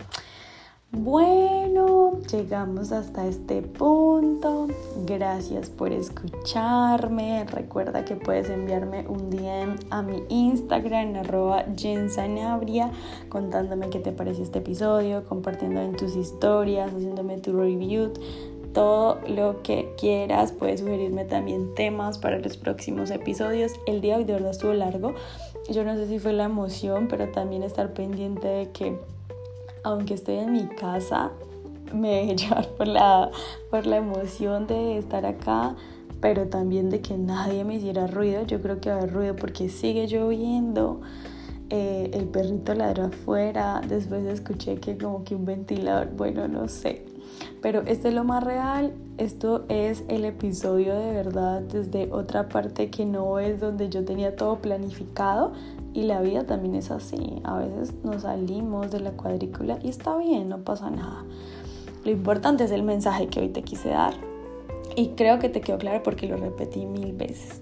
Bueno, 0.92 2.22
llegamos 2.32 2.92
hasta 2.92 3.28
este 3.28 3.62
punto. 3.62 4.68
Gracias 5.06 5.70
por 5.70 5.92
escucharme. 5.92 7.44
Recuerda 7.46 8.06
que 8.06 8.16
puedes 8.16 8.50
enviarme 8.50 9.06
un 9.08 9.30
DM 9.30 9.76
a 9.90 10.02
mi 10.02 10.24
Instagram, 10.30 11.16
arroba 11.16 11.66
jensanabria, 11.76 12.92
contándome 13.30 13.90
qué 13.90 14.00
te 14.00 14.12
pareció 14.12 14.44
este 14.44 14.60
episodio, 14.60 15.26
compartiendo 15.26 15.82
en 15.82 15.96
tus 15.96 16.16
historias, 16.16 16.94
haciéndome 16.94 17.40
tu 17.40 17.60
review 17.60 18.14
todo 18.74 19.20
lo 19.28 19.64
que 19.64 19.94
quieras. 19.98 20.52
Puedes 20.52 20.82
sugerirme 20.82 21.26
también 21.26 21.74
temas 21.76 22.20
para 22.20 22.40
los 22.40 22.58
próximos 22.58 23.10
episodios. 23.10 23.74
El 23.88 24.02
día 24.02 24.18
hoy 24.18 24.26
de 24.26 24.34
verdad 24.34 24.52
estuvo 24.52 24.74
largo. 24.74 25.16
Yo 25.70 25.84
no 25.84 25.96
sé 25.96 26.08
si 26.08 26.20
fue 26.20 26.34
la 26.34 26.44
emoción, 26.44 27.08
pero 27.08 27.30
también 27.30 27.64
estar 27.64 27.94
pendiente 27.94 28.48
de 28.48 28.72
que 28.72 29.00
aunque 29.86 30.16
estoy 30.16 30.38
en 30.38 30.52
mi 30.52 30.66
casa, 30.66 31.32
me 31.94 32.10
dejé 32.10 32.36
llevar 32.48 32.68
por 32.70 32.88
la, 32.88 33.30
por 33.70 33.86
la 33.86 33.98
emoción 33.98 34.68
de 34.68 34.98
estar 34.98 35.26
acá, 35.26 35.76
pero 36.20 36.48
también 36.48 36.90
de 36.90 37.02
que 37.02 37.18
nadie 37.18 37.64
me 37.64 37.76
hiciera 37.76 38.08
ruido. 38.08 38.44
Yo 38.46 38.62
creo 38.62 38.82
que 38.82 38.90
va 38.90 38.96
a 38.96 39.00
haber 39.00 39.14
ruido 39.14 39.36
porque 39.36 39.70
sigue 39.70 40.08
lloviendo. 40.08 41.02
Eh, 41.70 42.12
el 42.14 42.26
perrito 42.26 42.74
ladró 42.74 43.06
afuera, 43.06 43.82
después 43.88 44.26
escuché 44.26 44.76
que 44.76 44.98
como 44.98 45.24
que 45.24 45.36
un 45.36 45.46
ventilador, 45.46 46.10
bueno, 46.16 46.48
no 46.48 46.68
sé. 46.68 47.06
Pero 47.62 47.82
esto 47.82 48.08
es 48.08 48.14
lo 48.14 48.24
más 48.24 48.44
real, 48.44 48.94
esto 49.18 49.66
es 49.68 50.04
el 50.08 50.26
episodio 50.26 50.98
de 50.98 51.12
verdad 51.12 51.62
desde 51.62 52.12
otra 52.12 52.50
parte 52.50 52.90
que 52.90 53.06
no 53.06 53.40
es 53.40 53.60
donde 53.60 53.90
yo 53.90 54.06
tenía 54.06 54.36
todo 54.36 54.58
planificado, 54.60 55.54
y 55.96 56.04
la 56.04 56.22
vida 56.22 56.44
también 56.44 56.76
es 56.76 56.92
así. 56.92 57.40
A 57.46 57.58
veces 57.58 57.94
nos 58.04 58.24
salimos 58.24 58.92
de 58.92 59.00
la 59.00 59.12
cuadrícula 59.12 59.80
y 59.82 59.88
está 59.88 60.18
bien, 60.18 60.50
no 60.50 60.60
pasa 60.60 60.90
nada. 60.90 61.24
Lo 62.04 62.12
importante 62.12 62.66
es 62.66 62.72
el 62.72 62.84
mensaje 62.84 63.28
que 63.28 63.40
hoy 63.40 63.48
te 63.48 63.64
quise 63.64 63.90
dar. 63.90 64.14
Y 64.98 65.10
creo 65.10 65.40
que 65.40 65.50
te 65.50 65.62
quedó 65.62 65.78
claro 65.78 66.04
porque 66.04 66.28
lo 66.28 66.36
repetí 66.36 66.86
mil 66.86 67.14
veces. 67.14 67.62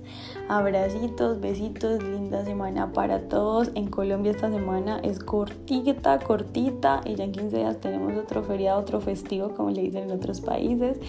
Abracitos, 0.49 1.39
besitos, 1.39 2.03
linda 2.03 2.43
semana 2.43 2.91
para 2.91 3.27
todos. 3.27 3.71
En 3.75 3.87
Colombia 3.87 4.31
esta 4.31 4.51
semana 4.51 4.99
es 5.03 5.19
cortita, 5.19 6.19
cortita. 6.19 7.01
Y 7.05 7.15
ya 7.15 7.25
en 7.25 7.31
15 7.31 7.57
días 7.57 7.77
tenemos 7.81 8.13
otro 8.17 8.43
feriado, 8.43 8.79
otro 8.79 8.99
festivo, 8.99 9.49
como 9.49 9.69
le 9.69 9.83
dicen 9.83 10.09
en 10.09 10.11
otros 10.11 10.41
países 10.41 10.99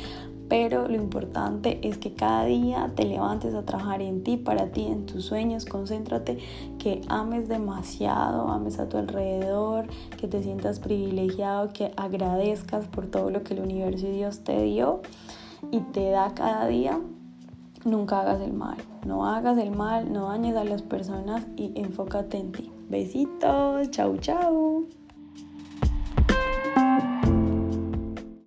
pero 0.57 0.87
lo 0.87 0.95
importante 0.95 1.81
es 1.83 1.99
que 1.99 2.15
cada 2.15 2.45
día 2.45 2.93
te 2.95 3.05
levantes 3.05 3.55
a 3.55 3.65
trabajar 3.65 4.01
en 4.01 4.23
ti, 4.23 4.37
para 4.37 4.71
ti, 4.71 4.85
en 4.85 5.05
tus 5.05 5.25
sueños, 5.25 5.65
concéntrate, 5.65 6.39
que 6.79 7.01
ames 7.09 7.49
demasiado, 7.49 8.47
ames 8.47 8.79
a 8.79 8.89
tu 8.89 8.97
alrededor, 8.97 9.89
que 10.17 10.29
te 10.29 10.45
sientas 10.45 10.79
privilegiado, 10.79 11.73
que 11.73 11.91
agradezcas 11.97 12.87
por 12.87 13.09
todo 13.09 13.31
lo 13.31 13.43
que 13.43 13.55
el 13.55 13.63
universo 13.63 14.07
y 14.07 14.13
Dios 14.13 14.45
te 14.45 14.63
dio 14.63 15.03
y 15.73 15.81
te 15.81 16.11
da 16.11 16.35
cada 16.35 16.69
día 16.69 17.01
nunca 17.85 18.21
hagas 18.21 18.41
el 18.41 18.53
mal. 18.53 18.77
No 19.05 19.27
hagas 19.27 19.59
el 19.59 19.73
mal, 19.73 20.13
no 20.13 20.29
dañes 20.29 20.55
a 20.55 20.63
las 20.63 20.83
personas 20.83 21.49
y 21.57 21.73
enfócate 21.75 22.39
en 22.39 22.53
ti. 22.53 22.71
Besitos, 22.89 23.91
chau 23.91 24.19
chau. 24.19 24.87